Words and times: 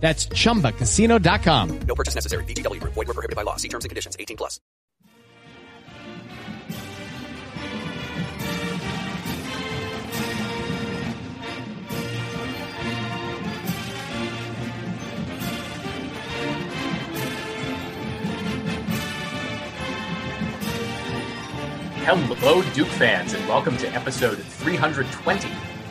That's 0.00 0.26
ChumbaCasino.com. 0.28 1.80
No 1.86 1.94
purchase 1.94 2.14
necessary. 2.14 2.44
VGW. 2.44 2.80
Void 2.80 2.96
were 2.96 3.04
prohibited 3.04 3.36
by 3.36 3.42
law. 3.42 3.56
See 3.56 3.68
terms 3.68 3.84
and 3.84 3.90
conditions. 3.90 4.16
18 4.18 4.36
plus. 4.36 4.58
Hello, 22.02 22.62
Duke 22.72 22.88
fans, 22.88 23.34
and 23.34 23.46
welcome 23.46 23.76
to 23.76 23.86
episode 23.94 24.38
320 24.38 25.48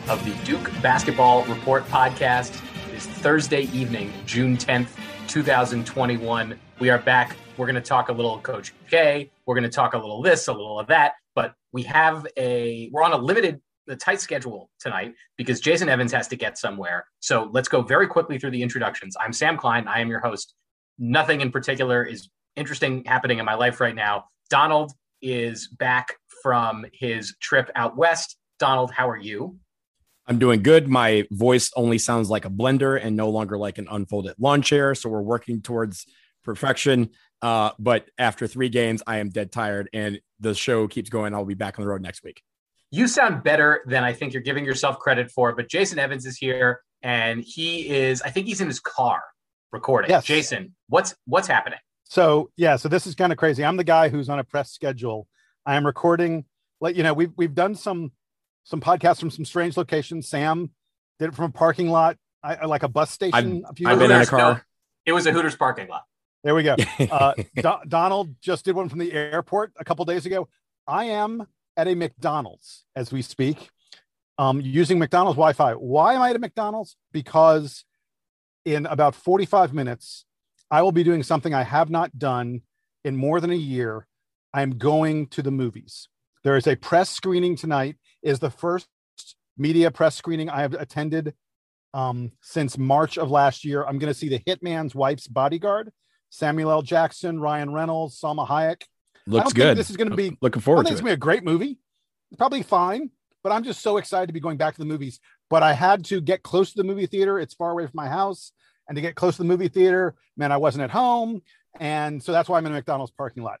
of 0.08 0.22
the 0.24 0.34
Duke 0.44 0.70
Basketball 0.82 1.44
Report 1.44 1.86
podcast. 1.86 2.60
Is 3.00 3.06
Thursday 3.06 3.62
evening, 3.72 4.12
June 4.26 4.58
10th, 4.58 4.90
2021. 5.26 6.60
We 6.80 6.90
are 6.90 6.98
back. 6.98 7.34
We're 7.56 7.64
going 7.64 7.76
to 7.76 7.80
talk 7.80 8.10
a 8.10 8.12
little 8.12 8.38
Coach 8.40 8.74
K. 8.90 9.30
We're 9.46 9.54
going 9.54 9.64
to 9.64 9.74
talk 9.74 9.94
a 9.94 9.96
little 9.96 10.20
this, 10.20 10.48
a 10.48 10.52
little 10.52 10.78
of 10.78 10.86
that, 10.88 11.14
but 11.34 11.54
we 11.72 11.82
have 11.84 12.26
a, 12.36 12.90
we're 12.92 13.02
on 13.02 13.14
a 13.14 13.16
limited, 13.16 13.62
a 13.88 13.96
tight 13.96 14.20
schedule 14.20 14.68
tonight 14.78 15.14
because 15.38 15.60
Jason 15.60 15.88
Evans 15.88 16.12
has 16.12 16.28
to 16.28 16.36
get 16.36 16.58
somewhere. 16.58 17.06
So 17.20 17.48
let's 17.54 17.68
go 17.68 17.80
very 17.80 18.06
quickly 18.06 18.38
through 18.38 18.50
the 18.50 18.62
introductions. 18.62 19.16
I'm 19.18 19.32
Sam 19.32 19.56
Klein. 19.56 19.88
I 19.88 20.00
am 20.00 20.10
your 20.10 20.20
host. 20.20 20.52
Nothing 20.98 21.40
in 21.40 21.50
particular 21.50 22.04
is 22.04 22.28
interesting 22.54 23.02
happening 23.06 23.38
in 23.38 23.46
my 23.46 23.54
life 23.54 23.80
right 23.80 23.94
now. 23.94 24.26
Donald 24.50 24.92
is 25.22 25.68
back 25.68 26.16
from 26.42 26.84
his 26.92 27.34
trip 27.40 27.70
out 27.74 27.96
west. 27.96 28.36
Donald, 28.58 28.90
how 28.90 29.08
are 29.08 29.16
you? 29.16 29.58
I'm 30.30 30.38
doing 30.38 30.62
good. 30.62 30.86
My 30.86 31.26
voice 31.32 31.72
only 31.74 31.98
sounds 31.98 32.30
like 32.30 32.44
a 32.44 32.50
blender 32.50 33.04
and 33.04 33.16
no 33.16 33.30
longer 33.30 33.58
like 33.58 33.78
an 33.78 33.88
unfolded 33.90 34.36
lawn 34.38 34.62
chair. 34.62 34.94
So 34.94 35.10
we're 35.10 35.20
working 35.20 35.60
towards 35.60 36.06
perfection. 36.44 37.10
Uh, 37.42 37.72
but 37.80 38.08
after 38.16 38.46
three 38.46 38.68
games, 38.68 39.02
I 39.08 39.18
am 39.18 39.30
dead 39.30 39.50
tired 39.50 39.90
and 39.92 40.20
the 40.38 40.54
show 40.54 40.86
keeps 40.86 41.10
going. 41.10 41.34
I'll 41.34 41.44
be 41.44 41.54
back 41.54 41.80
on 41.80 41.84
the 41.84 41.90
road 41.90 42.00
next 42.00 42.22
week. 42.22 42.42
You 42.92 43.08
sound 43.08 43.42
better 43.42 43.82
than 43.86 44.04
I 44.04 44.12
think 44.12 44.32
you're 44.32 44.42
giving 44.42 44.64
yourself 44.64 45.00
credit 45.00 45.32
for. 45.32 45.52
But 45.52 45.68
Jason 45.68 45.98
Evans 45.98 46.24
is 46.24 46.36
here 46.36 46.80
and 47.02 47.42
he 47.42 47.88
is, 47.88 48.22
I 48.22 48.30
think 48.30 48.46
he's 48.46 48.60
in 48.60 48.68
his 48.68 48.78
car 48.78 49.20
recording. 49.72 50.10
Yes. 50.10 50.24
Jason, 50.24 50.76
what's 50.88 51.12
what's 51.24 51.48
happening? 51.48 51.80
So 52.04 52.50
yeah, 52.56 52.76
so 52.76 52.88
this 52.88 53.04
is 53.04 53.16
kind 53.16 53.32
of 53.32 53.38
crazy. 53.38 53.64
I'm 53.64 53.76
the 53.76 53.82
guy 53.82 54.08
who's 54.08 54.28
on 54.28 54.38
a 54.38 54.44
press 54.44 54.70
schedule. 54.70 55.26
I 55.66 55.74
am 55.74 55.84
recording. 55.84 56.44
Like 56.80 56.96
you 56.96 57.02
know, 57.02 57.14
we've 57.14 57.32
we've 57.36 57.54
done 57.54 57.74
some 57.74 58.12
some 58.70 58.80
podcasts 58.80 59.18
from 59.18 59.30
some 59.30 59.44
strange 59.44 59.76
locations. 59.76 60.28
Sam 60.28 60.70
did 61.18 61.28
it 61.30 61.34
from 61.34 61.46
a 61.46 61.50
parking 61.52 61.90
lot, 61.90 62.16
I, 62.42 62.54
I- 62.54 62.64
like 62.66 62.84
a 62.84 62.88
bus 62.88 63.10
station. 63.10 63.64
a 63.68 63.74
few 63.74 63.88
I've 63.88 63.98
been 63.98 64.10
in 64.12 64.20
a 64.22 64.26
car. 64.26 64.38
No, 64.54 64.60
it 65.06 65.12
was 65.12 65.26
a 65.26 65.32
Hooters 65.32 65.56
parking 65.56 65.88
lot. 65.88 66.04
There 66.44 66.54
we 66.54 66.62
go. 66.62 66.76
Uh, 67.10 67.34
Do- 67.56 67.88
Donald 67.88 68.34
just 68.40 68.64
did 68.64 68.74
one 68.76 68.88
from 68.88 69.00
the 69.00 69.12
airport 69.12 69.72
a 69.78 69.84
couple 69.84 70.04
days 70.04 70.24
ago. 70.24 70.48
I 70.86 71.04
am 71.06 71.46
at 71.76 71.88
a 71.88 71.94
McDonald's 71.94 72.84
as 72.96 73.12
we 73.12 73.22
speak, 73.22 73.68
um, 74.38 74.60
using 74.60 74.98
McDonald's 74.98 75.36
Wi-Fi. 75.36 75.72
Why 75.74 76.14
am 76.14 76.22
I 76.22 76.30
at 76.30 76.36
a 76.36 76.38
McDonald's? 76.38 76.96
Because 77.12 77.84
in 78.64 78.86
about 78.86 79.14
45 79.14 79.74
minutes, 79.74 80.24
I 80.70 80.82
will 80.82 80.92
be 80.92 81.02
doing 81.04 81.22
something 81.22 81.52
I 81.52 81.64
have 81.64 81.90
not 81.90 82.18
done 82.18 82.62
in 83.04 83.16
more 83.16 83.40
than 83.40 83.50
a 83.50 83.54
year. 83.56 84.06
I'm 84.54 84.78
going 84.78 85.26
to 85.28 85.42
the 85.42 85.50
movies. 85.50 86.08
There 86.44 86.56
is 86.56 86.66
a 86.66 86.76
press 86.76 87.10
screening 87.10 87.56
tonight. 87.56 87.96
Is 88.22 88.38
the 88.38 88.50
first 88.50 88.86
media 89.56 89.90
press 89.90 90.16
screening 90.16 90.48
I 90.50 90.60
have 90.60 90.74
attended 90.74 91.34
um, 91.94 92.32
since 92.42 92.76
March 92.78 93.18
of 93.18 93.30
last 93.30 93.64
year. 93.64 93.84
I'm 93.84 93.98
going 93.98 94.12
to 94.12 94.18
see 94.18 94.28
the 94.28 94.38
Hitman's 94.40 94.94
Wife's 94.94 95.26
Bodyguard. 95.26 95.90
Samuel 96.30 96.70
L. 96.70 96.82
Jackson, 96.82 97.40
Ryan 97.40 97.72
Reynolds, 97.72 98.20
Salma 98.20 98.46
Hayek. 98.46 98.82
I 98.82 98.86
Looks 99.26 99.46
think 99.46 99.56
good. 99.56 99.76
this 99.76 99.90
is 99.90 99.96
gonna 99.96 100.14
be- 100.14 100.36
looking 100.40 100.60
I 100.60 100.64
forward 100.64 100.84
think 100.84 100.90
to 100.90 100.92
it's 100.94 101.00
it. 101.00 101.02
gonna 101.02 101.10
be 101.10 101.14
a 101.14 101.16
great 101.18 101.44
movie. 101.44 101.78
Probably 102.38 102.62
fine, 102.62 103.10
but 103.42 103.50
I'm 103.52 103.64
just 103.64 103.80
so 103.82 103.96
excited 103.96 104.28
to 104.28 104.32
be 104.32 104.38
going 104.40 104.56
back 104.56 104.74
to 104.74 104.80
the 104.80 104.86
movies. 104.86 105.18
But 105.50 105.62
I 105.64 105.72
had 105.72 106.04
to 106.06 106.20
get 106.20 106.42
close 106.44 106.70
to 106.70 106.76
the 106.76 106.84
movie 106.84 107.06
theater. 107.06 107.38
It's 107.40 107.54
far 107.54 107.72
away 107.72 107.84
from 107.84 107.92
my 107.94 108.08
house, 108.08 108.52
and 108.88 108.94
to 108.94 109.02
get 109.02 109.16
close 109.16 109.36
to 109.36 109.42
the 109.42 109.48
movie 109.48 109.68
theater, 109.68 110.14
man, 110.36 110.52
I 110.52 110.56
wasn't 110.56 110.84
at 110.84 110.90
home, 110.90 111.42
and 111.80 112.22
so 112.22 112.30
that's 112.30 112.48
why 112.48 112.58
I'm 112.58 112.66
in 112.66 112.72
a 112.72 112.76
McDonald's 112.76 113.12
parking 113.12 113.42
lot. 113.42 113.58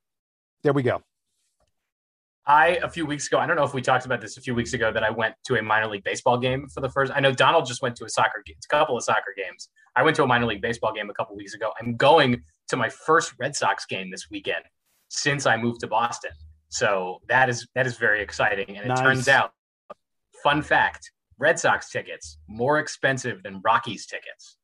There 0.62 0.72
we 0.72 0.82
go. 0.84 1.02
I 2.50 2.80
a 2.82 2.88
few 2.88 3.06
weeks 3.06 3.28
ago, 3.28 3.38
I 3.38 3.46
don't 3.46 3.54
know 3.54 3.62
if 3.62 3.74
we 3.74 3.80
talked 3.80 4.06
about 4.06 4.20
this 4.20 4.36
a 4.36 4.40
few 4.40 4.56
weeks 4.56 4.72
ago 4.72 4.92
that 4.92 5.04
I 5.04 5.10
went 5.10 5.36
to 5.44 5.54
a 5.56 5.62
minor 5.62 5.86
league 5.86 6.02
baseball 6.02 6.36
game 6.36 6.66
for 6.74 6.80
the 6.80 6.88
first. 6.88 7.12
I 7.14 7.20
know 7.20 7.30
Donald 7.30 7.64
just 7.64 7.80
went 7.80 7.94
to 7.96 8.04
a 8.04 8.08
soccer 8.08 8.42
game, 8.44 8.56
a 8.64 8.76
couple 8.76 8.96
of 8.96 9.04
soccer 9.04 9.32
games. 9.36 9.68
I 9.94 10.02
went 10.02 10.16
to 10.16 10.24
a 10.24 10.26
minor 10.26 10.46
league 10.46 10.60
baseball 10.60 10.92
game 10.92 11.08
a 11.08 11.14
couple 11.14 11.36
weeks 11.36 11.54
ago. 11.54 11.70
I'm 11.80 11.94
going 11.96 12.42
to 12.68 12.76
my 12.76 12.88
first 12.88 13.34
Red 13.38 13.54
Sox 13.54 13.86
game 13.86 14.10
this 14.10 14.30
weekend 14.30 14.64
since 15.10 15.46
I 15.46 15.56
moved 15.56 15.78
to 15.80 15.86
Boston. 15.86 16.32
So 16.70 17.20
that 17.28 17.48
is 17.48 17.68
that 17.76 17.86
is 17.86 17.96
very 17.98 18.20
exciting. 18.20 18.76
And 18.76 18.84
it 18.84 18.88
Nice. 18.88 19.00
turns 19.00 19.28
out, 19.28 19.52
fun 20.42 20.60
fact: 20.60 21.12
Red 21.38 21.56
Sox 21.56 21.88
tickets 21.88 22.38
more 22.48 22.80
expensive 22.80 23.44
than 23.44 23.60
Rockies 23.64 24.06
tickets. 24.06 24.56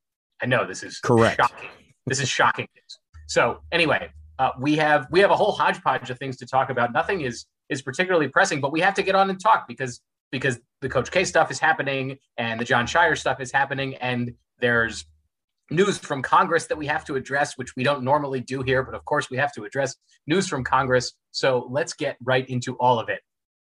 I 0.42 0.46
know 0.46 0.66
this 0.66 0.82
is 0.82 0.98
Correct. 0.98 1.36
Shocking. 1.36 1.68
This 2.06 2.20
is 2.20 2.28
shocking 2.28 2.66
news. 2.74 2.98
So 3.28 3.60
anyway, 3.70 4.10
uh, 4.40 4.50
we 4.58 4.74
have 4.74 5.06
we 5.12 5.20
have 5.20 5.30
a 5.30 5.36
whole 5.36 5.52
hodgepodge 5.52 6.10
of 6.10 6.18
things 6.18 6.36
to 6.38 6.46
talk 6.46 6.70
about. 6.70 6.92
Nothing 6.92 7.20
is 7.20 7.46
is 7.68 7.82
particularly 7.82 8.28
pressing, 8.28 8.60
but 8.60 8.72
we 8.72 8.80
have 8.80 8.94
to 8.94 9.02
get 9.02 9.14
on 9.14 9.30
and 9.30 9.40
talk 9.40 9.66
because 9.68 10.00
because 10.32 10.58
the 10.80 10.88
Coach 10.88 11.10
K 11.10 11.24
stuff 11.24 11.50
is 11.50 11.58
happening 11.58 12.18
and 12.36 12.60
the 12.60 12.64
Jon 12.64 12.86
Scheyer 12.86 13.16
stuff 13.16 13.40
is 13.40 13.52
happening, 13.52 13.94
and 13.96 14.32
there's 14.58 15.06
news 15.70 15.98
from 15.98 16.22
Congress 16.22 16.66
that 16.66 16.78
we 16.78 16.86
have 16.86 17.04
to 17.04 17.16
address, 17.16 17.56
which 17.56 17.74
we 17.76 17.82
don't 17.82 18.02
normally 18.02 18.40
do 18.40 18.62
here, 18.62 18.82
but 18.82 18.94
of 18.94 19.04
course 19.04 19.30
we 19.30 19.36
have 19.36 19.52
to 19.52 19.64
address 19.64 19.96
news 20.26 20.48
from 20.48 20.64
Congress. 20.64 21.12
So 21.32 21.66
let's 21.70 21.92
get 21.92 22.16
right 22.22 22.48
into 22.48 22.76
all 22.76 22.98
of 22.98 23.08
it. 23.08 23.20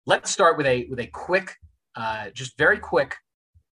Let's 0.05 0.31
start 0.31 0.57
with 0.57 0.65
a 0.65 0.87
with 0.89 0.99
a 0.99 1.07
quick, 1.07 1.55
uh, 1.95 2.29
just 2.31 2.57
very 2.57 2.79
quick 2.79 3.15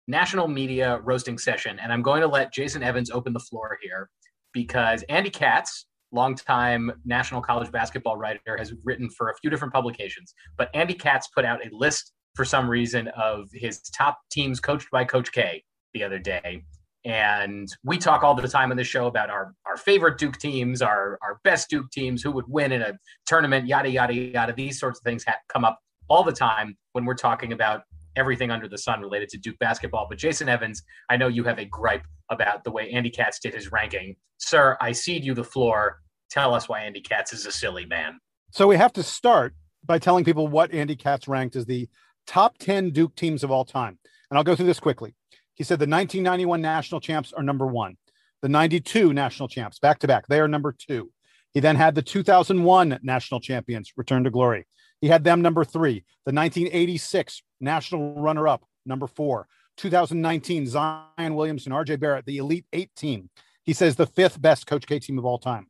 national 0.06 0.48
media 0.48 1.00
roasting 1.04 1.38
session, 1.38 1.78
and 1.78 1.92
I'm 1.92 2.02
going 2.02 2.22
to 2.22 2.28
let 2.28 2.52
Jason 2.52 2.82
Evans 2.82 3.10
open 3.10 3.32
the 3.32 3.40
floor 3.40 3.78
here 3.82 4.10
because 4.52 5.02
Andy 5.08 5.30
Katz, 5.30 5.86
longtime 6.12 6.92
national 7.04 7.40
college 7.40 7.70
basketball 7.70 8.16
writer, 8.16 8.56
has 8.56 8.72
written 8.84 9.08
for 9.10 9.30
a 9.30 9.34
few 9.36 9.50
different 9.50 9.72
publications. 9.72 10.34
But 10.56 10.70
Andy 10.74 10.94
Katz 10.94 11.28
put 11.28 11.44
out 11.44 11.64
a 11.64 11.68
list 11.74 12.12
for 12.34 12.44
some 12.44 12.68
reason 12.68 13.08
of 13.08 13.48
his 13.52 13.80
top 13.96 14.18
teams 14.30 14.60
coached 14.60 14.90
by 14.90 15.04
Coach 15.04 15.32
K 15.32 15.62
the 15.92 16.04
other 16.04 16.18
day. 16.18 16.64
And 17.04 17.68
we 17.84 17.96
talk 17.96 18.22
all 18.22 18.34
the 18.34 18.46
time 18.48 18.70
on 18.70 18.76
the 18.76 18.84
show 18.84 19.06
about 19.06 19.30
our, 19.30 19.54
our 19.66 19.76
favorite 19.76 20.18
Duke 20.18 20.36
teams, 20.38 20.82
our, 20.82 21.18
our 21.22 21.40
best 21.44 21.70
Duke 21.70 21.90
teams, 21.90 22.22
who 22.22 22.30
would 22.32 22.44
win 22.48 22.72
in 22.72 22.82
a 22.82 22.98
tournament, 23.26 23.66
yada, 23.66 23.88
yada, 23.88 24.14
yada. 24.14 24.52
These 24.52 24.78
sorts 24.78 24.98
of 24.98 25.04
things 25.04 25.24
come 25.48 25.64
up 25.64 25.78
all 26.08 26.24
the 26.24 26.32
time 26.32 26.76
when 26.92 27.04
we're 27.04 27.14
talking 27.14 27.52
about 27.52 27.82
everything 28.18 28.50
under 28.50 28.68
the 28.68 28.76
sun 28.76 29.00
related 29.00 29.28
to 29.30 29.38
Duke 29.38 29.58
basketball. 29.58 30.06
But 30.08 30.18
Jason 30.18 30.48
Evans, 30.48 30.82
I 31.08 31.16
know 31.16 31.28
you 31.28 31.44
have 31.44 31.58
a 31.58 31.64
gripe 31.64 32.04
about 32.30 32.64
the 32.64 32.70
way 32.70 32.90
Andy 32.90 33.10
Katz 33.10 33.38
did 33.38 33.54
his 33.54 33.72
ranking. 33.72 34.16
Sir, 34.38 34.76
I 34.80 34.92
cede 34.92 35.24
you 35.24 35.34
the 35.34 35.44
floor. 35.44 36.00
Tell 36.30 36.52
us 36.52 36.68
why 36.68 36.80
Andy 36.80 37.00
Katz 37.00 37.32
is 37.32 37.46
a 37.46 37.52
silly 37.52 37.86
man. 37.86 38.18
So 38.50 38.66
we 38.66 38.76
have 38.76 38.92
to 38.94 39.02
start 39.02 39.54
by 39.84 39.98
telling 39.98 40.24
people 40.24 40.48
what 40.48 40.72
Andy 40.74 40.96
Katz 40.96 41.28
ranked 41.28 41.56
as 41.56 41.64
the 41.64 41.88
top 42.26 42.58
10 42.58 42.90
Duke 42.90 43.14
teams 43.14 43.44
of 43.44 43.50
all 43.50 43.64
time. 43.64 43.98
And 44.30 44.36
I'll 44.36 44.44
go 44.44 44.54
through 44.54 44.66
this 44.66 44.80
quickly. 44.80 45.14
He 45.54 45.64
said 45.64 45.78
the 45.78 45.84
1991 45.84 46.60
national 46.60 47.00
champs 47.00 47.32
are 47.32 47.42
number 47.42 47.66
one, 47.66 47.96
the 48.42 48.48
92 48.48 49.12
national 49.12 49.48
champs 49.48 49.78
back 49.78 49.98
to 50.00 50.06
back, 50.06 50.26
they 50.28 50.40
are 50.40 50.48
number 50.48 50.72
two. 50.72 51.10
He 51.52 51.60
then 51.60 51.76
had 51.76 51.94
the 51.94 52.02
2001 52.02 53.00
national 53.02 53.40
champions 53.40 53.92
return 53.96 54.24
to 54.24 54.30
glory. 54.30 54.66
He 55.00 55.08
had 55.08 55.24
them 55.24 55.40
number 55.42 55.64
three, 55.64 56.04
the 56.26 56.32
1986 56.32 57.42
national 57.60 58.14
runner 58.14 58.48
up, 58.48 58.64
number 58.86 59.06
four, 59.06 59.46
2019 59.76 60.66
Zion 60.66 61.34
Williamson, 61.34 61.72
RJ 61.72 62.00
Barrett, 62.00 62.26
the 62.26 62.38
Elite 62.38 62.66
Eight 62.72 62.94
team. 62.94 63.30
He 63.62 63.72
says 63.72 63.96
the 63.96 64.06
fifth 64.06 64.40
best 64.40 64.66
Coach 64.66 64.86
K 64.86 64.98
team 64.98 65.18
of 65.18 65.24
all 65.24 65.38
time. 65.38 65.66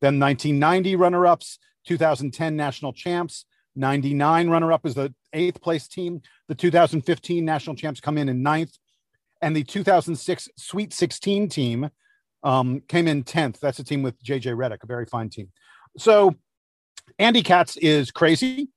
Then 0.00 0.18
1990 0.18 0.96
runner 0.96 1.26
ups, 1.26 1.58
2010 1.86 2.56
national 2.56 2.92
champs, 2.92 3.44
99 3.76 4.50
runner 4.50 4.72
up 4.72 4.86
is 4.86 4.94
the 4.94 5.14
eighth 5.32 5.60
place 5.60 5.88
team. 5.88 6.20
The 6.48 6.54
2015 6.54 7.44
national 7.44 7.76
champs 7.76 8.00
come 8.00 8.18
in 8.18 8.28
in 8.28 8.42
ninth. 8.42 8.76
And 9.40 9.56
the 9.56 9.64
2006 9.64 10.48
Sweet 10.56 10.92
16 10.92 11.48
team 11.48 11.90
um, 12.42 12.82
came 12.88 13.08
in 13.08 13.24
10th. 13.24 13.60
That's 13.60 13.78
a 13.78 13.84
team 13.84 14.02
with 14.02 14.22
JJ 14.22 14.54
Redick, 14.54 14.82
a 14.82 14.86
very 14.86 15.06
fine 15.06 15.30
team. 15.30 15.50
So 15.98 16.34
Andy 17.18 17.42
Katz 17.42 17.76
is 17.76 18.10
crazy. 18.10 18.68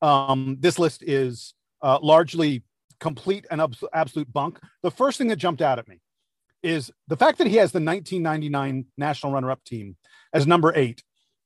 Um, 0.00 0.56
this 0.60 0.78
list 0.78 1.02
is 1.02 1.54
uh, 1.82 1.98
largely 2.02 2.62
complete 3.00 3.46
and 3.50 3.60
abs- 3.60 3.84
absolute 3.92 4.32
bunk. 4.32 4.58
The 4.82 4.90
first 4.90 5.18
thing 5.18 5.28
that 5.28 5.36
jumped 5.36 5.62
out 5.62 5.78
at 5.78 5.88
me 5.88 6.00
is 6.62 6.90
the 7.06 7.16
fact 7.16 7.38
that 7.38 7.46
he 7.46 7.56
has 7.56 7.72
the 7.72 7.80
1999 7.80 8.86
national 8.96 9.32
runner 9.32 9.50
up 9.50 9.62
team 9.64 9.96
as 10.32 10.46
number 10.46 10.72
eight 10.74 11.02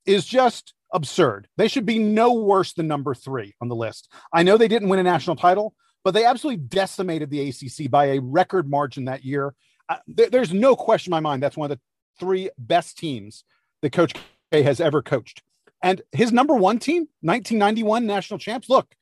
is 0.06 0.24
just 0.24 0.74
absurd. 0.92 1.48
They 1.56 1.68
should 1.68 1.86
be 1.86 1.98
no 1.98 2.34
worse 2.34 2.72
than 2.72 2.88
number 2.88 3.14
three 3.14 3.54
on 3.60 3.68
the 3.68 3.76
list. 3.76 4.10
I 4.32 4.42
know 4.42 4.56
they 4.56 4.68
didn't 4.68 4.88
win 4.88 4.98
a 4.98 5.04
national 5.04 5.36
title, 5.36 5.74
but 6.04 6.12
they 6.12 6.24
absolutely 6.24 6.64
decimated 6.64 7.30
the 7.30 7.48
ACC 7.48 7.90
by 7.90 8.06
a 8.06 8.20
record 8.20 8.68
margin 8.68 9.04
that 9.06 9.24
year. 9.24 9.54
Uh, 9.88 9.96
th- 10.16 10.30
there's 10.30 10.52
no 10.52 10.74
question 10.74 11.10
in 11.10 11.16
my 11.16 11.20
mind 11.20 11.42
that's 11.42 11.56
one 11.56 11.70
of 11.70 11.76
the 11.76 11.82
three 12.18 12.50
best 12.58 12.98
teams 12.98 13.44
that 13.82 13.92
Coach 13.92 14.14
K 14.50 14.62
has 14.62 14.80
ever 14.80 15.02
coached. 15.02 15.42
And 15.82 16.02
his 16.12 16.32
number 16.32 16.54
one 16.54 16.78
team, 16.78 17.08
1991 17.22 18.06
national 18.06 18.38
champs, 18.38 18.68
look, 18.68 18.94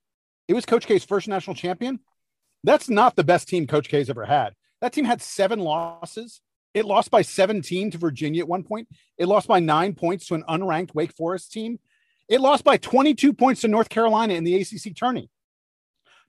it 0.50 0.54
was 0.54 0.66
Coach 0.66 0.88
K's 0.88 1.04
first 1.04 1.28
national 1.28 1.54
champion. 1.54 2.00
That's 2.64 2.90
not 2.90 3.14
the 3.14 3.22
best 3.22 3.48
team 3.48 3.68
Coach 3.68 3.88
K's 3.88 4.10
ever 4.10 4.24
had. 4.24 4.54
That 4.80 4.92
team 4.92 5.04
had 5.04 5.22
seven 5.22 5.60
losses. 5.60 6.40
It 6.74 6.84
lost 6.84 7.12
by 7.12 7.22
17 7.22 7.92
to 7.92 7.98
Virginia 7.98 8.42
at 8.42 8.48
one 8.48 8.64
point. 8.64 8.88
It 9.16 9.26
lost 9.26 9.46
by 9.46 9.60
nine 9.60 9.94
points 9.94 10.26
to 10.26 10.34
an 10.34 10.42
unranked 10.48 10.92
Wake 10.92 11.14
Forest 11.16 11.52
team. 11.52 11.78
It 12.28 12.40
lost 12.40 12.64
by 12.64 12.78
22 12.78 13.32
points 13.32 13.60
to 13.60 13.68
North 13.68 13.90
Carolina 13.90 14.34
in 14.34 14.42
the 14.42 14.60
ACC 14.60 14.96
tourney. 14.96 15.30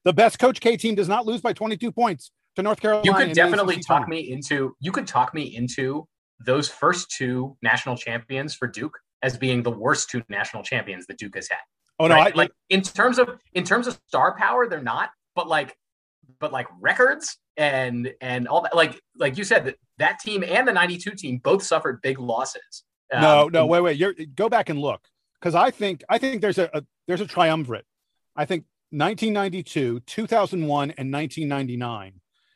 The 0.04 0.14
best 0.14 0.38
Coach 0.38 0.60
K 0.60 0.78
team 0.78 0.94
does 0.94 1.10
not 1.10 1.26
lose 1.26 1.42
by 1.42 1.54
22 1.54 1.92
points 1.92 2.30
to 2.58 2.62
North 2.62 2.80
Carolina. 2.80 3.06
You 3.06 3.16
could 3.16 3.34
definitely 3.34 3.80
talk 3.80 4.08
me 4.08 4.32
into. 4.32 4.76
You 4.80 4.92
could 4.92 5.08
talk 5.08 5.34
me 5.34 5.56
into 5.56 6.08
those 6.40 6.70
first 6.70 7.10
two 7.10 7.58
national 7.64 7.98
champions 7.98 8.54
for 8.54 8.68
Duke 8.68 9.00
as 9.24 9.36
being 9.36 9.64
the 9.64 9.72
worst 9.72 10.12
two 10.12 10.22
national 10.30 10.62
champions 10.62 11.08
that 11.08 11.18
Duke 11.18 11.34
has 11.36 11.50
had. 11.50 11.58
Oh 12.02 12.08
no, 12.08 12.16
right? 12.16 12.34
I, 12.34 12.36
like 12.36 12.52
in 12.70 12.82
terms 12.82 13.20
of 13.20 13.30
in 13.54 13.64
terms 13.64 13.86
of 13.86 14.00
star 14.08 14.36
power, 14.36 14.68
they're 14.68 14.82
not. 14.82 15.12
But 15.36 15.48
like, 15.48 15.78
but 16.40 16.52
like 16.52 16.66
records 16.80 17.38
and 17.58 18.12
and 18.22 18.48
all 18.48 18.62
that. 18.64 18.76
Like 18.76 19.00
like 19.16 19.38
you 19.38 19.44
said, 19.44 19.66
that 19.66 19.76
that 20.00 20.20
team 20.20 20.44
and 20.44 20.68
the 20.68 20.74
'92 20.74 21.12
team 21.12 21.38
both 21.44 21.62
suffered 21.62 22.02
big 22.02 22.18
losses. 22.18 22.84
Um, 23.14 23.22
no, 23.22 23.48
no, 23.50 23.66
wait, 23.68 23.82
wait. 23.82 23.98
You're 23.98 24.16
go 24.34 24.50
back 24.50 24.70
and 24.70 24.80
look 24.80 25.02
because 25.40 25.54
I 25.54 25.70
think 25.70 26.04
I 26.10 26.18
think 26.18 26.42
there's 26.42 26.58
a, 26.58 26.72
a 26.74 26.84
there's 27.08 27.22
a 27.22 27.28
triumvirate. 27.28 27.86
I 28.36 28.46
think 28.46 28.64
1992, 28.90 30.00
2001, 30.00 30.82
and 30.98 31.14
1999. 31.14 32.14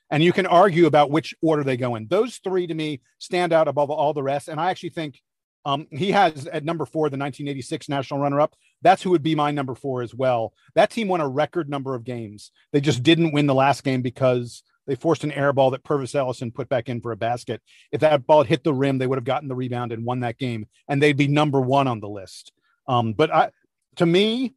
And 0.10 0.24
you 0.24 0.34
can 0.34 0.48
argue 0.48 0.88
about 0.88 1.12
which 1.12 1.36
order 1.42 1.64
they 1.64 1.78
go 1.78 1.96
in. 1.96 2.08
Those 2.08 2.38
three 2.38 2.66
to 2.66 2.74
me 2.74 3.02
stand 3.20 3.54
out 3.54 3.68
above 3.68 3.92
all 3.92 4.14
the 4.14 4.24
rest. 4.24 4.48
And 4.48 4.60
I 4.60 4.72
actually 4.72 4.90
think 4.90 5.22
um, 5.66 5.88
he 5.92 6.12
has 6.12 6.46
at 6.48 6.64
number 6.64 6.86
four 6.86 7.10
the 7.10 7.18
1986 7.18 7.90
national 7.90 8.20
runner-up. 8.20 8.56
That's 8.82 9.02
who 9.02 9.10
would 9.10 9.24
be 9.24 9.36
my 9.36 9.52
number 9.52 9.74
four 9.74 10.04
as 10.04 10.14
well. 10.14 10.54
That 10.76 10.92
team 10.92 11.08
won 11.08 11.22
a 11.22 11.28
record 11.28 11.70
number 11.70 11.96
of 11.96 12.04
games. 12.04 12.52
They 12.72 12.82
just 12.82 13.02
didn't 13.02 13.32
win 13.32 13.48
the 13.48 13.56
last 13.56 13.84
game 13.84 14.02
because 14.02 14.64
they 14.86 14.96
forced 14.96 15.24
an 15.24 15.32
air 15.32 15.52
ball 15.54 15.72
that 15.72 15.84
Pervis 15.84 16.14
Ellison 16.14 16.52
put 16.52 16.70
back 16.70 16.88
in 16.88 17.02
for 17.02 17.12
a 17.12 17.18
basket. 17.18 17.62
If 17.92 18.02
that 18.02 18.28
ball 18.28 18.40
had 18.40 18.48
hit 18.48 18.64
the 18.64 18.74
rim, 18.74 19.00
they 19.00 19.08
would 19.08 19.18
have 19.18 19.26
gotten 19.26 19.50
the 19.50 19.56
rebound 19.56 19.92
and 19.92 20.06
won 20.06 20.20
that 20.20 20.38
game, 20.38 20.68
and 20.88 21.02
they'd 21.02 21.18
be 21.18 21.28
number 21.28 21.60
one 21.60 21.88
on 21.88 22.00
the 22.00 22.10
list. 22.10 22.52
Um, 22.88 23.14
but 23.14 23.34
I, 23.34 23.50
to 23.96 24.06
me, 24.06 24.54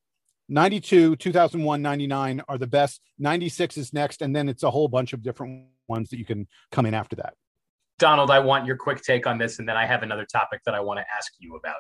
92, 0.51 1.17
2001, 1.17 1.81
99 1.81 2.43
are 2.49 2.59
the 2.59 2.67
best. 2.67 3.01
96 3.19 3.79
is 3.79 3.93
next, 3.95 4.21
and 4.21 4.37
then 4.37 4.49
it's 4.49 4.63
a 4.63 4.71
whole 4.71 4.89
bunch 4.89 5.15
of 5.15 5.23
different 5.23 5.67
ones 5.89 6.11
that 6.11 6.19
you 6.19 6.25
can 6.25 6.47
come 6.71 6.85
in 6.85 6.95
after 6.95 7.17
that. 7.17 7.35
Donald, 7.99 8.31
I 8.31 8.39
want 8.39 8.67
your 8.67 8.77
quick 8.77 9.03
take 9.03 9.27
on 9.27 9.39
this, 9.39 9.59
and 9.59 9.69
then 9.69 9.77
I 9.77 9.87
have 9.87 10.03
another 10.03 10.25
topic 10.25 10.61
that 10.67 10.75
I 10.75 10.81
want 10.81 10.99
to 10.99 11.05
ask 11.17 11.33
you 11.39 11.57
about. 11.57 11.77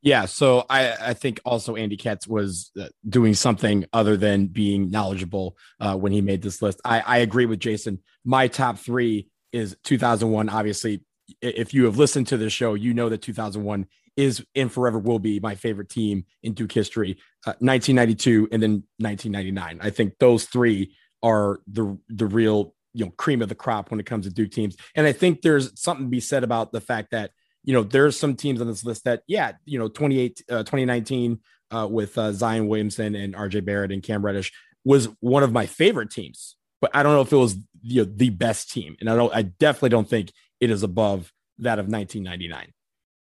Yeah, 0.00 0.26
so 0.26 0.64
I, 0.70 0.92
I 0.92 1.14
think 1.14 1.40
also 1.44 1.74
Andy 1.74 1.96
Katz 1.96 2.28
was 2.28 2.70
uh, 2.80 2.86
doing 3.08 3.34
something 3.34 3.84
other 3.92 4.16
than 4.16 4.46
being 4.46 4.90
knowledgeable 4.90 5.56
uh, 5.80 5.96
when 5.96 6.12
he 6.12 6.20
made 6.20 6.40
this 6.40 6.62
list. 6.62 6.80
I, 6.84 7.00
I 7.00 7.18
agree 7.18 7.46
with 7.46 7.58
Jason. 7.58 7.98
My 8.24 8.46
top 8.46 8.78
three 8.78 9.28
is 9.52 9.76
2001. 9.82 10.48
Obviously, 10.50 11.02
if 11.42 11.74
you 11.74 11.84
have 11.86 11.98
listened 11.98 12.28
to 12.28 12.36
the 12.36 12.48
show, 12.48 12.74
you 12.74 12.94
know 12.94 13.08
that 13.08 13.22
2001 13.22 13.86
is 14.16 14.44
and 14.54 14.70
forever 14.70 14.98
will 14.98 15.18
be 15.18 15.40
my 15.40 15.54
favorite 15.54 15.88
team 15.88 16.24
in 16.42 16.52
Duke 16.52 16.72
history. 16.72 17.18
Uh, 17.46 17.54
1992 17.60 18.48
and 18.52 18.62
then 18.62 18.84
1999. 18.98 19.78
I 19.80 19.90
think 19.90 20.14
those 20.18 20.44
three 20.44 20.94
are 21.22 21.60
the 21.66 21.98
the 22.08 22.26
real 22.26 22.74
you 22.98 23.04
know 23.04 23.12
cream 23.12 23.40
of 23.42 23.48
the 23.48 23.54
crop 23.54 23.90
when 23.90 24.00
it 24.00 24.06
comes 24.06 24.26
to 24.26 24.32
Duke 24.32 24.50
teams. 24.50 24.76
And 24.94 25.06
I 25.06 25.12
think 25.12 25.42
there's 25.42 25.78
something 25.80 26.06
to 26.06 26.10
be 26.10 26.20
said 26.20 26.42
about 26.42 26.72
the 26.72 26.80
fact 26.80 27.12
that 27.12 27.30
you 27.62 27.72
know 27.72 27.82
there's 27.82 28.18
some 28.18 28.34
teams 28.34 28.60
on 28.60 28.66
this 28.66 28.84
list 28.84 29.04
that 29.04 29.22
yeah 29.28 29.52
you 29.64 29.78
know 29.78 29.88
28 29.88 30.42
uh, 30.50 30.58
2019 30.58 31.38
uh, 31.70 31.86
with 31.88 32.18
uh, 32.18 32.32
Zion 32.32 32.66
Williamson 32.66 33.14
and 33.14 33.34
RJ 33.34 33.64
Barrett 33.64 33.92
and 33.92 34.02
Cam 34.02 34.24
Reddish 34.24 34.52
was 34.84 35.08
one 35.20 35.42
of 35.42 35.52
my 35.52 35.66
favorite 35.66 36.10
teams. 36.10 36.56
But 36.80 36.90
I 36.94 37.02
don't 37.02 37.12
know 37.12 37.20
if 37.20 37.32
it 37.32 37.36
was 37.36 37.56
you 37.82 38.04
know, 38.04 38.12
the 38.12 38.30
best 38.30 38.70
team, 38.70 38.96
and 39.00 39.08
I 39.08 39.16
don't. 39.16 39.34
I 39.34 39.42
definitely 39.42 39.90
don't 39.90 40.08
think 40.08 40.32
it 40.60 40.70
is 40.70 40.82
above 40.82 41.32
that 41.58 41.78
of 41.78 41.88
1999. 41.88 42.72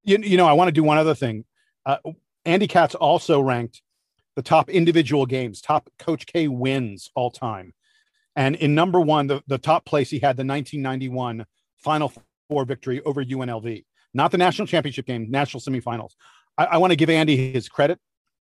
You, 0.03 0.17
you 0.19 0.37
know, 0.37 0.47
I 0.47 0.53
want 0.53 0.67
to 0.69 0.71
do 0.71 0.83
one 0.83 0.97
other 0.97 1.15
thing. 1.15 1.45
Uh, 1.85 1.97
Andy 2.45 2.67
Katz 2.67 2.95
also 2.95 3.41
ranked 3.41 3.81
the 4.35 4.41
top 4.43 4.69
individual 4.69 5.25
games, 5.25 5.59
top 5.59 5.89
Coach 5.97 6.27
K 6.27 6.47
wins 6.47 7.09
all 7.15 7.31
time. 7.31 7.73
And 8.37 8.55
in 8.55 8.75
number 8.75 9.01
one, 9.01 9.25
the, 9.25 9.41
the 9.47 9.57
top 9.57 9.83
place, 9.83 10.11
he 10.11 10.19
had 10.19 10.37
the 10.37 10.45
1991 10.45 11.45
Final 11.79 12.13
Four 12.49 12.65
victory 12.65 13.01
over 13.01 13.25
UNLV, 13.25 13.83
not 14.13 14.31
the 14.31 14.37
national 14.37 14.67
championship 14.67 15.07
game, 15.07 15.29
national 15.29 15.59
semifinals. 15.59 16.11
I, 16.57 16.65
I 16.65 16.77
want 16.77 16.91
to 16.91 16.95
give 16.95 17.09
Andy 17.09 17.51
his 17.51 17.67
credit 17.67 17.99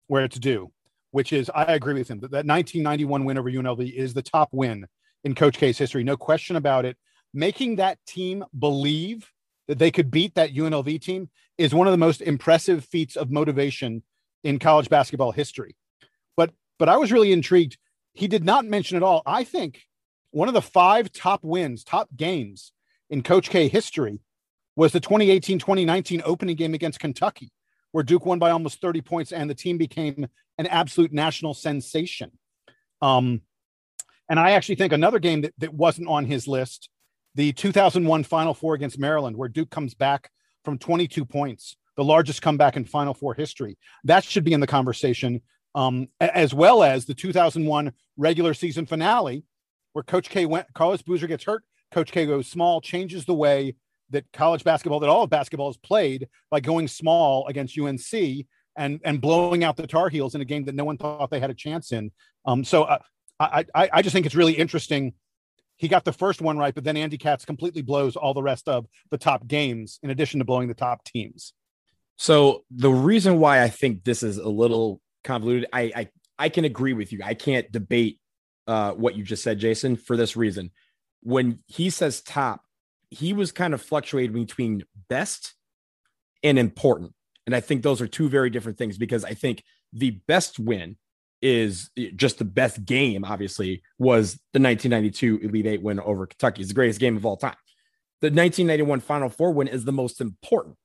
where 0.08 0.24
it's 0.24 0.38
due, 0.38 0.72
which 1.12 1.32
is 1.32 1.50
I 1.54 1.62
agree 1.74 1.94
with 1.94 2.10
him 2.10 2.20
that 2.20 2.32
that 2.32 2.44
1991 2.44 3.24
win 3.24 3.38
over 3.38 3.50
UNLV 3.50 3.94
is 3.94 4.12
the 4.12 4.20
top 4.22 4.50
win 4.52 4.84
in 5.22 5.34
Coach 5.34 5.58
K's 5.58 5.78
history, 5.78 6.04
no 6.04 6.16
question 6.16 6.56
about 6.56 6.84
it. 6.84 6.98
Making 7.32 7.76
that 7.76 7.98
team 8.06 8.44
believe 8.58 9.30
that 9.68 9.78
they 9.78 9.90
could 9.90 10.10
beat 10.10 10.34
that 10.34 10.54
UNLV 10.54 11.00
team 11.00 11.30
is 11.56 11.72
one 11.72 11.86
of 11.86 11.92
the 11.92 11.98
most 11.98 12.20
impressive 12.20 12.84
feats 12.84 13.16
of 13.16 13.30
motivation 13.30 14.02
in 14.42 14.58
college 14.58 14.88
basketball 14.88 15.32
history. 15.32 15.76
But 16.36 16.52
but 16.78 16.88
I 16.88 16.96
was 16.96 17.12
really 17.12 17.32
intrigued 17.32 17.78
he 18.14 18.28
did 18.28 18.44
not 18.44 18.64
mention 18.64 18.96
at 18.96 19.02
all. 19.02 19.22
I 19.26 19.44
think 19.44 19.82
one 20.30 20.48
of 20.48 20.54
the 20.54 20.62
five 20.62 21.12
top 21.12 21.44
wins, 21.44 21.84
top 21.84 22.08
games 22.16 22.72
in 23.10 23.22
Coach 23.22 23.50
K 23.50 23.68
history 23.68 24.20
was 24.76 24.92
the 24.92 25.00
2018 25.00 25.58
2019 25.58 26.22
opening 26.24 26.56
game 26.56 26.74
against 26.74 27.00
Kentucky, 27.00 27.52
where 27.92 28.04
Duke 28.04 28.26
won 28.26 28.38
by 28.38 28.50
almost 28.50 28.80
30 28.80 29.02
points 29.02 29.32
and 29.32 29.48
the 29.48 29.54
team 29.54 29.78
became 29.78 30.26
an 30.58 30.66
absolute 30.66 31.12
national 31.12 31.54
sensation. 31.54 32.32
Um, 33.02 33.42
and 34.28 34.40
I 34.40 34.52
actually 34.52 34.76
think 34.76 34.92
another 34.92 35.18
game 35.18 35.42
that, 35.42 35.54
that 35.58 35.74
wasn't 35.74 36.08
on 36.08 36.24
his 36.24 36.48
list, 36.48 36.88
the 37.34 37.52
2001 37.52 38.24
Final 38.24 38.54
Four 38.54 38.74
against 38.74 38.98
Maryland, 38.98 39.36
where 39.36 39.48
Duke 39.48 39.70
comes 39.70 39.94
back 39.94 40.30
from 40.64 40.78
22 40.78 41.24
points, 41.24 41.76
the 41.96 42.04
largest 42.04 42.40
comeback 42.40 42.76
in 42.76 42.84
Final 42.84 43.14
Four 43.14 43.34
history. 43.34 43.76
That 44.04 44.24
should 44.24 44.44
be 44.44 44.52
in 44.52 44.60
the 44.60 44.66
conversation, 44.66 45.42
um, 45.74 46.08
as 46.20 46.54
well 46.54 46.82
as 46.82 47.04
the 47.04 47.14
2001 47.14 47.92
regular 48.16 48.54
season 48.54 48.86
finale, 48.86 49.44
where 49.92 50.02
Coach 50.02 50.28
K 50.28 50.46
went, 50.46 50.66
Carlos 50.74 51.02
Boozer 51.02 51.26
gets 51.26 51.44
hurt. 51.44 51.62
Coach 51.90 52.12
K 52.12 52.26
goes 52.26 52.46
small, 52.48 52.80
changes 52.80 53.24
the 53.24 53.34
way 53.34 53.74
that 54.10 54.24
college 54.32 54.64
basketball, 54.64 55.00
that 55.00 55.08
all 55.08 55.22
of 55.22 55.30
basketball 55.30 55.70
is 55.70 55.76
played 55.76 56.28
by 56.50 56.60
going 56.60 56.88
small 56.88 57.46
against 57.46 57.78
UNC 57.78 58.46
and 58.76 59.00
and 59.04 59.20
blowing 59.20 59.64
out 59.64 59.76
the 59.76 59.86
Tar 59.86 60.08
Heels 60.08 60.34
in 60.34 60.40
a 60.40 60.44
game 60.44 60.64
that 60.64 60.74
no 60.74 60.84
one 60.84 60.96
thought 60.96 61.30
they 61.30 61.40
had 61.40 61.50
a 61.50 61.54
chance 61.54 61.92
in. 61.92 62.10
Um, 62.44 62.64
so 62.64 62.84
uh, 62.84 62.98
I, 63.38 63.64
I 63.74 63.90
I 63.94 64.02
just 64.02 64.12
think 64.12 64.26
it's 64.26 64.34
really 64.34 64.54
interesting. 64.54 65.14
He 65.76 65.88
got 65.88 66.04
the 66.04 66.12
first 66.12 66.40
one 66.40 66.56
right, 66.56 66.74
but 66.74 66.84
then 66.84 66.96
Andy 66.96 67.18
Katz 67.18 67.44
completely 67.44 67.82
blows 67.82 68.16
all 68.16 68.32
the 68.32 68.42
rest 68.42 68.68
of 68.68 68.86
the 69.10 69.18
top 69.18 69.46
games, 69.46 69.98
in 70.02 70.10
addition 70.10 70.38
to 70.38 70.44
blowing 70.44 70.68
the 70.68 70.74
top 70.74 71.04
teams. 71.04 71.52
So 72.16 72.64
the 72.70 72.90
reason 72.90 73.40
why 73.40 73.62
I 73.62 73.68
think 73.68 74.04
this 74.04 74.22
is 74.22 74.38
a 74.38 74.48
little 74.48 75.00
convoluted, 75.24 75.68
I 75.72 75.82
I, 75.96 76.08
I 76.38 76.48
can 76.48 76.64
agree 76.64 76.92
with 76.92 77.12
you. 77.12 77.20
I 77.24 77.34
can't 77.34 77.70
debate 77.72 78.20
uh, 78.66 78.92
what 78.92 79.16
you 79.16 79.24
just 79.24 79.42
said, 79.42 79.58
Jason, 79.58 79.96
for 79.96 80.16
this 80.16 80.36
reason. 80.36 80.70
When 81.22 81.60
he 81.66 81.90
says 81.90 82.20
top, 82.20 82.62
he 83.10 83.32
was 83.32 83.52
kind 83.52 83.74
of 83.74 83.82
fluctuating 83.82 84.34
between 84.34 84.84
best 85.08 85.54
and 86.42 86.58
important. 86.58 87.12
And 87.46 87.54
I 87.54 87.60
think 87.60 87.82
those 87.82 88.00
are 88.00 88.06
two 88.06 88.28
very 88.28 88.50
different 88.50 88.78
things 88.78 88.98
because 88.98 89.24
I 89.24 89.34
think 89.34 89.62
the 89.92 90.10
best 90.26 90.58
win 90.58 90.96
is 91.42 91.90
just 92.16 92.38
the 92.38 92.44
best 92.44 92.84
game, 92.84 93.24
obviously, 93.24 93.82
was 93.98 94.32
the 94.52 94.60
1992 94.60 95.40
Elite 95.42 95.66
Eight 95.66 95.82
win 95.82 96.00
over 96.00 96.26
Kentucky. 96.26 96.62
It's 96.62 96.70
the 96.70 96.74
greatest 96.74 97.00
game 97.00 97.16
of 97.16 97.26
all 97.26 97.36
time. 97.36 97.56
The 98.22 98.28
1991 98.28 99.00
Final 99.00 99.28
Four 99.28 99.52
win 99.52 99.68
is 99.68 99.84
the 99.84 99.92
most 99.92 100.20
important 100.22 100.76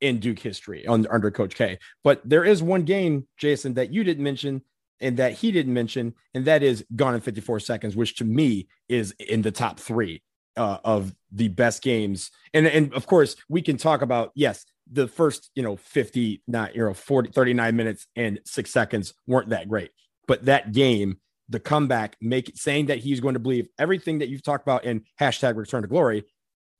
in 0.00 0.20
Duke 0.20 0.38
history 0.38 0.86
under 0.86 1.30
Coach 1.30 1.54
K. 1.54 1.78
But 2.04 2.20
there 2.24 2.44
is 2.44 2.62
one 2.62 2.82
game, 2.82 3.26
Jason, 3.36 3.74
that 3.74 3.92
you 3.92 4.04
didn't 4.04 4.24
mention 4.24 4.62
and 5.00 5.16
that 5.16 5.32
he 5.34 5.52
didn't 5.52 5.74
mention, 5.74 6.14
and 6.34 6.44
that 6.46 6.62
is 6.62 6.84
Gone 6.96 7.14
in 7.14 7.20
54 7.20 7.60
Seconds, 7.60 7.96
which 7.96 8.16
to 8.16 8.24
me 8.24 8.68
is 8.88 9.12
in 9.12 9.42
the 9.42 9.52
top 9.52 9.78
three 9.78 10.22
uh, 10.56 10.78
of 10.84 11.14
the 11.30 11.48
best 11.48 11.82
games. 11.82 12.30
And 12.52 12.66
and 12.66 12.92
of 12.94 13.06
course, 13.06 13.36
we 13.48 13.62
can 13.62 13.76
talk 13.76 14.02
about 14.02 14.32
yes, 14.34 14.64
the 14.90 15.06
first 15.06 15.50
you 15.54 15.62
know 15.62 15.76
50, 15.76 16.42
not 16.46 16.74
you 16.74 16.84
know 16.84 16.94
40, 16.94 17.30
39 17.30 17.76
minutes 17.76 18.06
and 18.16 18.40
six 18.44 18.70
seconds 18.70 19.14
weren't 19.26 19.50
that 19.50 19.68
great, 19.68 19.90
but 20.26 20.44
that 20.46 20.72
game. 20.72 21.18
The 21.50 21.60
comeback, 21.60 22.14
make 22.20 22.52
saying 22.56 22.86
that 22.86 22.98
he's 22.98 23.20
going 23.20 23.32
to 23.32 23.40
believe 23.40 23.68
everything 23.78 24.18
that 24.18 24.28
you've 24.28 24.42
talked 24.42 24.66
about 24.66 24.84
in 24.84 25.06
hashtag 25.18 25.56
return 25.56 25.80
to 25.80 25.88
glory. 25.88 26.24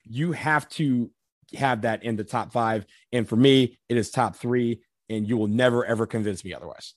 You 0.05 0.33
have 0.33 0.69
to 0.73 1.11
have 1.55 1.83
that 1.83 2.03
in 2.03 2.17
the 2.17 2.25
top 2.25 2.53
five. 2.53 2.87
And 3.13 3.29
for 3.29 3.37
me, 3.37 3.79
it 3.89 3.97
is 3.97 4.11
top 4.11 4.37
three. 4.37 4.81
And 5.11 5.27
you 5.27 5.39
will 5.39 5.47
never, 5.47 5.87
ever 5.87 6.07
convince 6.07 6.45
me 6.45 6.53
otherwise 6.53 6.95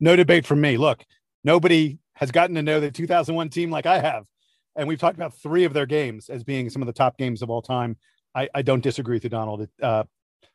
no 0.00 0.16
debate 0.16 0.46
from 0.46 0.60
me. 0.60 0.76
Look, 0.76 1.04
nobody 1.44 1.98
has 2.14 2.30
gotten 2.30 2.54
to 2.56 2.62
know 2.62 2.80
the 2.80 2.90
2001 2.90 3.48
team 3.50 3.70
like 3.70 3.86
I 3.86 3.98
have. 3.98 4.24
And 4.74 4.86
we've 4.86 4.98
talked 4.98 5.16
about 5.16 5.34
three 5.34 5.64
of 5.64 5.72
their 5.72 5.86
games 5.86 6.28
as 6.28 6.44
being 6.44 6.68
some 6.68 6.82
of 6.82 6.86
the 6.86 6.92
top 6.92 7.16
games 7.16 7.42
of 7.42 7.50
all 7.50 7.62
time. 7.62 7.96
I, 8.34 8.48
I 8.54 8.62
don't 8.62 8.82
disagree 8.82 9.16
with 9.16 9.24
you, 9.24 9.30
Donald. 9.30 9.66
Uh, 9.80 10.04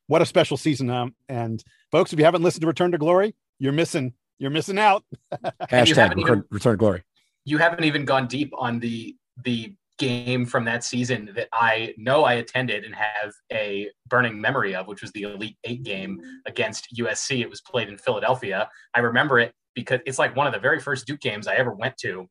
what 0.07 0.21
a 0.21 0.25
special 0.25 0.57
season. 0.57 0.89
Um, 0.89 1.15
and 1.27 1.63
folks, 1.91 2.13
if 2.13 2.19
you 2.19 2.25
haven't 2.25 2.43
listened 2.43 2.61
to 2.61 2.67
Return 2.67 2.91
to 2.91 2.97
Glory, 2.97 3.35
you're 3.57 3.73
missing, 3.73 4.13
you're 4.38 4.51
missing 4.51 4.77
out. 4.77 5.03
Hashtag 5.71 6.09
return, 6.09 6.19
even, 6.19 6.43
return 6.51 6.73
to 6.73 6.77
Glory. 6.77 7.03
You 7.45 7.57
haven't 7.57 7.83
even 7.83 8.05
gone 8.05 8.27
deep 8.27 8.51
on 8.55 8.79
the, 8.79 9.15
the 9.43 9.73
game 10.01 10.46
from 10.46 10.65
that 10.65 10.84
season 10.84 11.29
that 11.36 11.48
I 11.53 11.93
know 11.98 12.24
I 12.24 12.34
attended 12.34 12.84
and 12.84 12.96
have 12.96 13.31
a 13.53 13.89
burning 14.08 14.41
memory 14.41 14.75
of, 14.75 14.88
which 14.88 15.01
was 15.01 15.12
the 15.12 15.24
Elite 15.24 15.58
Eight 15.63 15.84
game 15.84 16.20
mm. 16.20 16.50
against 16.50 16.88
USC. 16.98 17.39
It 17.39 17.50
was 17.50 17.62
played 17.62 17.88
in 17.88 17.98
Philadelphia. 17.98 18.67
I 18.96 19.00
remember 19.00 19.39
it 19.39 19.53
because 19.75 20.00
it's 20.05 20.20
like 20.20 20.36
one 20.36 20.48
of 20.48 20.53
the 20.53 20.60
very 20.60 20.79
first 20.79 21.05
Duke 21.05 21.20
games 21.20 21.48
I 21.48 21.53
ever 21.55 21.72
went 21.72 21.98
to. 21.98 22.27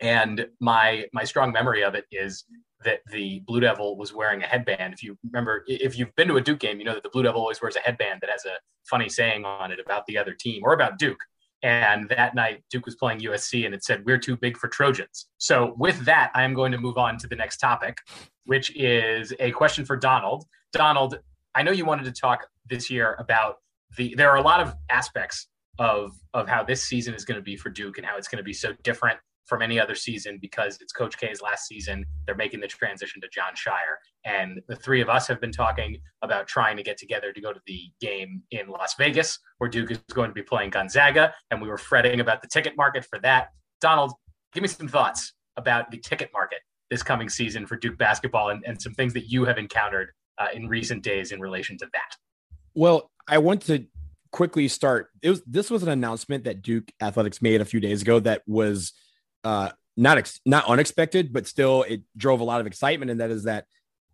And 0.00 0.46
my 0.60 1.04
my 1.12 1.24
strong 1.24 1.52
memory 1.52 1.84
of 1.84 1.94
it 1.94 2.06
is 2.10 2.44
that 2.84 3.00
the 3.12 3.40
Blue 3.46 3.60
Devil 3.60 3.96
was 3.96 4.12
wearing 4.12 4.42
a 4.42 4.46
headband. 4.46 4.94
If 4.94 5.02
you 5.02 5.16
remember, 5.24 5.64
if 5.66 5.98
you've 5.98 6.14
been 6.16 6.28
to 6.28 6.36
a 6.36 6.40
Duke 6.40 6.58
game, 6.58 6.78
you 6.78 6.84
know 6.84 6.94
that 6.94 7.02
the 7.02 7.10
Blue 7.10 7.22
Devil 7.22 7.40
always 7.40 7.60
wears 7.60 7.76
a 7.76 7.80
headband 7.80 8.20
that 8.22 8.30
has 8.30 8.44
a 8.46 8.56
funny 8.88 9.08
saying 9.08 9.44
on 9.44 9.70
it 9.72 9.78
about 9.78 10.06
the 10.06 10.18
other 10.18 10.32
team 10.32 10.62
or 10.64 10.72
about 10.72 10.98
Duke. 10.98 11.20
And 11.64 12.10
that 12.10 12.34
night, 12.34 12.62
Duke 12.70 12.84
was 12.84 12.94
playing 12.94 13.20
USC 13.20 13.64
and 13.64 13.74
it 13.74 13.82
said, 13.82 14.04
We're 14.04 14.18
too 14.18 14.36
big 14.36 14.58
for 14.58 14.68
Trojans. 14.68 15.28
So, 15.38 15.74
with 15.78 16.04
that, 16.04 16.30
I 16.34 16.42
am 16.42 16.52
going 16.52 16.70
to 16.72 16.78
move 16.78 16.98
on 16.98 17.16
to 17.18 17.26
the 17.26 17.34
next 17.34 17.56
topic, 17.56 17.96
which 18.44 18.76
is 18.76 19.32
a 19.40 19.50
question 19.52 19.86
for 19.86 19.96
Donald. 19.96 20.44
Donald, 20.74 21.18
I 21.54 21.62
know 21.62 21.72
you 21.72 21.86
wanted 21.86 22.04
to 22.04 22.12
talk 22.12 22.46
this 22.68 22.90
year 22.90 23.16
about 23.18 23.56
the, 23.96 24.14
there 24.14 24.30
are 24.30 24.36
a 24.36 24.42
lot 24.42 24.60
of 24.60 24.74
aspects 24.90 25.48
of, 25.78 26.12
of 26.34 26.48
how 26.48 26.62
this 26.62 26.82
season 26.82 27.14
is 27.14 27.24
going 27.24 27.36
to 27.36 27.42
be 27.42 27.56
for 27.56 27.70
Duke 27.70 27.96
and 27.96 28.06
how 28.06 28.18
it's 28.18 28.28
going 28.28 28.38
to 28.38 28.44
be 28.44 28.52
so 28.52 28.74
different 28.82 29.18
from 29.46 29.62
any 29.62 29.78
other 29.78 29.94
season 29.94 30.38
because 30.40 30.78
it's 30.80 30.92
Coach 30.92 31.18
K's 31.18 31.42
last 31.42 31.66
season. 31.66 32.04
They're 32.26 32.34
making 32.34 32.60
the 32.60 32.66
transition 32.66 33.20
to 33.22 33.28
Jon 33.28 33.54
Scheyer. 33.54 33.96
And 34.24 34.60
the 34.68 34.76
three 34.76 35.00
of 35.00 35.08
us 35.08 35.26
have 35.28 35.40
been 35.40 35.52
talking 35.52 35.98
about 36.22 36.46
trying 36.46 36.76
to 36.76 36.82
get 36.82 36.96
together 36.96 37.32
to 37.32 37.40
go 37.40 37.52
to 37.52 37.60
the 37.66 37.90
game 38.00 38.42
in 38.50 38.68
Las 38.68 38.94
Vegas, 38.96 39.38
where 39.58 39.68
Duke 39.68 39.90
is 39.90 39.98
going 40.12 40.30
to 40.30 40.34
be 40.34 40.42
playing 40.42 40.70
Gonzaga. 40.70 41.34
And 41.50 41.60
we 41.60 41.68
were 41.68 41.78
fretting 41.78 42.20
about 42.20 42.42
the 42.42 42.48
ticket 42.48 42.74
market 42.76 43.04
for 43.04 43.18
that. 43.20 43.48
Donald, 43.80 44.12
give 44.52 44.62
me 44.62 44.68
some 44.68 44.88
thoughts 44.88 45.34
about 45.56 45.90
the 45.90 45.98
ticket 45.98 46.30
market 46.32 46.58
this 46.90 47.02
coming 47.02 47.28
season 47.28 47.66
for 47.66 47.76
Duke 47.76 47.98
basketball 47.98 48.50
and, 48.50 48.62
and 48.66 48.80
some 48.80 48.94
things 48.94 49.12
that 49.14 49.30
you 49.30 49.44
have 49.44 49.58
encountered 49.58 50.10
uh, 50.38 50.48
in 50.54 50.68
recent 50.68 51.02
days 51.02 51.32
in 51.32 51.40
relation 51.40 51.76
to 51.78 51.86
that. 51.92 52.16
Well, 52.74 53.10
I 53.28 53.38
want 53.38 53.62
to 53.62 53.86
quickly 54.32 54.68
start. 54.68 55.10
It 55.22 55.30
was 55.30 55.42
this 55.46 55.70
was 55.70 55.82
an 55.82 55.88
announcement 55.88 56.44
that 56.44 56.62
Duke 56.62 56.90
Athletics 57.00 57.40
made 57.40 57.60
a 57.60 57.64
few 57.64 57.80
days 57.80 58.02
ago 58.02 58.20
that 58.20 58.42
was 58.46 58.92
uh, 59.44 59.70
not 59.96 60.18
ex- 60.18 60.40
not 60.44 60.66
unexpected, 60.66 61.32
but 61.32 61.46
still 61.46 61.82
it 61.84 62.02
drove 62.16 62.40
a 62.40 62.44
lot 62.44 62.60
of 62.60 62.66
excitement, 62.66 63.10
and 63.10 63.20
that 63.20 63.30
is 63.30 63.44
that 63.44 63.66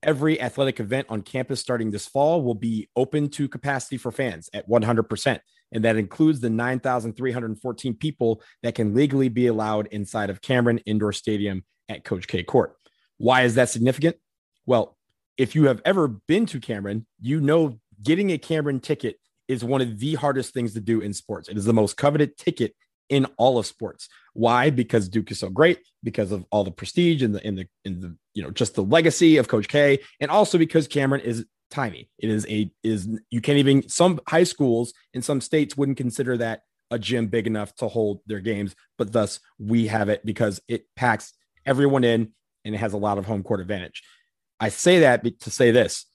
every 0.03 0.41
athletic 0.41 0.81
event 0.81 1.07
on 1.11 1.23
campus 1.23 1.61
starting 1.61 1.91
this 1.91 2.07
fall 2.07 2.43
will 2.43 2.55
be 2.55 2.89
open 2.97 3.29
to 3.29 3.49
capacity 3.49 3.97
for 3.97 4.11
fans 4.11 4.49
at 4.55 4.69
100%. 4.69 5.41
And 5.73 5.85
that 5.85 5.97
includes 5.97 6.41
the 6.41 6.51
9,314 6.51 7.95
people 7.95 8.43
that 8.63 8.75
can 8.75 8.95
legally 8.95 9.29
be 9.29 9.47
allowed 9.47 9.87
inside 9.89 10.31
of 10.31 10.41
Cameron 10.41 10.79
Indoor 10.79 11.13
Stadium 11.13 11.65
at 11.89 12.05
Coach 12.05 12.27
K 12.27 12.43
Court. 12.43 12.75
Why 13.19 13.43
is 13.43 13.55
that 13.55 13.69
significant? 13.69 14.17
Well, 14.67 14.97
if 15.37 15.55
you 15.55 15.65
have 15.65 15.81
ever 15.85 16.09
been 16.09 16.47
to 16.47 16.61
Cameron, 16.61 17.07
you 17.21 17.41
know 17.41 17.79
getting 18.03 18.31
a 18.31 18.39
Cameron 18.39 18.81
ticket 18.81 19.17
is 19.49 19.65
one 19.65 19.81
of 19.81 19.99
the 19.99 20.15
hardest 20.15 20.55
things 20.55 20.75
to 20.75 20.81
do 20.81 21.01
in 21.01 21.13
sports. 21.13 21.49
It 21.49 21.57
is 21.57 21.65
the 21.65 21.73
most 21.73 21.97
coveted 21.97 22.37
ticket 22.37 22.75
in 23.11 23.27
all 23.37 23.59
of 23.59 23.67
sports. 23.67 24.09
Why? 24.33 24.71
Because 24.71 25.09
Duke 25.09 25.31
is 25.31 25.41
so 25.41 25.51
great, 25.51 25.81
because 26.03 26.33
of 26.33 26.47
all 26.51 26.65
the 26.65 26.71
prestige 26.71 27.23
and 27.23 27.35
the 27.35 27.47
in 27.47 27.57
the 27.57 27.67
in 27.85 28.01
the 28.01 28.17
you 28.33 28.43
know 28.43 28.51
just 28.51 28.75
the 28.75 28.83
legacy 28.83 29.37
of 29.37 29.49
Coach 29.49 29.69
K, 29.69 29.99
and 30.21 30.31
also 30.31 30.57
because 30.57 30.89
Cameron 30.89 31.21
is 31.21 31.45
tiny. 31.71 32.09
It 32.19 32.31
is 32.31 32.47
a 32.49 32.73
is 32.83 33.09
you 33.31 33.41
can't 33.41 33.59
even 33.59 33.89
some 33.89 34.21
high 34.27 34.45
schools 34.45 34.95
in 35.13 35.21
some 35.21 35.41
states 35.41 35.77
wouldn't 35.77 35.99
consider 35.99 36.37
that 36.39 36.63
a 36.91 36.99
gym 36.99 37.27
big 37.27 37.47
enough 37.47 37.75
to 37.77 37.89
hold 37.89 38.21
their 38.27 38.41
games, 38.41 38.75
but 38.97 39.13
thus 39.13 39.41
we 39.59 39.89
have 39.89 40.09
it 40.09 40.25
because 40.25 40.61
it 40.69 40.87
packs 40.97 41.33
everyone 41.67 42.05
in 42.05 42.33
and 42.65 42.75
it 42.75 42.79
has 42.79 42.93
a 42.93 42.99
lot 42.99 43.19
of 43.19 43.27
home 43.27 43.43
court 43.43 43.61
advantage. 43.61 44.03
I 44.59 44.69
say 44.69 45.01
that 45.01 45.25
to 45.41 45.51
say 45.51 45.73
this: 45.73 46.07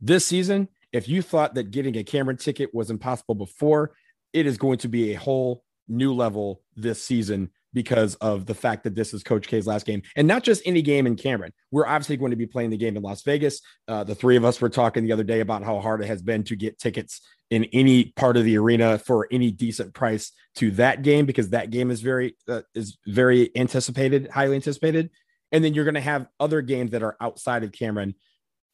this 0.00 0.26
season, 0.26 0.68
if 0.92 1.08
you 1.08 1.22
thought 1.22 1.54
that 1.54 1.70
getting 1.70 1.96
a 1.96 2.04
Cameron 2.04 2.36
ticket 2.36 2.74
was 2.74 2.90
impossible 2.90 3.36
before, 3.36 3.92
it 4.32 4.46
is 4.46 4.58
going 4.58 4.78
to 4.78 4.88
be 4.88 5.12
a 5.12 5.18
whole 5.18 5.62
new 5.90 6.14
level 6.14 6.62
this 6.76 7.02
season 7.02 7.50
because 7.72 8.16
of 8.16 8.46
the 8.46 8.54
fact 8.54 8.84
that 8.84 8.94
this 8.94 9.14
is 9.14 9.22
Coach 9.22 9.46
K's 9.46 9.66
last 9.66 9.86
game, 9.86 10.02
and 10.16 10.26
not 10.26 10.42
just 10.42 10.62
any 10.66 10.82
game 10.82 11.06
in 11.06 11.16
Cameron. 11.16 11.52
We're 11.70 11.86
obviously 11.86 12.16
going 12.16 12.30
to 12.30 12.36
be 12.36 12.46
playing 12.46 12.70
the 12.70 12.76
game 12.76 12.96
in 12.96 13.02
Las 13.02 13.22
Vegas. 13.22 13.60
Uh, 13.86 14.04
the 14.04 14.14
three 14.14 14.36
of 14.36 14.44
us 14.44 14.60
were 14.60 14.68
talking 14.68 15.04
the 15.04 15.12
other 15.12 15.24
day 15.24 15.40
about 15.40 15.62
how 15.62 15.78
hard 15.80 16.02
it 16.02 16.06
has 16.06 16.22
been 16.22 16.42
to 16.44 16.56
get 16.56 16.78
tickets 16.78 17.20
in 17.50 17.64
any 17.72 18.12
part 18.16 18.36
of 18.36 18.44
the 18.44 18.56
arena 18.56 18.98
for 18.98 19.28
any 19.30 19.50
decent 19.50 19.94
price 19.94 20.32
to 20.56 20.70
that 20.72 21.02
game 21.02 21.26
because 21.26 21.50
that 21.50 21.70
game 21.70 21.90
is 21.90 22.00
very 22.00 22.36
uh, 22.48 22.62
is 22.74 22.98
very 23.06 23.50
anticipated, 23.56 24.28
highly 24.28 24.56
anticipated. 24.56 25.10
And 25.52 25.64
then 25.64 25.74
you're 25.74 25.84
going 25.84 25.94
to 25.94 26.00
have 26.00 26.28
other 26.38 26.62
games 26.62 26.92
that 26.92 27.02
are 27.02 27.16
outside 27.20 27.64
of 27.64 27.72
Cameron. 27.72 28.14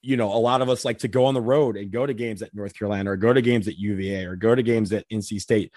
You 0.03 0.17
know, 0.17 0.33
a 0.33 0.37
lot 0.39 0.63
of 0.63 0.69
us 0.69 0.85
like 0.85 0.99
to 0.99 1.09
go 1.09 1.25
on 1.25 1.35
the 1.35 1.41
road 1.41 1.77
and 1.77 1.91
go 1.91 2.07
to 2.07 2.15
games 2.15 2.43
at 2.43 2.55
North 2.55 2.79
Carolina 2.79 3.11
or 3.11 3.17
go 3.17 3.33
to 3.33 3.43
games 3.43 3.67
at 3.67 3.79
UVA 3.79 4.27
or 4.27 4.37
go 4.37 4.55
to 4.55 4.63
games 4.63 4.93
at 4.93 5.09
NC 5.11 5.41
State 5.41 5.73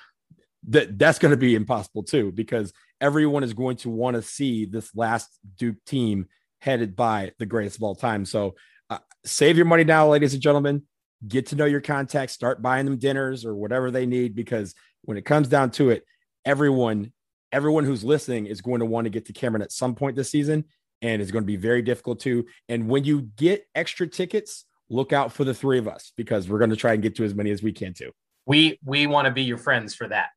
that 0.68 1.00
that's 1.00 1.20
going 1.20 1.32
to 1.32 1.38
be 1.38 1.56
impossible 1.56 2.04
too 2.04 2.32
because 2.32 2.74
everyone 3.00 3.44
is 3.44 3.54
going 3.54 3.78
to 3.78 3.90
want 3.90 4.16
to 4.16 4.22
see 4.22 4.66
this 4.66 4.94
last 4.96 5.30
Duke 5.58 5.78
team 5.86 6.28
headed 6.60 6.96
by 6.96 7.32
the 7.40 7.46
greatest 7.46 7.78
of 7.78 7.84
all 7.84 7.96
time. 7.96 8.26
So 8.26 8.56
uh, 8.90 9.00
save 9.26 9.56
your 9.56 9.66
money 9.66 9.84
now, 9.84 10.10
ladies 10.10 10.34
and 10.34 10.42
gentlemen. 10.42 10.84
Get 11.28 11.48
to 11.48 11.56
know 11.56 11.66
your 11.66 11.82
contacts, 11.82 12.34
start 12.34 12.62
buying 12.62 12.86
them 12.86 12.98
dinners 12.98 13.46
or 13.46 13.56
whatever 13.56 13.92
they 13.92 14.06
need, 14.06 14.36
because 14.36 14.74
when 15.02 15.18
it 15.18 15.26
comes 15.26 15.48
down 15.50 15.72
to 15.72 15.90
it, 15.90 16.06
everyone, 16.46 17.12
everyone 17.52 17.84
who's 17.84 18.06
listening 18.06 18.46
is 18.46 18.62
going 18.62 18.80
to 18.80 18.86
want 18.86 19.06
to 19.06 19.10
get 19.10 19.26
to 19.26 19.34
Cameron 19.34 19.62
at 19.62 19.72
some 19.72 19.96
point 19.96 20.16
this 20.16 20.32
season, 20.32 20.64
and 21.02 21.22
it's 21.22 21.32
going 21.32 21.44
to 21.44 21.48
be 21.48 21.58
very 21.58 21.82
difficult 21.82 22.22
to. 22.22 22.46
And 22.70 22.88
when 22.88 23.04
you 23.04 23.24
get 23.36 23.66
extra 23.76 24.08
tickets, 24.08 24.66
look 24.90 25.12
out 25.12 25.34
for 25.34 25.44
the 25.44 25.54
three 25.54 25.78
of 25.78 25.90
us 25.90 26.14
because 26.16 26.48
we're 26.48 26.58
going 26.58 26.70
to 26.70 26.78
try 26.78 26.94
and 26.94 27.04
get 27.04 27.16
to 27.18 27.26
as 27.26 27.36
many 27.36 27.52
as 27.52 27.62
we 27.62 27.74
can 27.74 27.94
too. 27.94 28.12
We 28.46 28.80
we 28.84 29.06
want 29.06 29.26
to 29.26 29.32
be 29.32 29.44
your 29.44 29.58
friends 29.58 29.94
for 29.94 30.08
that. 30.08 30.30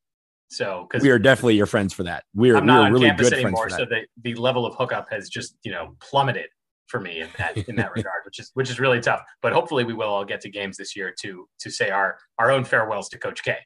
So 0.53 0.87
because 0.89 1.03
We 1.03 1.11
are 1.11 1.19
definitely 1.19 1.57
your 1.57 1.67
friends 1.67 1.95
for 1.95 2.03
that. 2.03 2.25
We 2.35 2.51
are, 2.51 2.57
I'm 2.59 2.65
we 2.65 2.67
not 2.67 2.81
are 2.83 2.87
on 2.87 2.93
really 2.93 3.07
campus 3.07 3.31
good 3.31 3.41
friends 3.41 3.45
anymore, 3.47 3.71
for 3.71 3.71
that. 3.71 3.79
so 3.79 3.85
the 3.87 4.35
the 4.35 4.35
level 4.35 4.67
of 4.67 4.75
hookup 4.75 5.09
has 5.11 5.29
just 5.31 5.57
you 5.63 5.73
know 5.73 5.97
plummeted 6.01 6.49
for 6.89 7.01
me 7.01 7.23
in 7.23 7.29
that 7.39 7.57
in 7.57 7.77
that 7.77 7.93
regard, 7.97 8.23
which 8.27 8.39
is 8.39 8.51
which 8.53 8.69
is 8.69 8.79
really 8.79 9.01
tough. 9.01 9.23
But 9.41 9.55
hopefully, 9.55 9.85
we 9.85 9.95
will 9.95 10.09
all 10.09 10.25
get 10.27 10.43
to 10.43 10.51
games 10.51 10.77
this 10.77 10.95
year 10.95 11.15
to 11.23 11.49
to 11.61 11.71
say 11.71 11.89
our 11.91 12.19
our 12.39 12.51
own 12.51 12.65
farewells 12.65 13.09
to 13.11 13.19
Coach 13.19 13.43
K. 13.43 13.57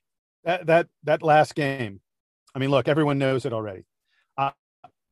that 0.44 0.66
that 0.66 0.86
that 1.04 1.22
last 1.22 1.56
game. 1.56 2.00
I 2.54 2.60
mean, 2.60 2.70
look, 2.70 2.86
everyone 2.88 3.18
knows 3.18 3.44
it 3.44 3.52
already. 3.52 3.84
Uh, 4.38 4.52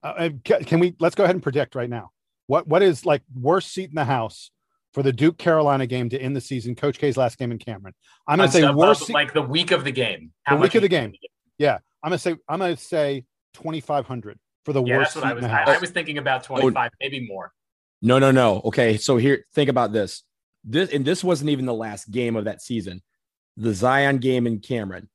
uh, 0.02 0.28
can 0.44 0.78
we 0.78 0.94
let's 1.00 1.16
go 1.16 1.24
ahead 1.24 1.34
and 1.34 1.42
predict 1.42 1.74
right 1.74 1.90
now? 1.90 2.12
What 2.46 2.68
what 2.68 2.82
is 2.82 3.04
like 3.04 3.22
worst 3.34 3.72
seat 3.72 3.88
in 3.88 3.96
the 3.96 4.04
house 4.04 4.52
for 4.92 5.02
the 5.02 5.12
Duke 5.12 5.38
Carolina 5.38 5.86
game 5.86 6.08
to 6.10 6.18
end 6.18 6.36
the 6.36 6.40
season? 6.40 6.76
Coach 6.76 6.98
K's 6.98 7.16
last 7.16 7.36
game 7.36 7.50
in 7.50 7.58
Cameron. 7.58 7.94
I'm 8.28 8.38
going 8.38 8.48
to 8.48 8.52
say 8.52 8.62
Of- 8.62 8.70
of, 8.70 8.76
worst 8.76 9.10
like 9.10 9.34
the 9.34 9.42
week 9.42 9.72
of 9.72 9.82
the 9.82 9.90
game. 9.90 10.30
The 10.48 10.56
week 10.56 10.76
of 10.76 10.82
the 10.82 10.88
game. 10.88 11.14
Yeah, 11.58 11.78
I'm 12.02 12.10
going 12.10 12.18
to 12.18 12.22
say 12.22 12.36
I'm 12.48 12.58
going 12.58 12.76
to 12.76 12.82
say 12.82 13.24
2,500 13.54 14.38
for 14.64 14.72
the 14.72 14.82
Yeah, 14.82 14.98
worst 14.98 15.14
that's 15.14 15.24
what 15.24 15.30
I 15.30 15.34
was. 15.34 15.44
I. 15.44 15.74
I 15.74 15.78
was 15.78 15.90
thinking 15.90 16.18
about 16.18 16.42
oh. 16.50 16.58
twenty 16.58 16.74
five, 16.74 16.90
maybe 17.00 17.26
more. 17.26 17.52
No, 18.02 18.18
no, 18.18 18.30
no. 18.30 18.60
Okay, 18.64 18.96
so 18.96 19.16
here, 19.16 19.46
think 19.54 19.70
about 19.70 19.92
this. 19.92 20.24
This 20.64 20.90
and 20.92 21.04
this 21.04 21.22
wasn't 21.22 21.50
even 21.50 21.66
the 21.66 21.74
last 21.74 22.10
game 22.10 22.36
of 22.36 22.44
that 22.44 22.62
season. 22.62 23.02
The 23.56 23.72
Zion 23.72 24.18
game 24.18 24.46
in 24.46 24.60
Cameron, 24.60 25.08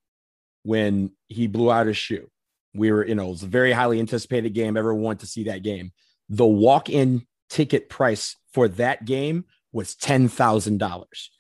when 0.64 1.12
he 1.28 1.48
blew 1.48 1.72
out 1.72 1.88
his 1.88 1.98
shoe, 1.98 2.30
we 2.74 2.92
were, 2.92 3.06
you 3.06 3.16
know, 3.16 3.28
it 3.28 3.32
was 3.32 3.44
a 3.44 3.48
very 3.48 3.72
highly 3.72 4.00
anticipated 4.00 4.54
game. 4.54 4.78
Everyone 4.78 5.02
wanted 5.02 5.20
to 5.22 5.26
see 5.28 5.46
that 5.46 5.64
game. 5.64 5.92
The 6.30 6.46
walk-in 6.46 7.26
ticket 7.50 7.90
price 7.90 8.36
for 8.54 8.68
that 8.70 9.06
game 9.06 9.46
was 9.72 9.96
ten 9.96 10.28
thousand 10.28 10.78
dollars. 10.78 11.32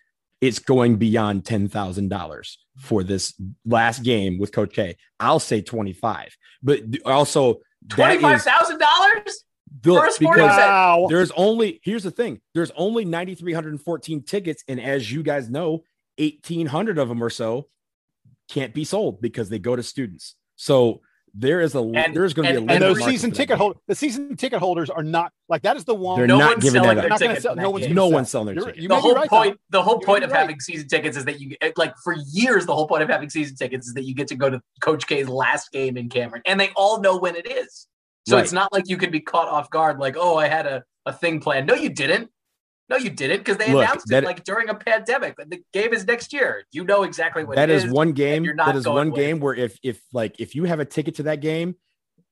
It's 0.41 0.59
going 0.59 0.95
beyond 0.97 1.45
ten 1.45 1.67
thousand 1.67 2.09
dollars 2.09 2.57
for 2.77 3.03
this 3.03 3.33
last 3.65 4.03
game 4.03 4.37
with 4.39 4.51
Coach 4.51 4.73
K. 4.73 4.95
I'll 5.19 5.39
say 5.39 5.61
twenty-five, 5.61 6.35
but 6.63 6.81
also 7.05 7.55
that 7.87 7.95
Twenty 7.95 8.19
five 8.21 8.37
is- 8.37 8.43
thousand 8.43 8.77
dollars 8.79 9.43
look, 9.85 10.03
for 10.03 10.07
a 10.07 10.11
sporting 10.11 10.43
because- 10.45 10.57
wow. 10.57 11.07
there's 11.09 11.31
only 11.31 11.79
here's 11.83 12.03
the 12.03 12.11
thing 12.11 12.39
there's 12.53 12.71
only 12.75 13.05
9314 13.05 14.23
tickets 14.23 14.63
and 14.67 14.81
as 14.81 15.11
you 15.11 15.23
guys 15.23 15.49
know 15.49 15.83
1800 16.17 16.97
of 16.97 17.07
them 17.07 17.23
or 17.23 17.29
so 17.29 17.67
can't 18.49 18.73
be 18.73 18.83
sold 18.83 19.21
because 19.21 19.47
they 19.49 19.59
go 19.59 19.75
to 19.75 19.83
students 19.83 20.35
so 20.55 21.01
there 21.33 21.61
is 21.61 21.75
a 21.75 21.79
And- 21.79 22.15
there's 22.15 22.33
going 22.33 22.47
to 22.47 22.53
be 22.53 22.57
a 22.57 22.61
and- 22.61 22.71
and 22.71 22.81
those 22.81 23.03
season 23.03 23.31
ticket 23.31 23.49
game. 23.49 23.57
holders, 23.57 23.81
the 23.87 23.95
season 23.95 24.35
ticket 24.35 24.59
holders 24.59 24.89
are 24.89 25.03
not 25.03 25.31
like 25.47 25.61
that 25.63 25.75
is 25.77 25.85
the 25.85 25.95
one. 25.95 26.17
They're 26.17 26.27
No 26.27 26.37
not 26.39 26.49
one's 26.51 26.63
giving 26.63 26.81
selling 26.81 26.95
that 26.97 27.01
their 27.03 27.13
up. 27.13 27.19
not 27.21 27.27
gonna 27.27 27.41
sell- 27.41 27.55
no 27.55 27.61
that 27.63 27.71
one's 27.71 27.85
game. 27.87 27.95
no 27.95 28.01
sell. 28.07 28.11
one's 28.13 28.29
selling 28.29 28.45
their 28.47 28.55
You're- 28.55 28.65
tickets 28.67 28.81
you 28.83 28.87
the 28.89 28.95
may 28.95 29.01
whole 29.01 29.15
right, 29.15 29.29
point 29.29 29.51
Tom. 29.51 29.59
the 29.69 29.81
whole 29.83 29.99
You 30.01 30.05
point 30.05 30.23
of 30.23 30.31
right. 30.31 30.39
having 30.39 30.59
season 30.59 30.87
tickets 30.87 31.17
is 31.17 31.25
that 31.25 31.39
you 31.39 31.55
get 31.59 31.77
like 31.77 31.93
for 32.03 32.15
years 32.31 32.65
the 32.65 32.73
whole 32.75 32.87
point 32.87 33.03
of 33.03 33.09
having 33.09 33.29
season 33.29 33.55
tickets 33.55 33.87
is 33.87 33.93
that 33.93 34.03
you 34.03 34.13
get 34.15 34.27
to 34.29 34.35
go 34.35 34.49
to 34.49 34.61
coach 34.81 35.07
k's 35.07 35.27
last 35.29 35.71
game 35.71 35.97
in 35.97 36.09
cameron 36.09 36.41
and 36.45 36.59
they 36.59 36.69
all 36.75 37.01
know 37.01 37.17
when 37.17 37.35
it 37.35 37.45
is 37.49 37.87
so 38.27 38.35
Right. 38.35 38.43
it's 38.43 38.53
not 38.53 38.71
like 38.73 38.87
you 38.89 38.97
can 38.97 39.11
be 39.11 39.19
caught 39.19 39.47
off 39.47 39.69
guard 39.69 39.99
like 39.99 40.15
oh 40.17 40.37
i 40.37 40.47
had 40.47 40.65
a, 40.65 40.83
a 41.05 41.13
thing 41.13 41.39
planned 41.39 41.67
no 41.67 41.73
you 41.73 41.89
didn't 41.89 42.29
no 42.89 42.97
you 42.97 43.09
didn't 43.09 43.39
because 43.39 43.57
they 43.57 43.71
Look, 43.73 43.83
announced 43.85 44.07
that- 44.09 44.23
it 44.23 44.25
like 44.25 44.43
during 44.43 44.69
a 44.69 44.75
pandemic 44.75 45.35
the 45.37 45.61
game 45.73 45.93
is 45.93 46.05
next 46.05 46.33
year 46.33 46.63
you 46.71 46.83
know 46.83 47.03
exactly 47.03 47.43
what 47.43 47.55
that 47.55 47.69
it 47.69 47.75
is 47.83 47.91
one 47.91 48.11
game 48.13 48.43
you're 48.43 48.53
not 48.53 48.67
that 48.67 48.75
is 48.75 48.83
going 48.85 48.95
one 48.95 49.11
with- 49.11 49.19
game 49.19 49.39
where 49.39 49.55
if 49.55 49.77
if 49.83 50.01
like 50.13 50.39
if 50.39 50.55
you 50.55 50.63
have 50.65 50.79
a 50.79 50.85
ticket 50.85 51.15
to 51.15 51.23
that 51.23 51.41
game 51.41 51.75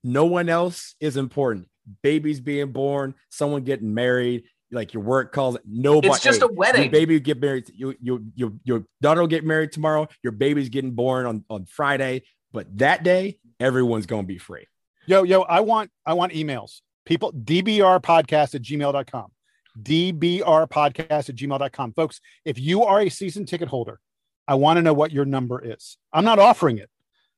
no 0.03 0.25
one 0.25 0.49
else 0.49 0.95
is 0.99 1.17
important 1.17 1.67
babies 2.01 2.39
being 2.39 2.71
born 2.71 3.13
someone 3.29 3.63
getting 3.63 3.93
married 3.93 4.43
like 4.71 4.93
your 4.93 5.03
work 5.03 5.31
calls 5.31 5.57
nobody 5.65 6.09
It's 6.09 6.19
just 6.21 6.41
a 6.41 6.47
wedding. 6.47 6.57
your 6.57 6.59
wedding. 6.59 6.91
baby 6.91 7.19
get 7.19 7.39
married 7.39 7.69
you 7.73 7.95
you 8.01 8.25
your 8.35 8.51
your 8.63 8.83
daughter 9.01 9.21
will 9.21 9.27
get 9.27 9.45
married 9.45 9.71
tomorrow 9.71 10.07
your 10.23 10.33
baby's 10.33 10.69
getting 10.69 10.91
born 10.91 11.25
on 11.25 11.45
on 11.49 11.65
friday 11.65 12.23
but 12.51 12.67
that 12.79 13.03
day 13.03 13.39
everyone's 13.59 14.05
going 14.05 14.23
to 14.23 14.27
be 14.27 14.37
free 14.37 14.65
Yo, 15.09 15.23
yo, 15.23 15.43
I 15.43 15.61
want 15.61 15.89
I 16.05 16.15
want 16.15 16.33
emails. 16.33 16.81
People, 17.05 17.31
DBR 17.31 18.01
podcast 18.03 18.55
at 18.55 18.61
gmail.com. 18.61 19.31
DBR 19.81 20.69
podcast 20.69 21.29
at 21.29 21.35
gmail.com. 21.35 21.93
Folks, 21.93 22.21
if 22.45 22.59
you 22.59 22.83
are 22.83 23.01
a 23.01 23.09
season 23.09 23.45
ticket 23.45 23.67
holder, 23.67 23.99
I 24.47 24.55
want 24.55 24.77
to 24.77 24.81
know 24.81 24.93
what 24.93 25.11
your 25.11 25.25
number 25.25 25.63
is. 25.63 25.97
I'm 26.13 26.25
not 26.25 26.39
offering 26.39 26.77
it. 26.77 26.89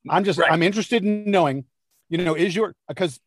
I'm 0.10 0.23
just 0.23 0.39
Right. 0.39 0.52
I'm 0.52 0.63
interested 0.63 1.04
in 1.04 1.30
knowing, 1.30 1.65
you 2.10 2.17
know, 2.19 2.36
is 2.36 2.56
your 2.56 2.73
because 2.88 3.19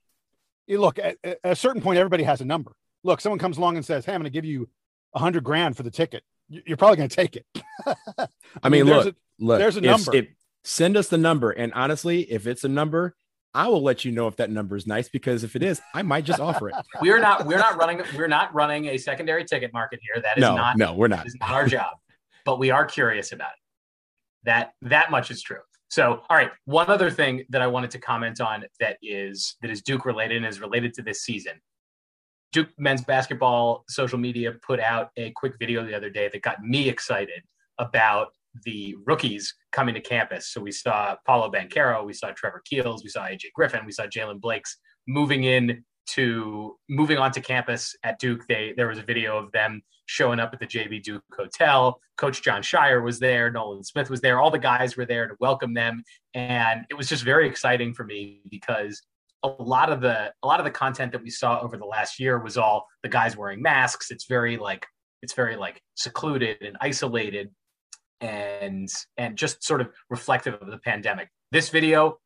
eh, 0.69 0.77
look 0.79 0.99
at, 0.99 1.17
at 1.23 1.39
a 1.45 1.55
certain 1.57 1.83
point, 1.83 1.99
everybody 1.99 2.23
has 2.25 2.41
a 2.41 2.45
number. 2.45 2.73
Look, 3.05 3.21
someone 3.21 3.39
comes 3.39 3.59
along 3.59 3.77
and 3.77 3.85
says, 3.85 4.05
Hey, 4.05 4.15
I'm 4.15 4.21
gonna 4.21 4.31
give 4.31 4.45
you 4.45 4.69
a 5.15 5.19
hundred 5.19 5.45
grand 5.45 5.77
for 5.77 5.83
the 5.83 5.91
ticket. 5.91 6.23
You- 6.49 6.63
You're 6.67 6.77
probably 6.77 6.97
gonna 6.97 7.09
take 7.09 7.37
it. 7.37 7.47
i 8.63 8.69
mean 8.69 8.87
there's 8.87 9.07
look 9.07 9.17
look 9.39 9.59
there's 9.59 9.77
a 9.77 9.81
if- 9.81 9.85
number. 9.85 10.15
if- 10.17 10.29
send 10.65 10.97
us 10.97 11.09
the 11.09 11.19
number 11.19 11.51
and 11.51 11.73
honestly 11.75 12.21
if 12.31 12.47
it's 12.47 12.63
a 12.63 12.69
number 12.69 13.17
i 13.55 13.69
will 13.69 13.83
let 13.83 14.05
you 14.05 14.13
know 14.13 14.27
if 14.27 14.37
that 14.37 14.51
number 14.51 14.77
is 14.77 14.87
nice 14.87 15.09
because 15.09 15.45
if 15.45 15.57
it 15.57 15.63
is 15.63 15.81
i 15.95 16.03
might 16.03 16.25
just 16.25 16.41
offer 16.41 16.69
it 16.69 16.75
we're 17.01 17.19
not 17.19 17.47
we're 17.47 17.59
not 17.59 17.77
running 17.77 18.03
we're 18.17 18.29
not 18.29 18.53
running 18.55 18.87
a 18.87 18.99
secondary 18.99 19.45
ticket 19.45 19.73
market 19.73 20.01
here 20.03 20.23
that 20.23 20.39
is 20.39 20.43
no 20.43 20.57
not 20.57 20.77
no 20.77 20.95
we're 20.95 21.09
not 21.09 21.27
is 21.27 21.37
not 21.41 21.51
our 21.51 21.67
job, 21.67 21.95
but 22.45 22.59
we 22.59 22.71
are 22.71 22.85
curious 22.85 23.33
about 23.33 23.51
it. 23.51 24.45
That 24.45 24.73
that 24.83 25.11
much 25.11 25.31
is 25.31 25.43
true. 25.43 25.61
So, 25.89 26.23
all 26.31 26.37
right, 26.37 26.51
one 26.65 26.89
other 26.89 27.11
thing 27.11 27.45
that 27.51 27.61
I 27.61 27.67
wanted 27.67 27.91
to 27.93 27.99
comment 27.99 28.41
on 28.41 28.65
that 28.81 28.97
is 29.03 29.57
that 29.61 29.71
is 29.71 29.83
Duke 29.83 30.07
related 30.07 30.39
and 30.39 30.47
is 30.47 30.61
related 30.61 30.95
to 30.95 31.03
this 31.03 31.23
season. 31.23 31.61
Duke 32.53 32.69
men's 32.79 33.03
basketball 33.03 33.85
social 33.89 34.19
media 34.19 34.53
put 34.67 34.81
out 34.81 35.11
a 35.17 35.31
quick 35.33 35.55
video 35.59 35.85
the 35.85 35.95
other 35.95 36.11
day 36.11 36.29
that 36.33 36.43
got 36.43 36.63
me 36.63 36.89
excited 36.89 37.43
about 37.79 38.29
the 38.65 38.95
rookies 39.07 39.55
coming 39.73 39.95
to 39.95 40.01
campus. 40.01 40.53
So 40.53 40.61
we 40.61 40.73
saw 40.73 41.17
Paolo 41.27 41.51
Banchero, 41.51 42.05
we 42.05 42.13
saw 42.13 42.31
Trevor 42.33 42.63
Keels, 42.65 43.03
we 43.03 43.11
saw 43.11 43.25
AJ 43.25 43.53
Griffin, 43.55 43.87
we 43.87 43.93
saw 43.93 44.05
Jaylen 44.05 44.41
Blakes 44.41 44.79
moving 45.07 45.45
in 45.45 45.85
to 46.05 46.77
moving 46.89 47.19
onto 47.19 47.41
campus 47.41 47.95
at 48.03 48.19
Duke. 48.19 48.43
They 48.49 48.75
there 48.77 48.89
was 48.89 48.99
a 48.99 49.03
video 49.03 49.39
of 49.39 49.53
them 49.53 49.83
showing 50.07 50.41
up 50.41 50.53
at 50.53 50.61
the 50.61 50.67
JB 50.67 51.03
Duke 51.03 51.23
Hotel. 51.37 51.99
Coach 52.17 52.43
Jon 52.43 52.63
Scheyer 52.63 53.03
was 53.03 53.19
there, 53.19 53.51
Nolan 53.51 53.85
Smith 53.85 54.11
was 54.11 54.21
there, 54.21 54.41
all 54.41 54.51
the 54.51 54.59
guys 54.59 54.97
were 54.97 55.07
there 55.07 55.27
to 55.27 55.35
welcome 55.41 55.75
them, 55.75 56.03
and 56.35 56.85
it 56.91 56.95
was 56.95 57.09
just 57.09 57.25
very 57.25 57.49
exciting 57.49 57.95
for 57.95 58.05
me 58.05 58.43
because 58.51 59.03
a 59.45 59.49
lot 59.49 59.91
of 59.91 60.01
the 60.01 60.33
a 60.43 60.47
lot 60.47 60.61
of 60.61 60.65
the 60.65 60.71
content 60.71 61.13
that 61.13 61.23
we 61.23 61.31
saw 61.31 61.61
over 61.61 61.77
the 61.77 61.85
last 61.85 62.21
year 62.21 62.39
was 62.39 62.57
all 62.57 62.87
the 63.03 63.09
guys 63.09 63.37
wearing 63.37 63.63
masks. 63.63 64.11
It's 64.11 64.27
very 64.27 64.57
like 64.57 64.87
it's 65.23 65.35
very 65.35 65.57
like 65.57 65.81
secluded 65.95 66.59
and 66.63 66.77
isolated 66.81 67.51
and 68.23 68.89
and 69.19 69.37
just 69.37 69.63
sort 69.63 69.83
of 69.83 69.89
reflective 70.09 70.55
of 70.55 70.71
the 70.71 70.79
pandemic. 70.79 71.29
This 71.51 71.69
video 71.69 72.19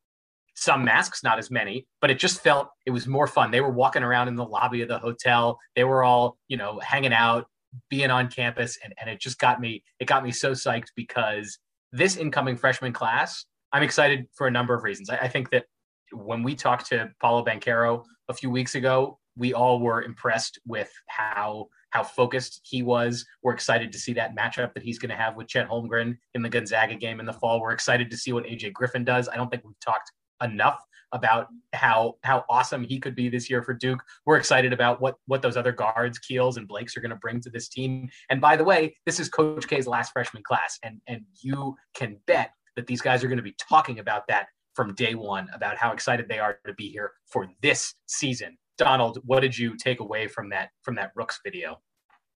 some 0.56 0.84
masks, 0.84 1.22
not 1.22 1.38
as 1.38 1.50
many, 1.50 1.86
but 2.00 2.10
it 2.10 2.18
just 2.18 2.40
felt 2.40 2.70
it 2.86 2.90
was 2.90 3.06
more 3.06 3.26
fun. 3.26 3.50
They 3.50 3.60
were 3.60 3.70
walking 3.70 4.02
around 4.02 4.28
in 4.28 4.36
the 4.36 4.44
lobby 4.44 4.80
of 4.80 4.88
the 4.88 4.98
hotel. 4.98 5.58
They 5.76 5.84
were 5.84 6.02
all, 6.02 6.38
you 6.48 6.56
know, 6.56 6.80
hanging 6.80 7.12
out, 7.12 7.46
being 7.90 8.10
on 8.10 8.28
campus, 8.28 8.78
and, 8.82 8.94
and 8.98 9.10
it 9.10 9.20
just 9.20 9.38
got 9.38 9.60
me, 9.60 9.84
it 10.00 10.06
got 10.06 10.24
me 10.24 10.32
so 10.32 10.52
psyched 10.52 10.88
because 10.96 11.58
this 11.92 12.16
incoming 12.16 12.56
freshman 12.56 12.94
class, 12.94 13.44
I'm 13.70 13.82
excited 13.82 14.26
for 14.34 14.46
a 14.46 14.50
number 14.50 14.74
of 14.74 14.82
reasons. 14.82 15.10
I, 15.10 15.16
I 15.18 15.28
think 15.28 15.50
that 15.50 15.66
when 16.10 16.42
we 16.42 16.54
talked 16.54 16.86
to 16.86 17.10
Paulo 17.20 17.44
Banquero 17.44 18.02
a 18.30 18.34
few 18.34 18.48
weeks 18.48 18.74
ago, 18.74 19.18
we 19.36 19.54
all 19.54 19.80
were 19.80 20.02
impressed 20.02 20.58
with 20.66 20.90
how 21.06 21.68
how 21.90 22.02
focused 22.02 22.60
he 22.62 22.82
was. 22.82 23.24
We're 23.42 23.54
excited 23.54 23.92
to 23.92 23.98
see 23.98 24.12
that 24.14 24.36
matchup 24.36 24.74
that 24.74 24.82
he's 24.82 24.98
going 24.98 25.10
to 25.10 25.16
have 25.16 25.36
with 25.36 25.48
Chet 25.48 25.68
Holmgren 25.68 26.18
in 26.34 26.42
the 26.42 26.48
Gonzaga 26.48 26.94
game 26.94 27.20
in 27.20 27.26
the 27.26 27.32
fall. 27.32 27.60
We're 27.60 27.72
excited 27.72 28.10
to 28.10 28.16
see 28.16 28.32
what 28.32 28.44
AJ 28.44 28.72
Griffin 28.72 29.04
does. 29.04 29.28
I 29.28 29.36
don't 29.36 29.50
think 29.50 29.64
we've 29.64 29.80
talked 29.80 30.10
enough 30.42 30.78
about 31.12 31.48
how 31.72 32.16
how 32.22 32.44
awesome 32.48 32.82
he 32.82 32.98
could 32.98 33.14
be 33.14 33.28
this 33.28 33.48
year 33.48 33.62
for 33.62 33.72
Duke. 33.72 34.02
We're 34.24 34.36
excited 34.36 34.72
about 34.72 35.00
what 35.00 35.16
what 35.26 35.42
those 35.42 35.56
other 35.56 35.72
guards, 35.72 36.18
Keels 36.18 36.56
and 36.56 36.68
Blakes, 36.68 36.96
are 36.96 37.00
going 37.00 37.10
to 37.10 37.16
bring 37.16 37.40
to 37.42 37.50
this 37.50 37.68
team. 37.68 38.08
And 38.28 38.40
by 38.40 38.56
the 38.56 38.64
way, 38.64 38.96
this 39.06 39.20
is 39.20 39.28
Coach 39.28 39.66
K's 39.68 39.86
last 39.86 40.12
freshman 40.12 40.42
class, 40.42 40.78
and 40.82 41.00
and 41.06 41.22
you 41.40 41.76
can 41.94 42.18
bet 42.26 42.50
that 42.76 42.86
these 42.86 43.00
guys 43.00 43.24
are 43.24 43.28
going 43.28 43.38
to 43.38 43.42
be 43.42 43.56
talking 43.68 43.98
about 43.98 44.26
that 44.28 44.48
from 44.74 44.94
day 44.94 45.14
one 45.14 45.48
about 45.54 45.78
how 45.78 45.92
excited 45.92 46.28
they 46.28 46.38
are 46.38 46.58
to 46.66 46.74
be 46.74 46.90
here 46.90 47.12
for 47.26 47.48
this 47.62 47.94
season. 48.06 48.58
Donald, 48.78 49.18
what 49.24 49.40
did 49.40 49.56
you 49.56 49.76
take 49.76 50.00
away 50.00 50.28
from 50.28 50.50
that 50.50 50.70
from 50.82 50.96
that 50.96 51.12
Rooks 51.14 51.40
video? 51.44 51.80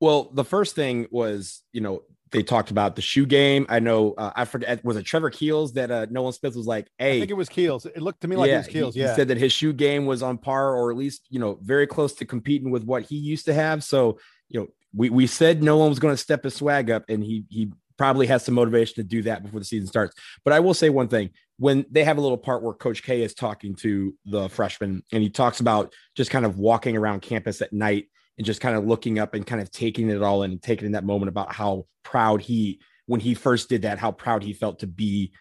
Well, 0.00 0.30
the 0.32 0.44
first 0.44 0.74
thing 0.74 1.06
was, 1.10 1.62
you 1.72 1.82
know, 1.82 2.02
they 2.30 2.42
talked 2.42 2.70
about 2.70 2.96
the 2.96 3.02
shoe 3.02 3.26
game. 3.26 3.66
I 3.68 3.80
know, 3.80 4.14
uh, 4.16 4.30
I 4.34 4.44
forget, 4.44 4.84
was 4.84 4.96
it 4.96 5.02
Trevor 5.02 5.30
Keels 5.30 5.74
that 5.74 5.90
uh, 5.90 6.06
Nolan 6.10 6.32
Smith 6.32 6.54
was 6.54 6.66
like, 6.66 6.88
"Hey, 6.98 7.16
I 7.16 7.18
think 7.20 7.30
it 7.30 7.34
was 7.34 7.48
Keels. 7.48 7.86
It 7.86 8.00
looked 8.00 8.20
to 8.22 8.28
me 8.28 8.36
like 8.36 8.50
it 8.50 8.56
was 8.56 8.66
he- 8.66 8.72
Keels. 8.72 8.94
he, 8.94 9.00
yeah. 9.00 9.14
said 9.14 9.28
that 9.28 9.36
his 9.36 9.52
shoe 9.52 9.72
game 9.72 10.06
was 10.06 10.22
on 10.22 10.38
par 10.38 10.74
or 10.74 10.90
at 10.90 10.96
least, 10.96 11.26
you 11.28 11.40
know, 11.40 11.58
very 11.60 11.86
close 11.86 12.14
to 12.14 12.24
competing 12.24 12.70
with 12.70 12.84
what 12.84 13.02
he 13.02 13.16
used 13.16 13.46
to 13.46 13.54
have. 13.54 13.82
So, 13.82 14.18
you 14.48 14.60
know, 14.60 14.68
we 14.94 15.10
we 15.10 15.26
said 15.26 15.62
no 15.62 15.76
one 15.76 15.88
was 15.88 15.98
going 15.98 16.14
to 16.14 16.22
step 16.22 16.44
his 16.44 16.54
swag 16.54 16.90
up, 16.90 17.04
and 17.08 17.22
he 17.22 17.44
he 17.48 17.72
probably 17.98 18.26
has 18.28 18.44
some 18.44 18.54
motivation 18.54 18.94
to 18.94 19.02
do 19.02 19.22
that 19.22 19.42
before 19.42 19.60
the 19.60 19.66
season 19.66 19.88
starts. 19.88 20.14
But 20.44 20.54
I 20.54 20.60
will 20.60 20.74
say 20.74 20.88
one 20.88 21.08
thing: 21.08 21.30
when 21.60 21.84
they 21.90 22.04
have 22.04 22.16
a 22.16 22.22
little 22.22 22.38
part 22.38 22.62
where 22.62 22.72
Coach 22.72 23.02
K 23.02 23.20
is 23.20 23.34
talking 23.34 23.74
to 23.76 24.14
the 24.24 24.48
freshman, 24.48 25.04
and 25.12 25.22
he 25.22 25.28
talks 25.28 25.60
about 25.60 25.92
just 26.16 26.30
kind 26.30 26.46
of 26.46 26.58
walking 26.58 26.96
around 26.96 27.20
campus 27.20 27.60
at 27.60 27.70
night 27.70 28.06
and 28.38 28.46
just 28.46 28.62
kind 28.62 28.74
of 28.74 28.86
looking 28.86 29.18
up 29.18 29.34
and 29.34 29.46
kind 29.46 29.60
of 29.60 29.70
taking 29.70 30.08
it 30.08 30.22
all 30.22 30.42
in 30.42 30.52
and 30.52 30.62
taking 30.62 30.86
in 30.86 30.92
that 30.92 31.04
moment 31.04 31.28
about 31.28 31.52
how 31.52 31.84
proud 32.02 32.40
he 32.40 32.80
when 33.04 33.20
he 33.20 33.34
first 33.34 33.68
did 33.68 33.82
that, 33.82 33.98
how 33.98 34.10
proud 34.10 34.42
he 34.42 34.54
felt 34.54 34.78
to 34.78 34.86
be 34.86 35.32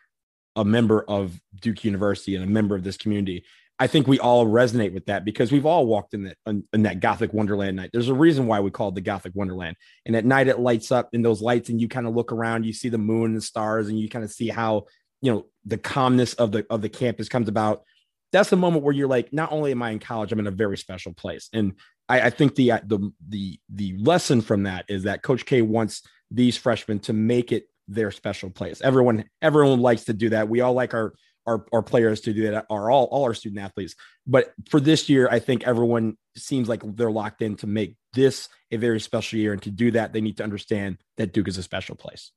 a 0.57 0.65
member 0.65 1.05
of 1.07 1.39
Duke 1.61 1.85
University 1.85 2.35
and 2.35 2.43
a 2.43 2.47
member 2.47 2.75
of 2.75 2.83
this 2.83 2.97
community. 2.97 3.45
I 3.81 3.87
think 3.87 4.05
we 4.05 4.19
all 4.19 4.45
resonate 4.45 4.93
with 4.93 5.05
that 5.05 5.23
because 5.23 5.53
we've 5.53 5.65
all 5.65 5.85
walked 5.85 6.13
in 6.13 6.23
that 6.23 6.35
in 6.73 6.83
that 6.83 6.99
Gothic 6.99 7.31
Wonderland 7.31 7.77
night. 7.77 7.91
There's 7.93 8.09
a 8.09 8.13
reason 8.13 8.45
why 8.45 8.59
we 8.59 8.71
call 8.71 8.89
it 8.89 8.95
the 8.95 8.99
Gothic 8.99 9.31
Wonderland. 9.35 9.77
And 10.05 10.17
at 10.17 10.25
night 10.25 10.49
it 10.49 10.59
lights 10.59 10.91
up 10.91 11.07
in 11.13 11.21
those 11.21 11.41
lights, 11.41 11.69
and 11.69 11.79
you 11.79 11.87
kind 11.87 12.05
of 12.05 12.13
look 12.13 12.33
around, 12.33 12.65
you 12.65 12.73
see 12.73 12.89
the 12.89 12.97
moon 12.97 13.27
and 13.27 13.37
the 13.37 13.41
stars, 13.41 13.87
and 13.87 13.97
you 13.97 14.09
kind 14.09 14.25
of 14.25 14.31
see 14.33 14.49
how 14.49 14.83
you 15.21 15.31
know 15.31 15.45
the 15.65 15.77
calmness 15.77 16.33
of 16.35 16.51
the 16.51 16.65
of 16.69 16.81
the 16.81 16.89
campus 16.89 17.29
comes 17.29 17.47
about. 17.47 17.83
That's 18.31 18.49
the 18.49 18.57
moment 18.57 18.83
where 18.83 18.93
you're 18.93 19.07
like, 19.07 19.33
not 19.33 19.51
only 19.51 19.71
am 19.71 19.81
I 19.81 19.89
in 19.89 19.99
college, 19.99 20.31
I'm 20.31 20.39
in 20.39 20.47
a 20.47 20.51
very 20.51 20.77
special 20.77 21.13
place. 21.13 21.49
And 21.51 21.73
I, 22.07 22.21
I 22.21 22.29
think 22.29 22.55
the 22.55 22.73
the 22.85 23.11
the 23.27 23.59
the 23.69 23.97
lesson 23.97 24.41
from 24.41 24.63
that 24.63 24.85
is 24.87 25.03
that 25.03 25.23
Coach 25.23 25.45
K 25.45 25.61
wants 25.61 26.03
these 26.31 26.57
freshmen 26.57 26.99
to 26.99 27.13
make 27.13 27.51
it 27.51 27.65
their 27.87 28.11
special 28.11 28.49
place. 28.49 28.81
Everyone 28.81 29.25
everyone 29.41 29.79
likes 29.79 30.05
to 30.05 30.13
do 30.13 30.29
that. 30.29 30.49
We 30.49 30.61
all 30.61 30.73
like 30.73 30.93
our 30.93 31.13
our, 31.45 31.65
our 31.73 31.81
players 31.81 32.21
to 32.21 32.33
do 32.33 32.51
that 32.51 32.65
are 32.69 32.91
all 32.91 33.05
all 33.05 33.23
our 33.23 33.33
student 33.33 33.61
athletes. 33.61 33.95
But 34.27 34.53
for 34.69 34.79
this 34.79 35.09
year, 35.09 35.27
I 35.31 35.39
think 35.39 35.65
everyone 35.65 36.17
seems 36.35 36.69
like 36.69 36.81
they're 36.95 37.11
locked 37.11 37.41
in 37.41 37.55
to 37.57 37.67
make 37.67 37.95
this 38.13 38.49
a 38.71 38.77
very 38.77 38.99
special 38.99 39.39
year. 39.39 39.53
And 39.53 39.61
to 39.63 39.71
do 39.71 39.91
that, 39.91 40.13
they 40.13 40.21
need 40.21 40.37
to 40.37 40.43
understand 40.43 40.97
that 41.17 41.33
Duke 41.33 41.47
is 41.47 41.57
a 41.57 41.63
special 41.63 41.95
place. 41.95 42.31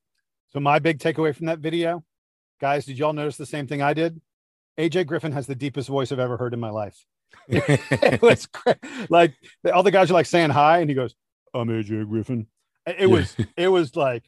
So 0.49 0.59
my 0.59 0.79
big 0.79 0.99
takeaway 0.99 1.35
from 1.35 1.47
that 1.47 1.59
video, 1.59 2.03
guys, 2.63 2.85
did 2.85 2.97
y'all 2.97 3.11
notice 3.11 3.35
the 3.35 3.45
same 3.45 3.67
thing 3.67 3.81
I 3.81 3.93
did? 3.93 4.21
AJ 4.79 5.07
Griffin 5.07 5.33
has 5.33 5.47
the 5.47 5.53
deepest 5.53 5.89
voice 5.89 6.13
I've 6.13 6.19
ever 6.19 6.37
heard 6.37 6.53
in 6.53 6.61
my 6.61 6.69
life. 6.69 7.05
it 7.49 8.21
was 8.21 8.45
great. 8.45 8.77
like 9.09 9.33
all 9.73 9.83
the 9.83 9.91
guys 9.91 10.09
are 10.09 10.13
like 10.13 10.27
saying 10.27 10.49
hi, 10.49 10.79
and 10.79 10.89
he 10.89 10.95
goes, 10.95 11.13
"I'm 11.53 11.67
AJ 11.67 12.07
Griffin." 12.07 12.47
It 12.87 13.07
was 13.09 13.35
it 13.57 13.67
was 13.67 13.97
like 13.97 14.23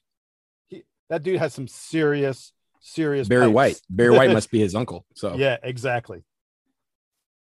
he, 0.67 0.83
that 1.09 1.23
dude 1.23 1.39
has 1.39 1.53
some 1.53 1.69
serious 1.69 2.51
serious 2.81 3.29
Barry 3.29 3.45
pipes. 3.45 3.53
White. 3.53 3.81
Barry 3.89 4.17
White 4.17 4.31
must 4.31 4.51
be 4.51 4.59
his 4.67 4.75
uncle. 4.75 5.05
So 5.13 5.35
yeah, 5.35 5.55
exactly. 5.63 6.21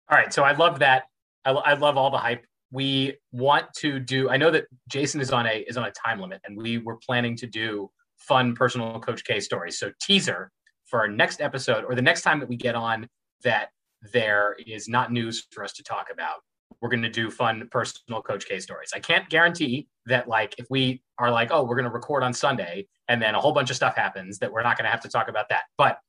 All 0.09 0.17
right, 0.17 0.33
so 0.33 0.43
I 0.43 0.53
love 0.53 0.79
that. 0.79 1.03
I, 1.43 1.51
I 1.51 1.73
love 1.73 1.97
all 1.97 2.09
the 2.09 2.17
hype. 2.17 2.45
We 2.71 3.17
want 3.33 3.65
to 3.79 3.99
do. 3.99 4.29
I 4.29 4.37
know 4.37 4.49
that 4.51 4.67
Jason 4.87 5.19
is 5.19 5.33
on 5.33 5.45
a 5.45 5.57
is 5.59 5.75
on 5.75 5.83
a 5.83 5.91
time 5.91 6.21
limit, 6.21 6.39
and 6.45 6.55
we 6.55 6.77
were 6.77 6.95
planning 7.05 7.35
to 7.37 7.47
do 7.47 7.91
fun 8.15 8.55
personal 8.55 9.01
Coach 9.01 9.25
K 9.25 9.41
stories. 9.41 9.77
So 9.77 9.91
teaser 9.99 10.51
for 10.89 10.99
our 10.99 11.07
next 11.07 11.41
episode 11.41 11.85
or 11.85 11.95
the 11.95 12.01
next 12.01 12.21
time 12.23 12.39
that 12.39 12.49
we 12.49 12.55
get 12.55 12.75
on 12.75 13.07
that 13.43 13.69
there 14.13 14.55
is 14.65 14.87
not 14.87 15.11
news 15.11 15.47
for 15.51 15.63
us 15.63 15.73
to 15.73 15.83
talk 15.83 16.07
about. 16.11 16.37
We're 16.81 16.89
going 16.89 17.03
to 17.03 17.09
do 17.09 17.29
fun 17.29 17.67
personal 17.71 18.21
Coach 18.21 18.47
K 18.47 18.59
stories. 18.59 18.91
I 18.95 18.99
can't 18.99 19.27
guarantee 19.29 19.87
that, 20.05 20.27
like, 20.27 20.55
if 20.57 20.67
we 20.69 21.01
are 21.17 21.29
like, 21.29 21.49
oh, 21.51 21.63
we're 21.63 21.75
going 21.75 21.85
to 21.85 21.91
record 21.91 22.23
on 22.23 22.33
Sunday 22.33 22.87
and 23.09 23.21
then 23.21 23.35
a 23.35 23.39
whole 23.39 23.51
bunch 23.51 23.69
of 23.69 23.75
stuff 23.75 23.95
happens, 23.95 24.39
that 24.39 24.51
we're 24.51 24.63
not 24.63 24.77
going 24.77 24.85
to 24.85 24.91
have 24.91 25.01
to 25.01 25.09
talk 25.09 25.27
about 25.27 25.49
that. 25.49 25.63
But 25.77 25.99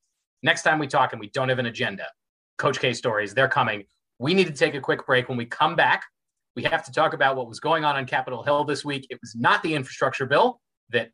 next 0.43 0.63
time 0.63 0.79
we 0.79 0.87
talk 0.87 1.13
and 1.13 1.21
we 1.21 1.29
don't 1.31 1.49
have 1.49 1.59
an 1.59 1.67
agenda, 1.67 2.07
Coach 2.59 2.79
K 2.79 2.93
stories, 2.93 3.35
they're 3.35 3.49
coming. 3.49 3.85
We 4.19 4.35
need 4.35 4.47
to 4.47 4.53
take 4.53 4.75
a 4.75 4.81
quick 4.81 5.05
break. 5.07 5.29
When 5.29 5.39
we 5.39 5.47
come 5.47 5.75
back, 5.75 6.05
we 6.55 6.63
have 6.65 6.85
to 6.85 6.93
talk 6.93 7.15
about 7.15 7.37
what 7.37 7.49
was 7.49 7.59
going 7.59 7.85
on 7.85 7.97
on 7.97 8.07
Capitol 8.07 8.45
Hill 8.45 8.65
this 8.65 8.85
week. 8.85 9.07
It 9.11 9.19
was 9.21 9.35
not 9.35 9.63
the 9.63 9.75
infrastructure 9.75 10.27
bill 10.27 10.61
that 10.91 11.11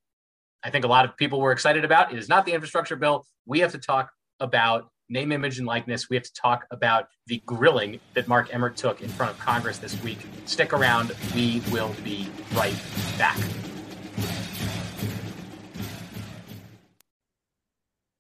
I 0.63 0.71
think 0.71 0.85
a 0.85 0.89
lot 0.89 1.05
of 1.05 1.17
people 1.17 1.41
were 1.41 1.53
excited 1.53 1.85
about. 1.85 2.13
It 2.13 2.19
is 2.19 2.29
not 2.29 2.47
the 2.47 2.53
infrastructure 2.53 2.97
bill. 2.97 3.25
We 3.47 3.61
have 3.61 3.73
to 3.73 3.79
talk 3.79 4.11
about 4.41 4.89
name, 5.09 5.31
image, 5.33 5.59
and 5.59 5.67
likeness. 5.67 6.11
We 6.11 6.17
have 6.17 6.25
to 6.25 6.33
talk 6.33 6.67
about 6.71 7.09
the 7.27 7.41
grilling 7.47 8.01
that 8.15 8.27
Mark 8.27 8.53
Emmert 8.53 8.77
took 8.77 9.01
in 9.01 9.09
front 9.09 9.33
of 9.33 9.39
Congress 9.39 9.79
this 9.79 10.01
week. 10.03 10.19
Stick 10.45 10.73
around. 10.73 11.15
We 11.35 11.63
will 11.71 11.95
be 12.03 12.29
right 12.55 12.75
back. 13.19 13.39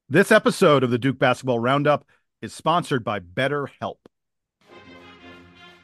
This 0.09 0.31
episode 0.31 0.85
of 0.85 0.90
the 0.90 0.99
Duke 0.99 1.18
Basketball 1.18 1.59
Roundup 1.59 2.07
is 2.40 2.55
sponsored 2.55 3.03
by 3.03 3.18
BetterHelp. 3.18 3.96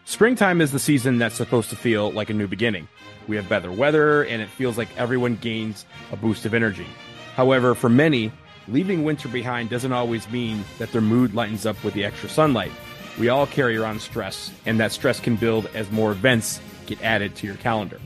Springtime 0.05 0.61
is 0.61 0.71
the 0.71 0.79
season 0.79 1.19
that's 1.19 1.35
supposed 1.35 1.71
to 1.71 1.77
feel 1.77 2.13
like 2.13 2.31
a 2.31 2.35
new 2.35 2.47
beginning. 2.47 2.87
We 3.29 3.37
have 3.37 3.49
better 3.49 3.71
weather, 3.71 4.25
and 4.25 4.43
it 4.43 4.49
feels 4.49 4.77
like 4.77 4.89
everyone 4.97 5.37
gains 5.37 5.85
a 6.11 6.17
boost 6.17 6.45
of 6.47 6.55
energy. 6.55 6.87
However, 7.35 7.75
for 7.75 7.89
many, 7.89 8.33
leaving 8.69 9.05
winter 9.05 9.29
behind 9.29 9.71
doesn't 9.71 9.93
always 9.93 10.29
mean 10.31 10.65
that 10.79 10.93
their 10.93 11.01
mood 11.01 11.35
lightens 11.35 11.67
up 11.67 11.83
with 11.85 11.95
the 11.95 12.05
extra 12.05 12.29
sunlight. 12.29 12.73
We 13.19 13.29
all 13.29 13.47
carry 13.47 13.77
around 13.77 14.01
stress, 14.01 14.51
and 14.67 14.81
that 14.81 14.93
stress 14.93 15.21
can 15.21 15.37
build 15.37 15.69
as 15.75 15.91
more 15.91 16.13
events 16.13 16.61
get 16.87 17.03
added 17.03 17.35
to 17.37 17.47
your 17.47 17.57
calendar. 17.57 18.01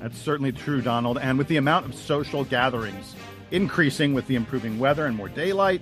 That's 0.00 0.18
certainly 0.18 0.52
true, 0.52 0.82
Donald. 0.82 1.18
And 1.18 1.38
with 1.38 1.48
the 1.48 1.56
amount 1.56 1.86
of 1.86 1.94
social 1.94 2.44
gatherings 2.44 3.14
increasing 3.50 4.14
with 4.14 4.26
the 4.26 4.34
improving 4.34 4.78
weather 4.78 5.06
and 5.06 5.16
more 5.16 5.28
daylight, 5.28 5.80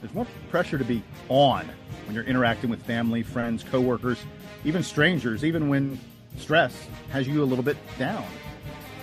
there's 0.00 0.14
more 0.14 0.26
pressure 0.50 0.78
to 0.78 0.84
be 0.84 1.02
on 1.28 1.68
when 2.06 2.14
you're 2.14 2.24
interacting 2.24 2.70
with 2.70 2.82
family, 2.82 3.22
friends, 3.22 3.62
coworkers, 3.64 4.18
even 4.64 4.82
strangers, 4.82 5.44
even 5.44 5.68
when 5.68 5.98
stress 6.40 6.88
has 7.10 7.28
you 7.28 7.42
a 7.42 7.44
little 7.44 7.64
bit 7.64 7.76
down. 7.98 8.24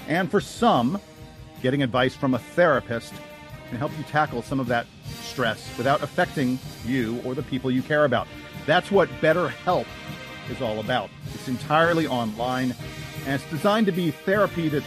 And 0.08 0.30
for 0.30 0.42
some, 0.42 1.00
getting 1.62 1.84
advice 1.84 2.16
from 2.16 2.34
a 2.34 2.40
therapist 2.40 3.14
can 3.70 3.78
help 3.78 3.92
you 3.98 4.04
tackle 4.06 4.42
some 4.42 4.60
of 4.60 4.68
that 4.68 4.86
stress 5.22 5.76
without 5.78 6.02
affecting 6.02 6.60
you 6.86 7.22
or 7.26 7.36
the 7.36 7.44
people 7.44 7.70
you 7.70 7.82
care 7.82 8.06
about. 8.06 8.28
That's 8.66 8.92
what 8.92 9.10
BetterHelp 9.22 9.86
is 10.50 10.62
all 10.62 10.80
about. 10.80 11.10
It's 11.34 11.48
entirely 11.48 12.08
online 12.08 12.74
and 13.26 13.36
it's 13.36 13.50
designed 13.50 13.86
to 13.88 13.92
be 13.92 14.12
therapy 14.12 14.70
that's 14.70 14.86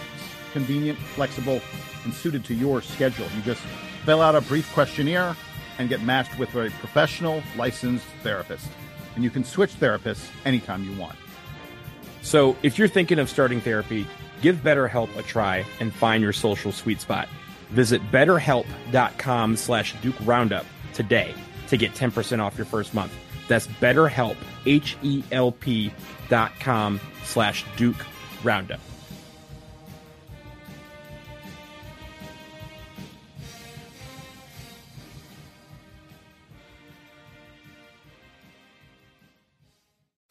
convenient, 0.52 0.98
flexible, 0.98 1.60
and 2.04 2.14
suited 2.14 2.44
to 2.46 2.54
your 2.54 2.80
schedule. 2.82 3.26
You 3.36 3.42
just 3.42 3.60
fill 4.04 4.22
out 4.22 4.34
a 4.34 4.40
brief 4.40 4.72
questionnaire 4.72 5.36
and 5.78 5.88
get 5.88 6.02
matched 6.02 6.38
with 6.38 6.54
a 6.54 6.70
professional, 6.78 7.42
licensed 7.56 8.06
therapist. 8.22 8.66
And 9.14 9.24
you 9.24 9.30
can 9.30 9.44
switch 9.44 9.74
therapists 9.78 10.28
anytime 10.44 10.84
you 10.84 10.98
want. 10.98 11.16
So 12.22 12.56
if 12.62 12.78
you're 12.78 12.88
thinking 12.88 13.18
of 13.18 13.30
starting 13.30 13.61
therapy, 13.61 14.06
give 14.42 14.56
BetterHelp 14.56 15.16
a 15.16 15.22
try 15.22 15.64
and 15.80 15.92
find 15.92 16.22
your 16.22 16.33
social 16.33 16.72
sweet 16.72 17.00
spot. 17.00 17.28
Visit 17.70 18.02
betterhelp.com 18.11 19.56
slash 19.56 19.94
Duke 20.02 20.16
Roundup 20.24 20.66
today 20.92 21.35
to 21.68 21.76
get 21.76 21.92
10% 21.92 22.40
off 22.40 22.59
your 22.59 22.66
first 22.66 22.94
month. 22.94 23.14
That's 23.48 23.66
betterhelp, 23.66 24.37
H-E-L-P 24.66 25.92
dot 26.28 26.52
com 26.61 27.00
slash 27.24 27.64
Duke 27.76 28.04
Roundup. 28.44 28.80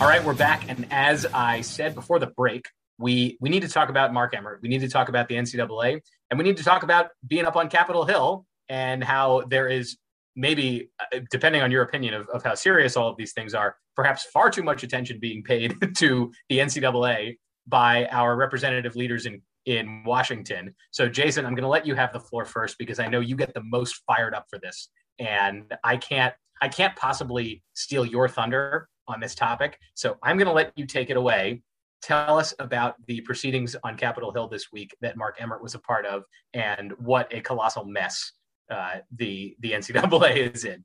All 0.00 0.08
right, 0.08 0.22
we're 0.24 0.34
back, 0.34 0.68
and 0.68 0.88
as 0.90 1.24
I 1.32 1.60
said 1.60 1.94
before 1.94 2.18
the 2.18 2.26
break, 2.26 2.66
we 2.98 3.38
we 3.40 3.48
need 3.48 3.62
to 3.62 3.68
talk 3.68 3.90
about 3.90 4.12
Mark 4.12 4.34
Emmert. 4.34 4.58
We 4.60 4.68
need 4.68 4.80
to 4.80 4.88
talk 4.88 5.08
about 5.08 5.28
the 5.28 5.36
NCAA, 5.36 6.00
and 6.30 6.38
we 6.38 6.44
need 6.44 6.56
to 6.56 6.64
talk 6.64 6.82
about 6.82 7.10
being 7.24 7.44
up 7.44 7.54
on 7.54 7.68
Capitol 7.68 8.04
Hill 8.04 8.44
and 8.68 9.04
how 9.04 9.44
there 9.48 9.68
is 9.68 9.96
maybe, 10.34 10.90
uh, 11.00 11.20
depending 11.30 11.62
on 11.62 11.70
your 11.70 11.82
opinion 11.82 12.12
of, 12.12 12.28
of 12.30 12.42
how 12.42 12.56
serious 12.56 12.96
all 12.96 13.08
of 13.08 13.16
these 13.16 13.32
things 13.34 13.54
are, 13.54 13.76
perhaps 13.94 14.24
far 14.24 14.50
too 14.50 14.64
much 14.64 14.82
attention 14.82 15.20
being 15.20 15.44
paid 15.44 15.76
to 15.96 16.32
the 16.48 16.58
NCAA 16.58 17.36
by 17.68 18.06
our 18.06 18.34
representative 18.34 18.96
leaders 18.96 19.26
in 19.26 19.42
in 19.64 20.02
Washington. 20.04 20.74
So, 20.90 21.08
Jason, 21.08 21.46
I'm 21.46 21.54
going 21.54 21.62
to 21.62 21.68
let 21.68 21.86
you 21.86 21.94
have 21.94 22.12
the 22.12 22.20
floor 22.20 22.44
first 22.44 22.78
because 22.78 22.98
I 22.98 23.06
know 23.06 23.20
you 23.20 23.36
get 23.36 23.54
the 23.54 23.62
most 23.62 24.02
fired 24.08 24.34
up 24.34 24.46
for 24.50 24.58
this, 24.58 24.88
and 25.20 25.72
I 25.84 25.98
can't 25.98 26.34
I 26.60 26.66
can't 26.66 26.96
possibly 26.96 27.62
steal 27.74 28.04
your 28.04 28.28
thunder 28.28 28.88
on 29.08 29.20
this 29.20 29.34
topic. 29.34 29.78
So, 29.94 30.16
I'm 30.22 30.36
going 30.36 30.46
to 30.46 30.52
let 30.52 30.72
you 30.76 30.86
take 30.86 31.10
it 31.10 31.16
away. 31.16 31.62
Tell 32.02 32.38
us 32.38 32.54
about 32.58 32.96
the 33.06 33.20
proceedings 33.22 33.76
on 33.82 33.96
Capitol 33.96 34.30
Hill 34.30 34.48
this 34.48 34.70
week 34.70 34.94
that 35.00 35.16
Mark 35.16 35.36
Emmert 35.40 35.62
was 35.62 35.74
a 35.74 35.78
part 35.78 36.04
of, 36.04 36.24
and 36.52 36.92
what 36.98 37.32
a 37.32 37.40
colossal 37.40 37.84
mess 37.84 38.32
uh, 38.70 38.96
the 39.16 39.56
the 39.60 39.72
NCAA 39.72 40.36
is 40.54 40.64
in. 40.64 40.84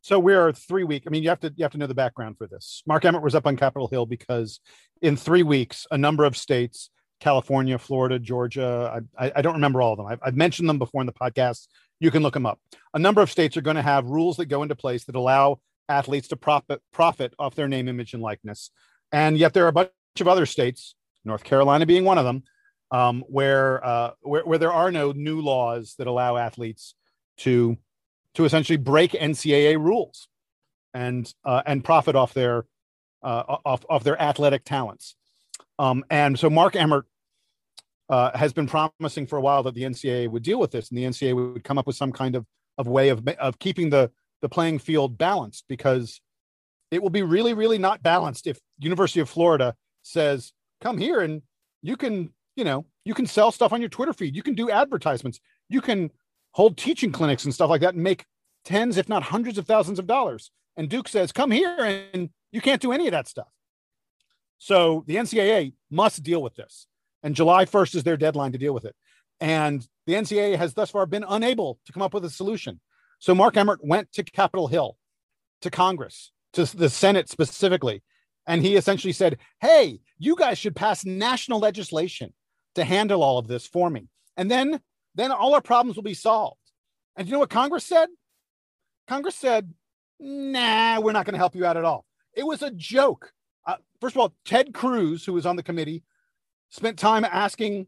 So 0.00 0.18
we're 0.18 0.52
three 0.52 0.84
weeks. 0.84 1.06
I 1.06 1.10
mean, 1.10 1.22
you 1.22 1.28
have 1.28 1.40
to 1.40 1.52
you 1.56 1.64
have 1.64 1.72
to 1.72 1.78
know 1.78 1.86
the 1.86 1.94
background 1.94 2.38
for 2.38 2.46
this. 2.46 2.82
Mark 2.86 3.04
Emmert 3.04 3.22
was 3.22 3.34
up 3.34 3.46
on 3.46 3.56
Capitol 3.56 3.88
Hill 3.88 4.06
because 4.06 4.60
in 5.02 5.16
three 5.16 5.42
weeks, 5.42 5.86
a 5.90 5.98
number 5.98 6.24
of 6.24 6.36
states, 6.36 6.90
California, 7.20 7.78
Florida, 7.78 8.18
Georgia, 8.18 9.02
I, 9.18 9.32
I 9.34 9.42
don't 9.42 9.54
remember 9.54 9.82
all 9.82 9.92
of 9.92 9.98
them. 9.98 10.06
I've, 10.06 10.20
I've 10.22 10.36
mentioned 10.36 10.68
them 10.68 10.78
before 10.78 11.00
in 11.02 11.06
the 11.06 11.12
podcast. 11.12 11.66
You 12.00 12.10
can 12.10 12.22
look 12.22 12.34
them 12.34 12.46
up. 12.46 12.60
A 12.94 12.98
number 12.98 13.20
of 13.20 13.30
states 13.30 13.56
are 13.56 13.60
going 13.60 13.76
to 13.76 13.82
have 13.82 14.06
rules 14.06 14.36
that 14.36 14.46
go 14.46 14.62
into 14.62 14.76
place 14.76 15.04
that 15.04 15.16
allow 15.16 15.58
athletes 15.88 16.28
to 16.28 16.36
profit 16.36 16.82
profit 16.92 17.34
off 17.38 17.54
their 17.54 17.68
name, 17.68 17.88
image, 17.88 18.14
and 18.14 18.22
likeness. 18.22 18.70
And 19.12 19.38
yet 19.38 19.54
there 19.54 19.64
are 19.64 19.68
a 19.68 19.72
bunch 19.72 19.90
of 20.20 20.28
other 20.28 20.46
states, 20.46 20.94
North 21.24 21.44
Carolina 21.44 21.86
being 21.86 22.04
one 22.04 22.18
of 22.18 22.24
them, 22.24 22.42
um, 22.90 23.24
where, 23.28 23.84
uh, 23.84 24.10
where 24.20 24.44
where 24.44 24.58
there 24.58 24.72
are 24.72 24.90
no 24.90 25.12
new 25.12 25.40
laws 25.40 25.94
that 25.98 26.06
allow 26.06 26.36
athletes 26.36 26.94
to 27.38 27.76
to 28.34 28.44
essentially 28.44 28.76
break 28.76 29.12
NCAA 29.12 29.76
rules 29.78 30.28
and 30.94 31.32
uh, 31.44 31.62
and 31.66 31.84
profit 31.84 32.16
off 32.16 32.34
their 32.34 32.66
uh, 33.22 33.56
off 33.64 33.84
off 33.88 34.04
their 34.04 34.20
athletic 34.20 34.64
talents. 34.64 35.16
Um, 35.78 36.04
and 36.10 36.38
so 36.38 36.50
Mark 36.50 36.76
Emmert 36.76 37.06
uh, 38.08 38.36
has 38.36 38.52
been 38.52 38.66
promising 38.66 39.26
for 39.26 39.36
a 39.36 39.40
while 39.40 39.62
that 39.64 39.74
the 39.74 39.82
NCAA 39.82 40.30
would 40.30 40.42
deal 40.42 40.58
with 40.58 40.70
this, 40.70 40.90
and 40.90 40.98
the 40.98 41.04
NCAA 41.04 41.54
would 41.54 41.64
come 41.64 41.78
up 41.78 41.86
with 41.86 41.96
some 41.96 42.12
kind 42.12 42.34
of 42.34 42.46
of 42.78 42.86
way 42.86 43.08
of 43.08 43.26
of 43.38 43.58
keeping 43.58 43.90
the 43.90 44.10
the 44.42 44.48
playing 44.48 44.78
field 44.78 45.18
balanced 45.18 45.64
because 45.68 46.20
it 46.90 47.02
will 47.02 47.10
be 47.10 47.22
really 47.22 47.54
really 47.54 47.78
not 47.78 48.02
balanced 48.02 48.46
if 48.46 48.58
University 48.78 49.20
of 49.20 49.28
Florida 49.28 49.74
says 50.02 50.52
come 50.80 50.98
here 50.98 51.20
and 51.20 51.42
you 51.82 51.96
can 51.96 52.30
you 52.56 52.64
know 52.64 52.86
you 53.04 53.14
can 53.14 53.26
sell 53.26 53.50
stuff 53.50 53.72
on 53.72 53.80
your 53.80 53.88
Twitter 53.88 54.12
feed, 54.12 54.36
you 54.36 54.42
can 54.42 54.54
do 54.54 54.70
advertisements, 54.70 55.40
you 55.70 55.80
can 55.80 56.10
hold 56.52 56.76
teaching 56.76 57.10
clinics 57.10 57.44
and 57.44 57.54
stuff 57.54 57.70
like 57.70 57.80
that 57.80 57.94
and 57.94 58.02
make 58.02 58.26
tens, 58.66 58.98
if 58.98 59.08
not 59.08 59.22
hundreds 59.22 59.56
of 59.56 59.66
thousands 59.66 59.98
of 59.98 60.06
dollars. 60.06 60.50
And 60.76 60.90
Duke 60.90 61.08
says, 61.08 61.32
come 61.32 61.50
here 61.50 61.78
and 62.12 62.28
you 62.52 62.60
can't 62.60 62.82
do 62.82 62.92
any 62.92 63.06
of 63.06 63.12
that 63.12 63.26
stuff. 63.26 63.48
So 64.58 65.04
the 65.06 65.16
NCAA 65.16 65.72
must 65.90 66.22
deal 66.22 66.42
with 66.42 66.54
this. 66.54 66.86
And 67.22 67.34
July 67.34 67.64
1st 67.64 67.94
is 67.94 68.02
their 68.04 68.16
deadline 68.18 68.52
to 68.52 68.58
deal 68.58 68.74
with 68.74 68.84
it. 68.84 68.94
And 69.40 69.86
the 70.06 70.12
NCAA 70.14 70.56
has 70.56 70.74
thus 70.74 70.90
far 70.90 71.06
been 71.06 71.24
unable 71.26 71.78
to 71.86 71.92
come 71.92 72.02
up 72.02 72.12
with 72.12 72.24
a 72.24 72.30
solution. 72.30 72.80
So 73.18 73.34
Mark 73.34 73.56
Emmert 73.56 73.80
went 73.82 74.12
to 74.12 74.22
Capitol 74.22 74.68
Hill, 74.68 74.96
to 75.62 75.70
Congress, 75.70 76.32
to 76.52 76.64
the 76.64 76.88
Senate 76.88 77.28
specifically. 77.28 78.02
And 78.46 78.62
he 78.62 78.76
essentially 78.76 79.12
said, 79.12 79.38
Hey, 79.60 80.00
you 80.18 80.36
guys 80.36 80.58
should 80.58 80.76
pass 80.76 81.04
national 81.04 81.58
legislation 81.58 82.32
to 82.74 82.84
handle 82.84 83.22
all 83.22 83.38
of 83.38 83.48
this 83.48 83.66
for 83.66 83.90
me. 83.90 84.08
And 84.36 84.50
then 84.50 84.80
then 85.14 85.32
all 85.32 85.54
our 85.54 85.60
problems 85.60 85.96
will 85.96 86.04
be 86.04 86.14
solved. 86.14 86.60
And 87.16 87.26
you 87.26 87.32
know 87.32 87.40
what 87.40 87.50
Congress 87.50 87.84
said? 87.84 88.08
Congress 89.08 89.34
said, 89.34 89.72
nah, 90.20 91.00
we're 91.00 91.12
not 91.12 91.24
going 91.24 91.32
to 91.32 91.38
help 91.38 91.56
you 91.56 91.64
out 91.64 91.76
at 91.76 91.84
all. 91.84 92.04
It 92.34 92.46
was 92.46 92.62
a 92.62 92.70
joke. 92.70 93.32
Uh, 93.66 93.76
first 94.00 94.14
of 94.14 94.20
all, 94.20 94.34
Ted 94.44 94.72
Cruz, 94.72 95.24
who 95.24 95.32
was 95.32 95.46
on 95.46 95.56
the 95.56 95.62
committee, 95.62 96.04
spent 96.68 96.98
time 96.98 97.24
asking 97.24 97.86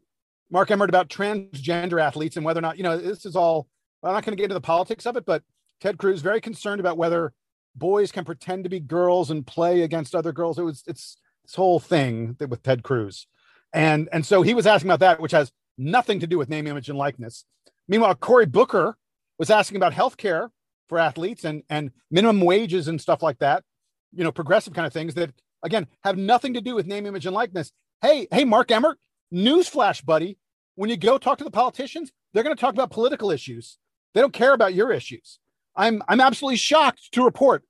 Mark 0.49 0.69
Emmert 0.71 0.89
about 0.89 1.09
transgender 1.09 2.01
athletes 2.01 2.35
and 2.35 2.45
whether 2.45 2.57
or 2.57 2.61
not, 2.61 2.77
you 2.77 2.83
know, 2.83 2.97
this 2.97 3.25
is 3.25 3.35
all, 3.35 3.67
I'm 4.03 4.13
not 4.13 4.25
going 4.25 4.33
to 4.33 4.37
get 4.37 4.45
into 4.45 4.55
the 4.55 4.61
politics 4.61 5.05
of 5.05 5.15
it, 5.15 5.25
but 5.25 5.43
Ted 5.79 5.97
Cruz 5.97 6.21
very 6.21 6.41
concerned 6.41 6.79
about 6.79 6.97
whether 6.97 7.33
boys 7.75 8.11
can 8.11 8.25
pretend 8.25 8.63
to 8.63 8.69
be 8.69 8.79
girls 8.79 9.31
and 9.31 9.45
play 9.45 9.81
against 9.81 10.15
other 10.15 10.31
girls. 10.31 10.57
It 10.57 10.63
was, 10.63 10.83
it's 10.87 11.17
this 11.43 11.55
whole 11.55 11.79
thing 11.79 12.35
with 12.39 12.63
Ted 12.63 12.83
Cruz. 12.83 13.27
And, 13.73 14.09
and 14.11 14.25
so 14.25 14.41
he 14.41 14.53
was 14.53 14.67
asking 14.67 14.89
about 14.89 14.99
that, 14.99 15.21
which 15.21 15.31
has 15.31 15.51
nothing 15.77 16.19
to 16.19 16.27
do 16.27 16.37
with 16.37 16.49
name, 16.49 16.67
image, 16.67 16.89
and 16.89 16.97
likeness. 16.97 17.45
Meanwhile, 17.87 18.15
Cory 18.15 18.45
Booker 18.45 18.97
was 19.37 19.49
asking 19.49 19.77
about 19.77 19.93
health 19.93 20.17
care 20.17 20.51
for 20.89 20.99
athletes 20.99 21.45
and, 21.45 21.63
and 21.69 21.91
minimum 22.09 22.41
wages 22.41 22.87
and 22.87 22.99
stuff 22.99 23.23
like 23.23 23.39
that, 23.39 23.63
you 24.13 24.23
know, 24.23 24.31
progressive 24.31 24.73
kind 24.73 24.85
of 24.85 24.93
things 24.93 25.13
that, 25.13 25.31
again, 25.63 25.87
have 26.03 26.17
nothing 26.17 26.53
to 26.53 26.61
do 26.61 26.75
with 26.75 26.85
name, 26.85 27.05
image, 27.05 27.25
and 27.25 27.35
likeness. 27.35 27.71
Hey, 28.01 28.27
hey, 28.31 28.43
Mark 28.43 28.71
Emmert, 28.71 28.99
newsflash, 29.33 30.03
buddy. 30.03 30.37
When 30.75 30.89
you 30.89 30.97
go 30.97 31.17
talk 31.17 31.37
to 31.37 31.43
the 31.43 31.51
politicians, 31.51 32.11
they're 32.33 32.43
going 32.43 32.55
to 32.55 32.59
talk 32.59 32.73
about 32.73 32.91
political 32.91 33.31
issues. 33.31 33.77
They 34.13 34.21
don't 34.21 34.33
care 34.33 34.53
about 34.53 34.73
your 34.73 34.91
issues. 34.91 35.39
I'm, 35.75 36.03
I'm 36.07 36.19
absolutely 36.19 36.57
shocked 36.57 37.11
to 37.13 37.23
report 37.23 37.63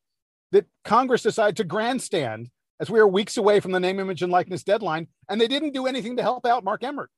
that 0.51 0.65
Congress 0.83 1.23
decided 1.23 1.57
to 1.57 1.63
grandstand 1.63 2.49
as 2.79 2.89
we 2.89 2.99
are 2.99 3.07
weeks 3.07 3.37
away 3.37 3.59
from 3.59 3.71
the 3.71 3.79
name, 3.79 3.99
image, 3.99 4.23
and 4.23 4.31
likeness 4.31 4.63
deadline, 4.63 5.07
and 5.29 5.39
they 5.39 5.47
didn't 5.47 5.71
do 5.73 5.85
anything 5.85 6.17
to 6.17 6.23
help 6.23 6.45
out 6.45 6.63
Mark 6.63 6.83
Emmert. 6.83 7.11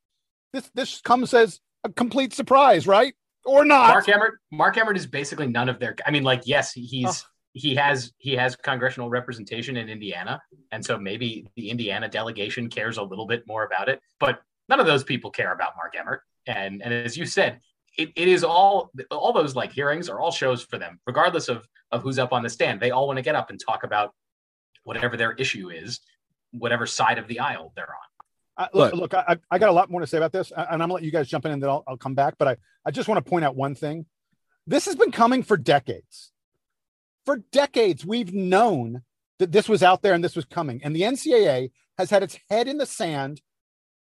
This 0.52 0.70
this 0.76 1.02
comes 1.02 1.34
as 1.34 1.60
a 1.84 1.90
complete 1.90 2.34
surprise, 2.34 2.86
right? 2.86 3.16
Or 3.46 3.66
not? 3.66 3.90
Mark 3.90 4.10
Emmert. 4.10 4.40
Mark 4.52 4.78
Emmert 4.78 4.98
is 4.98 5.08
basically 5.08 5.48
none 5.48 5.70
of 5.70 5.80
their. 5.80 5.96
I 6.06 6.12
mean, 6.12 6.24
like, 6.24 6.42
yes, 6.46 6.74
he's 6.74 7.24
oh. 7.24 7.28
he 7.54 7.76
has 7.76 8.12
he 8.18 8.34
has 8.36 8.56
congressional 8.58 9.10
representation 9.10 9.78
in 9.78 9.90
Indiana, 9.90 10.42
and 10.72 10.86
so 10.86 10.98
maybe 10.98 11.48
the 11.56 11.70
Indiana 11.70 12.10
delegation 12.10 12.70
cares 12.70 12.98
a 12.98 13.04
little 13.04 13.26
bit 13.26 13.48
more 13.48 13.64
about 13.66 13.88
it. 13.88 14.02
But 14.20 14.42
none 14.68 14.82
of 14.82 14.86
those 14.86 15.04
people 15.04 15.32
care 15.32 15.54
about 15.54 15.72
Mark 15.78 15.96
Emmert. 15.98 16.22
And 16.46 16.84
and 16.84 16.94
as 16.94 17.18
you 17.18 17.26
said, 17.26 17.62
it, 17.98 18.12
it 18.16 18.28
is 18.28 18.44
all 18.44 18.92
all 19.12 19.34
those 19.34 19.56
like 19.56 19.72
hearings 19.72 20.10
are 20.10 20.20
all 20.20 20.32
shows 20.32 20.64
for 20.64 20.78
them, 20.78 21.00
regardless 21.06 21.48
of 21.50 21.68
of 21.92 22.02
who's 22.02 22.20
up 22.20 22.34
on 22.34 22.44
the 22.44 22.50
stand. 22.50 22.80
They 22.80 22.92
all 22.92 23.08
want 23.08 23.18
to 23.18 23.24
get 23.24 23.36
up 23.36 23.50
and 23.50 23.60
talk 23.60 23.84
about 23.84 24.14
whatever 24.84 25.16
their 25.16 25.34
issue 25.34 25.70
is, 25.70 26.00
whatever 26.52 26.86
side 26.86 27.18
of 27.18 27.28
the 27.28 27.40
aisle 27.40 27.72
they're 27.76 27.90
on. 27.90 28.66
Uh, 28.66 28.68
look, 28.74 28.94
look, 28.94 29.14
I, 29.14 29.38
I 29.50 29.58
got 29.58 29.70
a 29.70 29.74
lot 29.74 29.90
more 29.90 30.02
to 30.02 30.08
say 30.08 30.18
about 30.18 30.32
this, 30.32 30.52
and 30.56 30.68
I'm 30.70 30.80
gonna 30.80 30.94
let 30.94 31.04
you 31.04 31.12
guys 31.12 31.28
jump 31.28 31.46
in, 31.46 31.52
and 31.52 31.62
then 31.62 31.70
I'll, 31.70 31.84
I'll 31.88 31.98
come 31.98 32.14
back. 32.14 32.36
But 32.38 32.48
I, 32.48 32.58
I 32.86 32.92
just 32.92 33.08
want 33.08 33.24
to 33.24 33.30
point 33.30 33.46
out 33.46 33.56
one 33.56 33.76
thing: 33.76 34.06
this 34.68 34.86
has 34.86 34.96
been 34.96 35.12
coming 35.12 35.44
for 35.44 35.58
decades. 35.58 36.32
For 37.26 37.38
decades, 37.52 38.06
we've 38.06 38.34
known 38.34 39.04
that 39.40 39.52
this 39.52 39.70
was 39.70 39.82
out 39.82 40.02
there 40.02 40.14
and 40.14 40.24
this 40.24 40.36
was 40.36 40.46
coming, 40.46 40.82
and 40.84 40.96
the 40.96 41.02
NCAA 41.02 41.72
has 41.98 42.10
had 42.10 42.24
its 42.24 42.38
head 42.50 42.68
in 42.68 42.78
the 42.78 42.86
sand, 42.86 43.42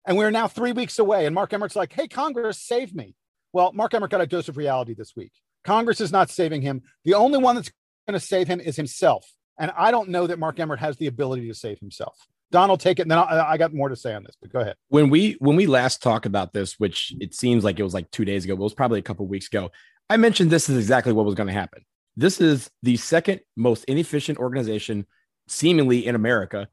and 0.05 0.17
we're 0.17 0.31
now 0.31 0.49
three 0.49 0.73
weeks 0.73 0.99
away. 0.99 1.27
And 1.27 1.35
Mark 1.35 1.53
Emmert's 1.53 1.77
like, 1.77 1.93
"Hey, 1.93 2.09
Congress, 2.09 2.61
save 2.61 2.95
me." 2.95 3.15
Well, 3.57 3.73
Mark 3.73 3.95
Emmert 3.95 4.11
got 4.11 4.21
a 4.21 4.27
dose 4.27 4.51
of 4.51 4.59
reality 4.59 4.93
this 4.93 5.17
week. 5.17 5.33
Congress 5.65 6.03
is 6.03 6.13
not 6.13 6.29
saving 6.29 6.61
him. 6.61 6.83
The 7.07 7.15
only 7.15 7.39
one 7.39 7.57
that's 7.57 7.73
going 8.07 8.13
to 8.13 8.21
save 8.21 8.49
him 8.49 8.61
is 8.61 8.77
himself, 8.77 9.27
and 9.59 9.73
I 9.79 9.91
don't 9.91 10.11
know 10.11 10.27
that 10.27 10.39
Mark 10.39 10.61
Emmert 10.61 10.79
has 10.81 10.99
the 10.99 11.07
ability 11.07 11.49
to 11.49 11.55
save 11.55 11.79
himself. 11.79 12.19
Donald, 12.51 12.81
take 12.81 12.99
it, 12.99 13.03
and 13.03 13.11
then 13.11 13.17
I, 13.17 13.53
I 13.53 13.57
got 13.57 13.73
more 13.73 13.89
to 13.89 13.97
say 13.97 14.13
on 14.13 14.25
this. 14.25 14.37
But 14.43 14.53
go 14.53 14.61
ahead. 14.61 14.75
When 14.89 15.09
we 15.09 15.39
when 15.39 15.57
we 15.57 15.67
last 15.67 16.03
talked 16.03 16.27
about 16.27 16.53
this, 16.53 16.75
which 16.79 17.15
it 17.19 17.35
seems 17.35 17.65
like 17.65 17.81
it 17.81 17.83
was 17.83 17.95
like 17.95 18.11
two 18.11 18.27
days 18.27 18.45
ago, 18.45 18.53
it 18.53 18.59
was 18.59 18.75
probably 18.75 18.99
a 18.99 19.03
couple 19.03 19.27
weeks 19.27 19.47
ago. 19.47 19.71
I 20.11 20.19
mentioned 20.19 20.51
this 20.51 20.69
is 20.69 20.77
exactly 20.77 21.15
what 21.15 21.25
was 21.25 21.35
going 21.35 21.47
to 21.47 21.55
happen. 21.55 21.81
This 22.15 22.43
is 22.43 22.69
the 22.83 22.99
second 22.99 23.41
most 23.57 23.85
inefficient 23.85 24.37
organization, 24.37 25.07
seemingly 25.49 26.07
in 26.07 26.15
America, 26.15 26.69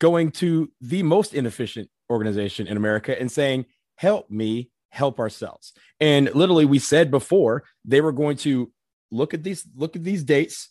going 0.00 0.30
to 0.30 0.72
the 0.80 1.02
most 1.02 1.34
inefficient 1.34 1.90
organization 2.08 2.66
in 2.66 2.78
America 2.78 3.14
and 3.20 3.30
saying, 3.30 3.66
"Help 3.96 4.30
me 4.30 4.70
help 4.94 5.18
ourselves. 5.18 5.72
And 6.00 6.32
literally, 6.34 6.64
we 6.64 6.78
said 6.78 7.10
before 7.10 7.64
they 7.84 8.00
were 8.00 8.12
going 8.12 8.36
to 8.38 8.72
look 9.10 9.34
at 9.34 9.42
these 9.42 9.66
look 9.76 9.96
at 9.96 10.04
these 10.04 10.24
dates 10.24 10.68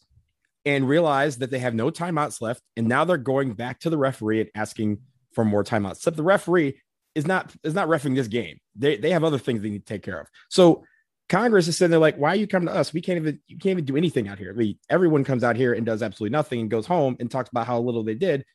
and 0.66 0.88
realize 0.88 1.38
that 1.38 1.52
they 1.52 1.60
have 1.60 1.76
no 1.76 1.92
timeouts 1.92 2.42
left, 2.42 2.62
and 2.78 2.88
now 2.88 3.04
they're 3.04 3.18
going 3.18 3.54
back 3.54 3.80
to 3.82 3.90
the 3.90 3.98
referee 3.98 4.42
and 4.42 4.50
asking 4.56 5.00
for 5.34 5.44
more 5.44 5.64
timeouts. 5.64 5.98
Except 5.98 6.18
the 6.18 6.24
referee 6.24 6.80
is 7.16 7.28
not 7.28 7.54
is 7.64 7.74
not 7.74 7.88
refing 7.88 8.16
this 8.16 8.28
game. 8.28 8.58
They 8.76 8.98
they 8.98 9.12
have 9.12 9.24
other 9.24 9.38
things 9.40 9.62
they 9.62 9.70
need 9.70 9.86
to 9.86 9.94
take 9.94 10.04
care 10.04 10.20
of. 10.20 10.28
So 10.50 10.84
Congress 11.30 11.68
is 11.68 11.78
sitting 11.78 11.92
there 11.92 12.00
like, 12.00 12.18
why 12.18 12.30
are 12.30 12.36
you 12.36 12.48
coming 12.48 12.68
to 12.68 12.76
us? 12.76 12.94
We 12.94 13.02
can't 13.02 13.18
even 13.18 13.40
you 13.48 13.58
can't 13.58 13.72
even 13.72 13.86
do 13.86 13.98
anything 13.98 14.28
out 14.28 14.40
here. 14.40 14.54
Mean, 14.54 14.78
everyone 14.90 15.24
comes 15.24 15.44
out 15.44 15.56
here 15.56 15.74
and 15.74 15.86
does 15.86 16.02
absolutely 16.02 16.34
nothing 16.34 16.62
and 16.62 16.72
goes 16.72 16.86
home 16.86 17.18
and 17.20 17.30
talks 17.30 17.50
about 17.50 17.68
how 17.68 17.80
little 17.80 18.04
they 18.04 18.16
did. 18.16 18.46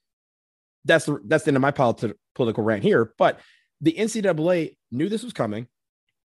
That's 0.84 1.04
the 1.06 1.20
that's 1.26 1.44
the 1.44 1.50
end 1.50 1.56
of 1.56 1.62
my 1.62 1.72
politi- 1.72 2.14
political 2.34 2.64
rant 2.64 2.82
here. 2.82 3.12
But 3.18 3.40
the 3.80 3.92
NCAA 3.92 4.76
knew 4.90 5.08
this 5.08 5.22
was 5.22 5.32
coming, 5.32 5.66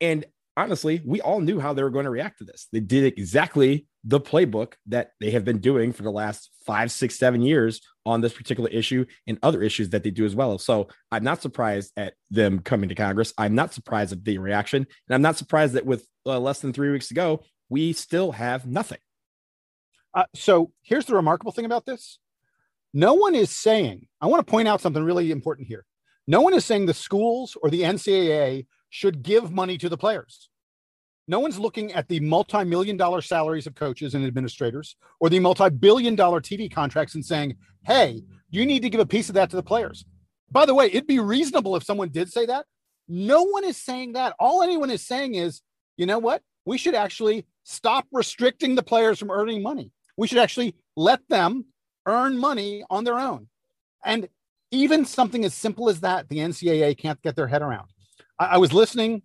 and 0.00 0.24
honestly, 0.56 1.00
we 1.04 1.20
all 1.20 1.40
knew 1.40 1.58
how 1.58 1.72
they 1.72 1.82
were 1.82 1.90
going 1.90 2.04
to 2.04 2.10
react 2.10 2.38
to 2.38 2.44
this. 2.44 2.68
They 2.72 2.80
did 2.80 3.04
exactly 3.04 3.86
the 4.04 4.20
playbook 4.20 4.74
that 4.86 5.12
they 5.20 5.30
have 5.30 5.44
been 5.44 5.58
doing 5.58 5.92
for 5.92 6.02
the 6.02 6.10
last 6.10 6.50
five, 6.66 6.90
six, 6.90 7.18
seven 7.18 7.42
years 7.42 7.80
on 8.06 8.20
this 8.20 8.32
particular 8.32 8.70
issue 8.70 9.04
and 9.26 9.38
other 9.42 9.62
issues 9.62 9.90
that 9.90 10.02
they 10.02 10.10
do 10.10 10.24
as 10.24 10.34
well. 10.34 10.58
So 10.58 10.88
I'm 11.12 11.24
not 11.24 11.42
surprised 11.42 11.92
at 11.96 12.14
them 12.30 12.60
coming 12.60 12.88
to 12.88 12.94
Congress. 12.94 13.32
I'm 13.36 13.54
not 13.54 13.74
surprised 13.74 14.12
at 14.12 14.24
the 14.24 14.38
reaction. 14.38 14.86
And 15.08 15.14
I'm 15.14 15.22
not 15.22 15.36
surprised 15.36 15.74
that 15.74 15.86
with 15.86 16.06
uh, 16.26 16.38
less 16.38 16.60
than 16.60 16.72
three 16.72 16.90
weeks 16.90 17.08
to 17.08 17.14
go, 17.14 17.42
we 17.68 17.92
still 17.92 18.32
have 18.32 18.66
nothing. 18.66 18.98
Uh, 20.14 20.24
so 20.34 20.72
here's 20.82 21.06
the 21.06 21.14
remarkable 21.14 21.52
thing 21.52 21.66
about 21.66 21.86
this 21.86 22.18
no 22.92 23.14
one 23.14 23.34
is 23.34 23.50
saying, 23.50 24.08
I 24.20 24.26
want 24.26 24.44
to 24.44 24.50
point 24.50 24.66
out 24.66 24.80
something 24.80 25.02
really 25.02 25.30
important 25.30 25.68
here. 25.68 25.84
No 26.30 26.42
one 26.42 26.54
is 26.54 26.64
saying 26.64 26.86
the 26.86 26.94
schools 26.94 27.56
or 27.60 27.70
the 27.70 27.82
NCAA 27.82 28.66
should 28.88 29.24
give 29.24 29.50
money 29.50 29.76
to 29.78 29.88
the 29.88 29.96
players. 29.96 30.48
No 31.26 31.40
one's 31.40 31.58
looking 31.58 31.92
at 31.92 32.06
the 32.06 32.20
multi 32.20 32.62
million 32.62 32.96
dollar 32.96 33.20
salaries 33.20 33.66
of 33.66 33.74
coaches 33.74 34.14
and 34.14 34.24
administrators 34.24 34.94
or 35.18 35.28
the 35.28 35.40
multi 35.40 35.68
billion 35.70 36.14
dollar 36.14 36.40
TV 36.40 36.72
contracts 36.72 37.16
and 37.16 37.26
saying, 37.26 37.56
hey, 37.84 38.22
you 38.48 38.64
need 38.64 38.82
to 38.82 38.90
give 38.90 39.00
a 39.00 39.06
piece 39.06 39.28
of 39.28 39.34
that 39.34 39.50
to 39.50 39.56
the 39.56 39.62
players. 39.64 40.04
By 40.52 40.66
the 40.66 40.74
way, 40.74 40.86
it'd 40.86 41.08
be 41.08 41.18
reasonable 41.18 41.74
if 41.74 41.82
someone 41.82 42.10
did 42.10 42.30
say 42.30 42.46
that. 42.46 42.64
No 43.08 43.42
one 43.42 43.64
is 43.64 43.76
saying 43.76 44.12
that. 44.12 44.36
All 44.38 44.62
anyone 44.62 44.90
is 44.90 45.04
saying 45.04 45.34
is, 45.34 45.62
you 45.96 46.06
know 46.06 46.20
what? 46.20 46.42
We 46.64 46.78
should 46.78 46.94
actually 46.94 47.44
stop 47.64 48.06
restricting 48.12 48.76
the 48.76 48.84
players 48.84 49.18
from 49.18 49.32
earning 49.32 49.64
money. 49.64 49.90
We 50.16 50.28
should 50.28 50.38
actually 50.38 50.76
let 50.94 51.28
them 51.28 51.64
earn 52.06 52.38
money 52.38 52.84
on 52.88 53.02
their 53.02 53.18
own. 53.18 53.48
And 54.04 54.28
even 54.70 55.04
something 55.04 55.44
as 55.44 55.54
simple 55.54 55.88
as 55.88 56.00
that, 56.00 56.28
the 56.28 56.38
NCAA 56.38 56.96
can't 56.96 57.20
get 57.22 57.36
their 57.36 57.48
head 57.48 57.62
around. 57.62 57.88
I, 58.38 58.46
I 58.46 58.56
was 58.58 58.72
listening 58.72 59.22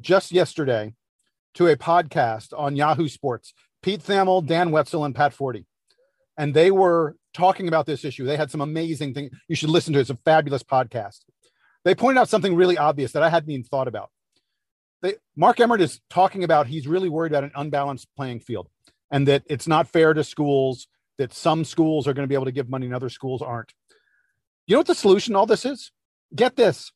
just 0.00 0.32
yesterday 0.32 0.94
to 1.54 1.68
a 1.68 1.76
podcast 1.76 2.56
on 2.56 2.76
Yahoo 2.76 3.08
Sports, 3.08 3.54
Pete 3.82 4.02
Thamel, 4.02 4.44
Dan 4.44 4.70
Wetzel, 4.70 5.04
and 5.04 5.14
Pat 5.14 5.32
Forde. 5.32 5.64
And 6.36 6.54
they 6.54 6.70
were 6.70 7.16
talking 7.34 7.68
about 7.68 7.86
this 7.86 8.04
issue. 8.04 8.24
They 8.24 8.36
had 8.36 8.50
some 8.50 8.60
amazing 8.60 9.14
things. 9.14 9.30
You 9.48 9.56
should 9.56 9.70
listen 9.70 9.92
to 9.92 9.98
it. 9.98 10.02
It's 10.02 10.10
a 10.10 10.18
fabulous 10.24 10.62
podcast. 10.62 11.20
They 11.84 11.94
pointed 11.94 12.20
out 12.20 12.28
something 12.28 12.54
really 12.54 12.78
obvious 12.78 13.12
that 13.12 13.22
I 13.22 13.28
hadn't 13.28 13.50
even 13.50 13.64
thought 13.64 13.88
about. 13.88 14.10
They, 15.02 15.14
Mark 15.36 15.58
Emmert 15.58 15.80
is 15.80 16.00
talking 16.10 16.44
about 16.44 16.68
he's 16.68 16.86
really 16.86 17.08
worried 17.08 17.32
about 17.32 17.44
an 17.44 17.52
unbalanced 17.56 18.08
playing 18.16 18.40
field 18.40 18.68
and 19.10 19.26
that 19.28 19.42
it's 19.46 19.66
not 19.66 19.88
fair 19.88 20.14
to 20.14 20.22
schools, 20.22 20.86
that 21.18 21.34
some 21.34 21.64
schools 21.64 22.06
are 22.06 22.14
going 22.14 22.24
to 22.24 22.28
be 22.28 22.34
able 22.34 22.44
to 22.46 22.52
give 22.52 22.70
money 22.70 22.86
and 22.86 22.94
other 22.94 23.08
schools 23.08 23.42
aren't. 23.42 23.72
You 24.66 24.74
know 24.74 24.80
what 24.80 24.86
the 24.86 24.94
solution 24.94 25.34
all 25.34 25.46
this 25.46 25.64
is? 25.64 25.90
Get 26.34 26.56
this. 26.56 26.92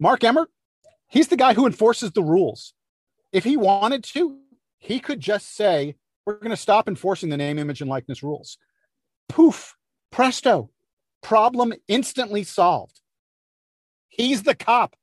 Mark 0.00 0.22
Emmert, 0.24 0.50
he's 1.08 1.28
the 1.28 1.36
guy 1.36 1.54
who 1.54 1.66
enforces 1.66 2.12
the 2.12 2.22
rules 2.22 2.74
if 3.32 3.44
he 3.44 3.56
wanted 3.56 4.04
to, 4.04 4.38
he 4.78 5.00
could 5.00 5.20
just 5.20 5.54
say, 5.54 5.96
we're 6.24 6.34
going 6.34 6.50
to 6.50 6.56
stop 6.56 6.88
enforcing 6.88 7.30
the 7.30 7.36
name, 7.36 7.58
image, 7.58 7.80
and 7.80 7.90
likeness 7.90 8.22
rules. 8.22 8.58
Poof, 9.28 9.76
presto, 10.10 10.70
problem 11.22 11.72
instantly 11.88 12.44
solved. 12.44 13.00
He's 14.08 14.42
the 14.42 14.54
cop. 14.54 14.96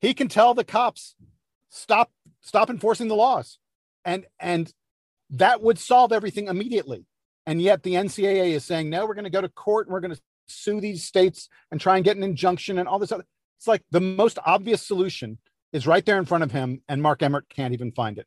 He 0.00 0.14
can 0.14 0.28
tell 0.28 0.54
the 0.54 0.64
cops, 0.64 1.14
stop, 1.70 2.12
stop 2.40 2.70
enforcing 2.70 3.08
the 3.08 3.16
laws. 3.16 3.58
And, 4.04 4.26
and 4.38 4.72
that 5.30 5.62
would 5.62 5.78
solve 5.78 6.12
everything 6.12 6.48
immediately. 6.48 7.06
And 7.46 7.60
yet 7.60 7.82
the 7.82 7.94
NCAA 7.94 8.52
is 8.52 8.64
saying, 8.64 8.90
no, 8.90 9.06
we're 9.06 9.14
going 9.14 9.24
to 9.24 9.30
go 9.30 9.40
to 9.40 9.48
court 9.48 9.86
and 9.86 9.92
we're 9.92 10.00
going 10.00 10.14
to 10.14 10.20
sue 10.48 10.80
these 10.80 11.04
states 11.04 11.48
and 11.70 11.80
try 11.80 11.96
and 11.96 12.04
get 12.04 12.16
an 12.16 12.22
injunction 12.22 12.78
and 12.78 12.88
all 12.88 12.98
this 12.98 13.12
other. 13.12 13.24
It's 13.58 13.66
like 13.66 13.82
the 13.90 14.00
most 14.00 14.38
obvious 14.44 14.86
solution 14.86 15.38
is 15.72 15.86
right 15.86 16.04
there 16.04 16.18
in 16.18 16.24
front 16.24 16.44
of 16.44 16.52
him, 16.52 16.82
and 16.88 17.02
Mark 17.02 17.22
Emmert 17.22 17.48
can't 17.48 17.74
even 17.74 17.92
find 17.92 18.18
it. 18.18 18.26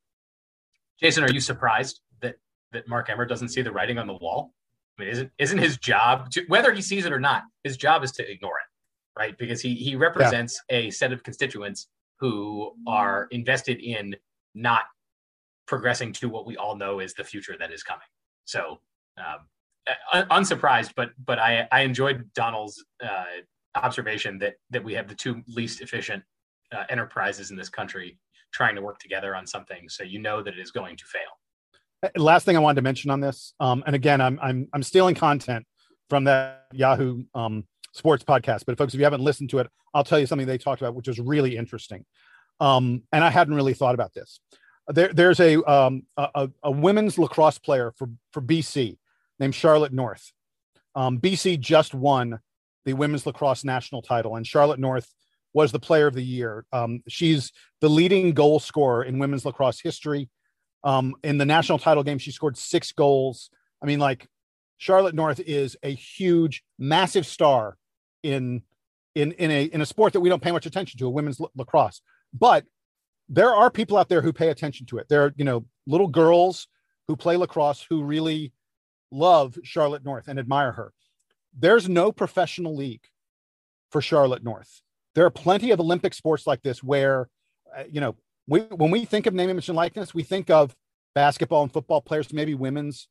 Jason, 0.99 1.23
are 1.23 1.31
you 1.31 1.39
surprised 1.39 2.01
that 2.21 2.35
that 2.71 2.87
Mark 2.87 3.09
Emmert 3.09 3.29
doesn't 3.29 3.49
see 3.49 3.61
the 3.61 3.71
writing 3.71 3.97
on 3.97 4.07
the 4.07 4.13
wall? 4.13 4.53
I 4.97 5.03
mean, 5.03 5.11
isn't 5.11 5.31
isn't 5.37 5.57
his 5.57 5.77
job 5.77 6.29
to, 6.31 6.43
whether 6.47 6.71
he 6.73 6.81
sees 6.81 7.05
it 7.05 7.13
or 7.13 7.19
not? 7.19 7.43
His 7.63 7.77
job 7.77 8.03
is 8.03 8.11
to 8.13 8.29
ignore 8.29 8.57
it, 8.59 9.19
right? 9.19 9.37
Because 9.37 9.61
he 9.61 9.75
he 9.75 9.95
represents 9.95 10.61
yeah. 10.69 10.77
a 10.77 10.91
set 10.91 11.11
of 11.11 11.23
constituents 11.23 11.87
who 12.19 12.73
are 12.87 13.27
invested 13.31 13.79
in 13.79 14.15
not 14.53 14.83
progressing 15.65 16.13
to 16.13 16.29
what 16.29 16.45
we 16.45 16.57
all 16.57 16.75
know 16.75 16.99
is 16.99 17.13
the 17.13 17.23
future 17.23 17.55
that 17.57 17.71
is 17.71 17.81
coming. 17.81 18.05
So, 18.45 18.79
um, 19.17 19.47
unsurprised, 20.13 20.93
but 20.95 21.11
but 21.25 21.39
I 21.39 21.67
I 21.71 21.81
enjoyed 21.81 22.29
Donald's 22.33 22.83
uh, 23.03 23.23
observation 23.75 24.37
that 24.39 24.55
that 24.69 24.83
we 24.83 24.93
have 24.93 25.07
the 25.07 25.15
two 25.15 25.41
least 25.47 25.81
efficient 25.81 26.23
uh, 26.71 26.83
enterprises 26.89 27.51
in 27.51 27.57
this 27.57 27.69
country 27.69 28.17
trying 28.53 28.75
to 28.75 28.81
work 28.81 28.99
together 28.99 29.35
on 29.35 29.47
something 29.47 29.87
so 29.87 30.03
you 30.03 30.19
know 30.19 30.41
that 30.41 30.53
it 30.53 30.59
is 30.59 30.71
going 30.71 30.97
to 30.97 31.05
fail. 31.05 31.21
Uh, 32.03 32.09
last 32.21 32.45
thing 32.45 32.55
i 32.55 32.59
wanted 32.59 32.75
to 32.75 32.81
mention 32.81 33.11
on 33.11 33.19
this 33.19 33.53
um, 33.59 33.83
and 33.85 33.95
again 33.95 34.19
i'm 34.21 34.39
i'm 34.41 34.67
i'm 34.73 34.83
stealing 34.83 35.15
content 35.15 35.65
from 36.09 36.23
that 36.23 36.65
yahoo 36.73 37.23
um, 37.35 37.63
sports 37.93 38.23
podcast 38.23 38.63
but 38.65 38.77
folks 38.77 38.93
if 38.93 38.99
you 38.99 39.03
haven't 39.03 39.21
listened 39.21 39.49
to 39.49 39.59
it 39.59 39.67
i'll 39.93 40.03
tell 40.03 40.19
you 40.19 40.25
something 40.25 40.47
they 40.47 40.57
talked 40.57 40.81
about 40.81 40.95
which 40.95 41.07
was 41.07 41.19
really 41.19 41.55
interesting. 41.55 42.05
Um, 42.59 43.03
and 43.11 43.23
i 43.23 43.29
hadn't 43.29 43.55
really 43.55 43.73
thought 43.73 43.95
about 43.95 44.13
this. 44.13 44.39
There, 44.87 45.13
there's 45.13 45.39
a, 45.39 45.63
um, 45.71 46.03
a, 46.17 46.49
a 46.63 46.71
women's 46.71 47.17
lacrosse 47.17 47.59
player 47.59 47.93
for 47.97 48.09
for 48.31 48.41
bc 48.41 48.97
named 49.41 49.53
charlotte 49.53 49.91
north 49.91 50.31
um, 50.95 51.19
bc 51.19 51.59
just 51.59 51.93
won 51.93 52.39
the 52.85 52.93
women's 52.93 53.25
lacrosse 53.25 53.65
national 53.65 54.01
title 54.01 54.37
and 54.37 54.47
charlotte 54.47 54.79
north 54.79 55.13
was 55.53 55.71
the 55.71 55.79
player 55.79 56.07
of 56.07 56.13
the 56.13 56.23
year. 56.23 56.65
Um, 56.71 57.03
she's 57.07 57.51
the 57.81 57.89
leading 57.89 58.33
goal 58.33 58.59
scorer 58.59 59.03
in 59.03 59.19
women's 59.19 59.45
lacrosse 59.45 59.81
history. 59.81 60.29
Um, 60.83 61.15
in 61.23 61.37
the 61.37 61.45
national 61.45 61.79
title 61.79 62.03
game, 62.03 62.17
she 62.17 62.31
scored 62.31 62.57
six 62.57 62.91
goals. 62.91 63.49
I 63.81 63.85
mean, 63.85 63.99
like 63.99 64.27
Charlotte 64.77 65.15
North 65.15 65.39
is 65.39 65.77
a 65.83 65.89
huge, 65.93 66.63
massive 66.79 67.25
star 67.25 67.77
in 68.23 68.63
in 69.13 69.33
in 69.33 69.51
a 69.51 69.63
in 69.65 69.81
a 69.81 69.85
sport 69.85 70.13
that 70.13 70.21
we 70.21 70.29
don't 70.29 70.41
pay 70.41 70.51
much 70.51 70.65
attention 70.65 70.97
to, 70.99 71.07
a 71.07 71.09
women's 71.09 71.39
l- 71.39 71.51
lacrosse. 71.55 72.01
But 72.33 72.65
there 73.29 73.53
are 73.53 73.69
people 73.69 73.97
out 73.97 74.09
there 74.09 74.21
who 74.21 74.33
pay 74.33 74.49
attention 74.49 74.85
to 74.87 74.97
it. 74.97 75.07
There 75.09 75.25
are 75.25 75.33
you 75.35 75.45
know 75.45 75.65
little 75.85 76.07
girls 76.07 76.67
who 77.07 77.15
play 77.15 77.35
lacrosse 77.35 77.85
who 77.87 78.03
really 78.03 78.53
love 79.11 79.57
Charlotte 79.63 80.03
North 80.03 80.27
and 80.27 80.39
admire 80.39 80.71
her. 80.73 80.93
There's 81.57 81.89
no 81.89 82.11
professional 82.11 82.75
league 82.75 83.03
for 83.89 84.01
Charlotte 84.01 84.43
North 84.43 84.81
there 85.13 85.25
are 85.25 85.31
plenty 85.31 85.71
of 85.71 85.79
Olympic 85.79 86.13
sports 86.13 86.47
like 86.47 86.61
this 86.61 86.81
where, 86.83 87.29
uh, 87.75 87.83
you 87.89 88.01
know, 88.01 88.15
we, 88.47 88.61
when 88.61 88.91
we 88.91 89.05
think 89.05 89.25
of 89.27 89.33
name, 89.33 89.49
image, 89.49 89.69
and 89.69 89.75
likeness, 89.75 90.13
we 90.13 90.23
think 90.23 90.49
of 90.49 90.75
basketball 91.13 91.63
and 91.63 91.71
football 91.71 92.01
players, 92.01 92.31
maybe 92.33 92.53
women's 92.53 93.07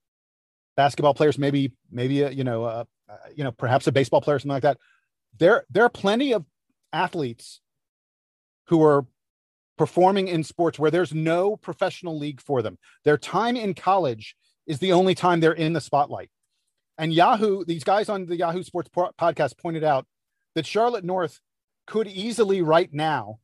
basketball 0.76 1.14
players, 1.14 1.38
maybe 1.38 1.72
maybe 1.90 2.22
a, 2.22 2.30
you 2.30 2.44
know, 2.44 2.64
uh, 2.64 2.84
uh, 3.08 3.16
you 3.34 3.44
know, 3.44 3.52
perhaps 3.52 3.86
a 3.86 3.92
baseball 3.92 4.20
player, 4.20 4.38
something 4.38 4.50
like 4.50 4.62
that. 4.62 4.78
There, 5.38 5.64
there 5.70 5.84
are 5.84 5.90
plenty 5.90 6.32
of 6.32 6.44
athletes 6.92 7.60
who 8.68 8.82
are 8.82 9.06
performing 9.76 10.28
in 10.28 10.44
sports 10.44 10.78
where 10.78 10.90
there's 10.90 11.14
no 11.14 11.56
professional 11.56 12.18
league 12.18 12.40
for 12.40 12.62
them. 12.62 12.78
Their 13.04 13.18
time 13.18 13.56
in 13.56 13.74
college 13.74 14.36
is 14.70 14.78
the 14.78 14.92
only 14.92 15.16
time 15.16 15.40
they're 15.40 15.52
in 15.52 15.72
the 15.72 15.80
spotlight. 15.80 16.30
And 16.96 17.12
Yahoo, 17.12 17.64
these 17.64 17.82
guys 17.82 18.08
on 18.08 18.26
the 18.26 18.36
Yahoo 18.36 18.62
Sports 18.62 18.88
podcast 18.94 19.58
pointed 19.58 19.82
out 19.82 20.06
that 20.54 20.64
Charlotte 20.64 21.04
North 21.04 21.40
could 21.88 22.06
easily 22.06 22.62
right 22.62 22.88
now 22.92 23.40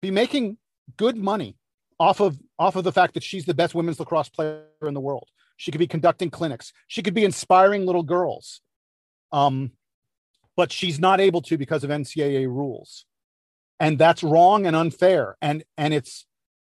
be 0.00 0.10
making 0.10 0.56
good 0.96 1.18
money 1.18 1.58
off 1.98 2.20
of 2.20 2.38
off 2.58 2.76
of 2.76 2.84
the 2.84 2.92
fact 2.92 3.12
that 3.12 3.22
she's 3.22 3.44
the 3.44 3.52
best 3.52 3.74
women's 3.74 4.00
lacrosse 4.00 4.30
player 4.30 4.64
in 4.80 4.94
the 4.94 5.00
world. 5.00 5.28
She 5.58 5.70
could 5.70 5.80
be 5.80 5.86
conducting 5.86 6.30
clinics. 6.30 6.72
She 6.86 7.02
could 7.02 7.12
be 7.12 7.26
inspiring 7.26 7.84
little 7.84 8.02
girls. 8.02 8.62
Um, 9.32 9.72
but 10.56 10.72
she's 10.72 10.98
not 10.98 11.20
able 11.20 11.42
to 11.42 11.58
because 11.58 11.84
of 11.84 11.90
NCAA 11.90 12.46
rules. 12.46 13.04
And 13.78 13.98
that's 13.98 14.22
wrong 14.22 14.64
and 14.64 14.74
unfair. 14.74 15.36
And 15.42 15.62
and 15.76 15.92
it's 15.92 16.24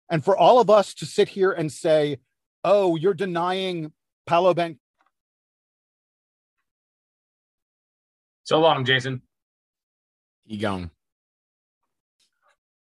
and 0.10 0.22
for 0.26 0.36
all 0.36 0.60
of 0.60 0.70
us 0.70 0.94
to 0.96 1.06
sit 1.06 1.30
here 1.30 1.54
and 1.54 1.72
say, 1.72 2.18
"Oh, 2.66 2.98
you're 2.98 3.14
denying 3.14 3.94
Paolo 4.26 4.54
Ben." 4.54 4.80
So 8.44 8.60
long, 8.60 8.84
Jason. 8.86 9.22
He 10.46 10.58
gone. 10.58 10.92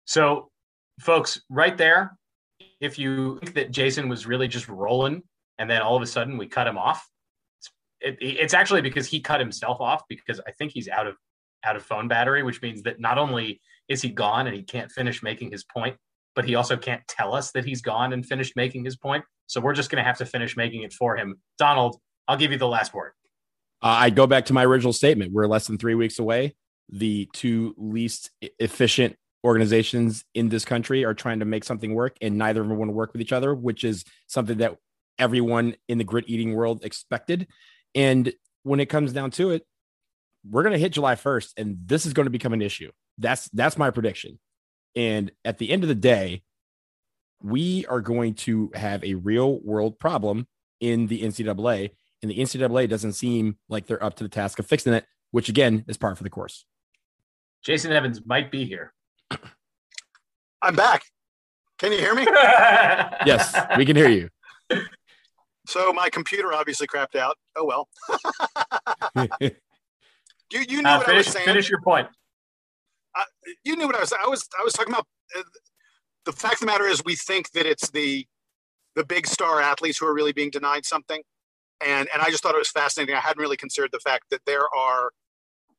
So 0.05 0.49
folks, 0.99 1.41
right 1.49 1.77
there, 1.77 2.17
if 2.79 2.99
you 2.99 3.39
think 3.39 3.55
that 3.55 3.71
Jason 3.71 4.09
was 4.09 4.27
really 4.27 4.47
just 4.47 4.67
rolling 4.67 5.23
and 5.57 5.69
then 5.69 5.81
all 5.81 5.95
of 5.95 6.01
a 6.01 6.05
sudden 6.05 6.37
we 6.37 6.47
cut 6.47 6.67
him 6.67 6.77
off, 6.77 7.07
it's, 7.59 7.71
it, 8.01 8.17
it's 8.21 8.53
actually 8.53 8.81
because 8.81 9.07
he 9.07 9.19
cut 9.19 9.39
himself 9.39 9.81
off 9.81 10.03
because 10.07 10.39
I 10.47 10.51
think 10.51 10.71
he's 10.71 10.87
out 10.87 11.07
of 11.07 11.15
out 11.65 11.75
of 11.75 11.83
phone 11.83 12.07
battery, 12.07 12.43
which 12.43 12.61
means 12.61 12.83
that 12.83 12.99
not 12.99 13.17
only 13.17 13.59
is 13.89 14.01
he 14.01 14.09
gone 14.09 14.47
and 14.47 14.55
he 14.55 14.61
can't 14.61 14.91
finish 14.91 15.23
making 15.23 15.51
his 15.51 15.63
point, 15.63 15.97
but 16.35 16.45
he 16.45 16.55
also 16.55 16.77
can't 16.77 17.01
tell 17.07 17.33
us 17.33 17.51
that 17.51 17.65
he's 17.65 17.81
gone 17.81 18.13
and 18.13 18.25
finished 18.25 18.55
making 18.55 18.85
his 18.85 18.95
point. 18.95 19.25
So 19.47 19.59
we're 19.61 19.73
just 19.73 19.89
going 19.89 20.01
to 20.01 20.07
have 20.07 20.17
to 20.19 20.25
finish 20.25 20.55
making 20.55 20.83
it 20.83 20.93
for 20.93 21.17
him. 21.17 21.39
Donald, 21.57 21.99
I'll 22.27 22.37
give 22.37 22.51
you 22.51 22.57
the 22.57 22.67
last 22.67 22.93
word. 22.93 23.13
Uh, 23.81 23.87
I 23.87 24.09
go 24.09 24.27
back 24.27 24.45
to 24.45 24.53
my 24.53 24.65
original 24.65 24.93
statement. 24.93 25.33
We're 25.33 25.47
less 25.47 25.67
than 25.67 25.77
three 25.77 25.95
weeks 25.95 26.19
away. 26.19 26.55
The 26.89 27.29
two 27.33 27.73
least 27.77 28.31
efficient 28.59 29.15
organizations 29.43 30.25
in 30.33 30.49
this 30.49 30.65
country 30.65 31.05
are 31.05 31.13
trying 31.13 31.39
to 31.39 31.45
make 31.45 31.63
something 31.63 31.93
work, 31.93 32.17
and 32.21 32.37
neither 32.37 32.61
of 32.61 32.67
them 32.67 32.77
want 32.77 32.89
to 32.89 32.93
work 32.93 33.13
with 33.13 33.21
each 33.21 33.33
other, 33.33 33.53
which 33.53 33.83
is 33.83 34.03
something 34.27 34.57
that 34.57 34.77
everyone 35.19 35.75
in 35.87 35.97
the 35.97 36.03
grit 36.03 36.25
eating 36.27 36.53
world 36.53 36.83
expected. 36.83 37.47
And 37.95 38.33
when 38.63 38.79
it 38.79 38.87
comes 38.87 39.13
down 39.13 39.31
to 39.31 39.51
it, 39.51 39.65
we're 40.49 40.63
going 40.63 40.73
to 40.73 40.79
hit 40.79 40.93
July 40.93 41.15
1st, 41.15 41.53
and 41.57 41.77
this 41.85 42.05
is 42.05 42.13
going 42.13 42.25
to 42.25 42.31
become 42.31 42.53
an 42.53 42.61
issue. 42.61 42.91
That's 43.17 43.49
that's 43.49 43.77
my 43.77 43.89
prediction. 43.89 44.39
And 44.95 45.31
at 45.43 45.57
the 45.57 45.69
end 45.71 45.83
of 45.83 45.89
the 45.89 45.95
day, 45.95 46.43
we 47.41 47.85
are 47.87 48.01
going 48.01 48.33
to 48.33 48.71
have 48.75 49.03
a 49.03 49.13
real 49.15 49.59
world 49.59 49.99
problem 49.99 50.47
in 50.79 51.07
the 51.07 51.21
NCAA, 51.21 51.91
and 52.21 52.31
the 52.31 52.37
NCAA 52.37 52.89
doesn't 52.89 53.13
seem 53.13 53.57
like 53.69 53.85
they're 53.87 54.03
up 54.03 54.15
to 54.15 54.23
the 54.23 54.29
task 54.29 54.59
of 54.59 54.65
fixing 54.65 54.93
it, 54.93 55.05
which 55.31 55.49
again 55.49 55.85
is 55.87 55.97
par 55.97 56.15
for 56.15 56.23
the 56.23 56.29
course. 56.29 56.65
Jason 57.63 57.91
Evans 57.91 58.21
might 58.25 58.51
be 58.51 58.65
here. 58.65 58.93
I'm 60.61 60.75
back. 60.75 61.03
Can 61.79 61.91
you 61.91 61.99
hear 61.99 62.15
me? 62.15 62.23
yes, 63.25 63.55
we 63.77 63.85
can 63.85 63.95
hear 63.95 64.09
you. 64.09 64.29
So 65.67 65.91
my 65.93 66.09
computer 66.09 66.53
obviously 66.53 66.87
crapped 66.87 67.15
out. 67.15 67.35
Oh 67.55 67.65
well. 67.65 67.87
you 69.41 69.51
you 70.51 70.81
knew 70.81 70.87
Uh, 70.89 70.97
what 70.97 71.05
finish, 71.05 71.07
I 71.07 71.17
was 71.17 71.27
saying. 71.27 71.45
finish 71.45 71.69
your 71.69 71.81
point. 71.81 72.07
I, 73.15 73.23
you 73.63 73.75
knew 73.75 73.85
what 73.85 73.95
I 73.95 73.99
was. 73.99 74.13
I 74.13 74.27
was. 74.27 74.47
I 74.59 74.63
was 74.63 74.73
talking 74.73 74.93
about. 74.93 75.05
The 76.27 76.33
fact 76.33 76.55
of 76.55 76.59
the 76.59 76.65
matter 76.65 76.85
is, 76.85 77.01
we 77.05 77.15
think 77.15 77.51
that 77.51 77.65
it's 77.65 77.89
the 77.89 78.27
the 78.97 79.05
big 79.05 79.25
star 79.25 79.61
athletes 79.61 79.97
who 79.97 80.07
are 80.07 80.13
really 80.13 80.33
being 80.33 80.49
denied 80.49 80.85
something, 80.85 81.21
and 81.79 82.09
and 82.13 82.21
I 82.21 82.29
just 82.29 82.43
thought 82.43 82.53
it 82.53 82.57
was 82.57 82.69
fascinating. 82.69 83.15
I 83.15 83.21
hadn't 83.21 83.41
really 83.41 83.55
considered 83.55 83.91
the 83.93 84.01
fact 84.01 84.25
that 84.31 84.41
there 84.45 84.67
are 84.75 85.11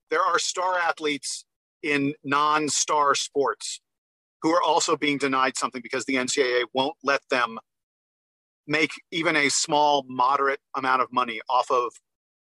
there 0.08 0.22
are 0.22 0.38
star 0.38 0.78
athletes 0.78 1.44
in 1.82 2.14
non-star 2.24 3.14
sports 3.14 3.82
who 4.40 4.50
are 4.50 4.62
also 4.62 4.96
being 4.96 5.18
denied 5.18 5.58
something 5.58 5.82
because 5.82 6.06
the 6.06 6.14
NCAA 6.14 6.64
won't 6.72 6.96
let 7.04 7.20
them 7.28 7.58
make 8.66 8.92
even 9.10 9.36
a 9.36 9.50
small, 9.50 10.06
moderate 10.08 10.60
amount 10.74 11.02
of 11.02 11.12
money 11.12 11.42
off 11.50 11.70
of 11.70 11.92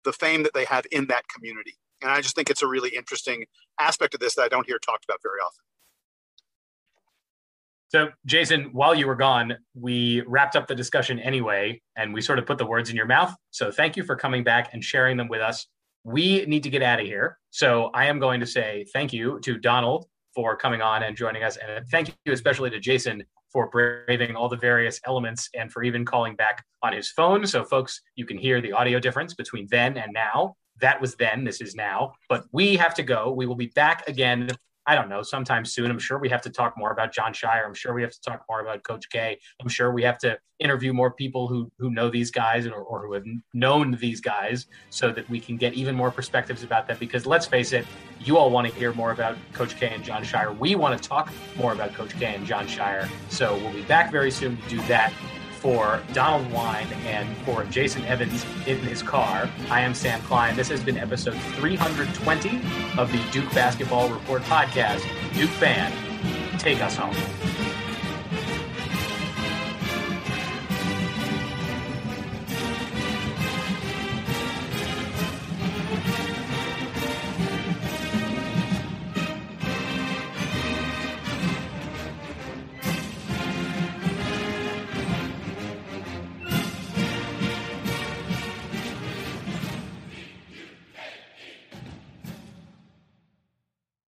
the 0.04 0.12
fame 0.12 0.44
that 0.44 0.54
they 0.54 0.66
have 0.66 0.86
in 0.92 1.08
that 1.08 1.24
community. 1.34 1.74
And 2.00 2.12
I 2.12 2.20
just 2.20 2.36
think 2.36 2.48
it's 2.48 2.62
a 2.62 2.68
really 2.68 2.90
interesting 2.90 3.44
aspect 3.80 4.14
of 4.14 4.20
this 4.20 4.36
that 4.36 4.42
I 4.42 4.48
don't 4.48 4.66
hear 4.66 4.78
talked 4.78 5.04
about 5.04 5.18
very 5.20 5.40
often. 5.40 5.64
So, 7.88 8.10
Jason, 8.26 8.70
while 8.72 8.94
you 8.94 9.06
were 9.06 9.14
gone, 9.14 9.56
we 9.74 10.22
wrapped 10.26 10.56
up 10.56 10.66
the 10.66 10.74
discussion 10.74 11.18
anyway, 11.18 11.80
and 11.96 12.12
we 12.12 12.20
sort 12.20 12.38
of 12.38 12.44
put 12.44 12.58
the 12.58 12.66
words 12.66 12.90
in 12.90 12.96
your 12.96 13.06
mouth. 13.06 13.34
So, 13.50 13.70
thank 13.70 13.96
you 13.96 14.02
for 14.02 14.14
coming 14.14 14.44
back 14.44 14.74
and 14.74 14.84
sharing 14.84 15.16
them 15.16 15.28
with 15.28 15.40
us. 15.40 15.66
We 16.04 16.44
need 16.46 16.62
to 16.64 16.70
get 16.70 16.82
out 16.82 17.00
of 17.00 17.06
here. 17.06 17.38
So, 17.50 17.90
I 17.94 18.06
am 18.06 18.18
going 18.18 18.40
to 18.40 18.46
say 18.46 18.84
thank 18.92 19.12
you 19.12 19.40
to 19.40 19.56
Donald 19.56 20.06
for 20.34 20.54
coming 20.54 20.82
on 20.82 21.02
and 21.02 21.16
joining 21.16 21.42
us. 21.42 21.56
And 21.56 21.86
thank 21.88 22.14
you 22.26 22.32
especially 22.32 22.68
to 22.70 22.78
Jason 22.78 23.24
for 23.50 23.70
braving 23.70 24.36
all 24.36 24.50
the 24.50 24.56
various 24.56 25.00
elements 25.06 25.48
and 25.54 25.72
for 25.72 25.82
even 25.82 26.04
calling 26.04 26.36
back 26.36 26.62
on 26.82 26.92
his 26.92 27.10
phone. 27.10 27.46
So, 27.46 27.64
folks, 27.64 28.02
you 28.16 28.26
can 28.26 28.36
hear 28.36 28.60
the 28.60 28.72
audio 28.72 29.00
difference 29.00 29.32
between 29.32 29.66
then 29.70 29.96
and 29.96 30.12
now. 30.12 30.56
That 30.80 31.00
was 31.00 31.14
then, 31.14 31.44
this 31.44 31.62
is 31.62 31.74
now. 31.74 32.12
But 32.28 32.44
we 32.52 32.76
have 32.76 32.94
to 32.96 33.02
go. 33.02 33.32
We 33.32 33.46
will 33.46 33.56
be 33.56 33.72
back 33.74 34.06
again 34.06 34.50
I 34.88 34.94
don't 34.94 35.10
know, 35.10 35.20
sometime 35.20 35.66
soon. 35.66 35.90
I'm 35.90 35.98
sure 35.98 36.18
we 36.18 36.30
have 36.30 36.40
to 36.40 36.50
talk 36.50 36.72
more 36.78 36.92
about 36.92 37.12
Jon 37.12 37.34
Scheyer. 37.34 37.66
I'm 37.66 37.74
sure 37.74 37.92
we 37.92 38.00
have 38.00 38.10
to 38.10 38.20
talk 38.22 38.46
more 38.48 38.62
about 38.62 38.82
Coach 38.84 39.10
K. 39.10 39.38
I'm 39.60 39.68
sure 39.68 39.92
we 39.92 40.02
have 40.02 40.16
to 40.20 40.38
interview 40.60 40.94
more 40.94 41.12
people 41.12 41.46
who 41.46 41.70
who 41.78 41.90
know 41.90 42.08
these 42.08 42.30
guys 42.30 42.66
or, 42.66 42.72
or 42.72 43.06
who 43.06 43.12
have 43.12 43.24
known 43.52 43.98
these 44.00 44.22
guys 44.22 44.66
so 44.88 45.12
that 45.12 45.28
we 45.28 45.40
can 45.40 45.58
get 45.58 45.74
even 45.74 45.94
more 45.94 46.10
perspectives 46.10 46.62
about 46.62 46.88
them. 46.88 46.96
Because 46.98 47.26
let's 47.26 47.44
face 47.44 47.74
it, 47.74 47.84
you 48.18 48.38
all 48.38 48.48
want 48.48 48.66
to 48.66 48.72
hear 48.72 48.94
more 48.94 49.10
about 49.10 49.36
Coach 49.52 49.76
K 49.76 49.88
and 49.88 50.02
Jon 50.02 50.24
Scheyer. 50.24 50.56
We 50.58 50.74
want 50.74 51.00
to 51.00 51.06
talk 51.06 51.30
more 51.54 51.74
about 51.74 51.92
Coach 51.92 52.18
K 52.18 52.34
and 52.34 52.46
Jon 52.46 52.66
Scheyer. 52.66 53.06
So 53.28 53.56
we'll 53.58 53.74
be 53.74 53.82
back 53.82 54.10
very 54.10 54.30
soon 54.30 54.56
to 54.56 54.68
do 54.70 54.78
that. 54.88 55.12
For 55.58 56.00
Donald 56.12 56.52
Wine 56.52 56.86
and 57.04 57.36
for 57.38 57.64
Jason 57.64 58.04
Evans 58.04 58.46
in 58.68 58.78
his 58.78 59.02
car, 59.02 59.50
I 59.68 59.80
am 59.80 59.92
Sam 59.92 60.22
Klein. 60.22 60.54
This 60.54 60.68
has 60.68 60.80
been 60.80 60.96
episode 60.96 61.34
320 61.56 62.60
of 62.96 63.10
the 63.10 63.20
Duke 63.32 63.52
Basketball 63.52 64.08
Report 64.08 64.42
podcast. 64.42 65.02
Duke 65.34 65.50
fan, 65.50 65.92
take 66.58 66.80
us 66.80 66.94
home. 66.96 67.77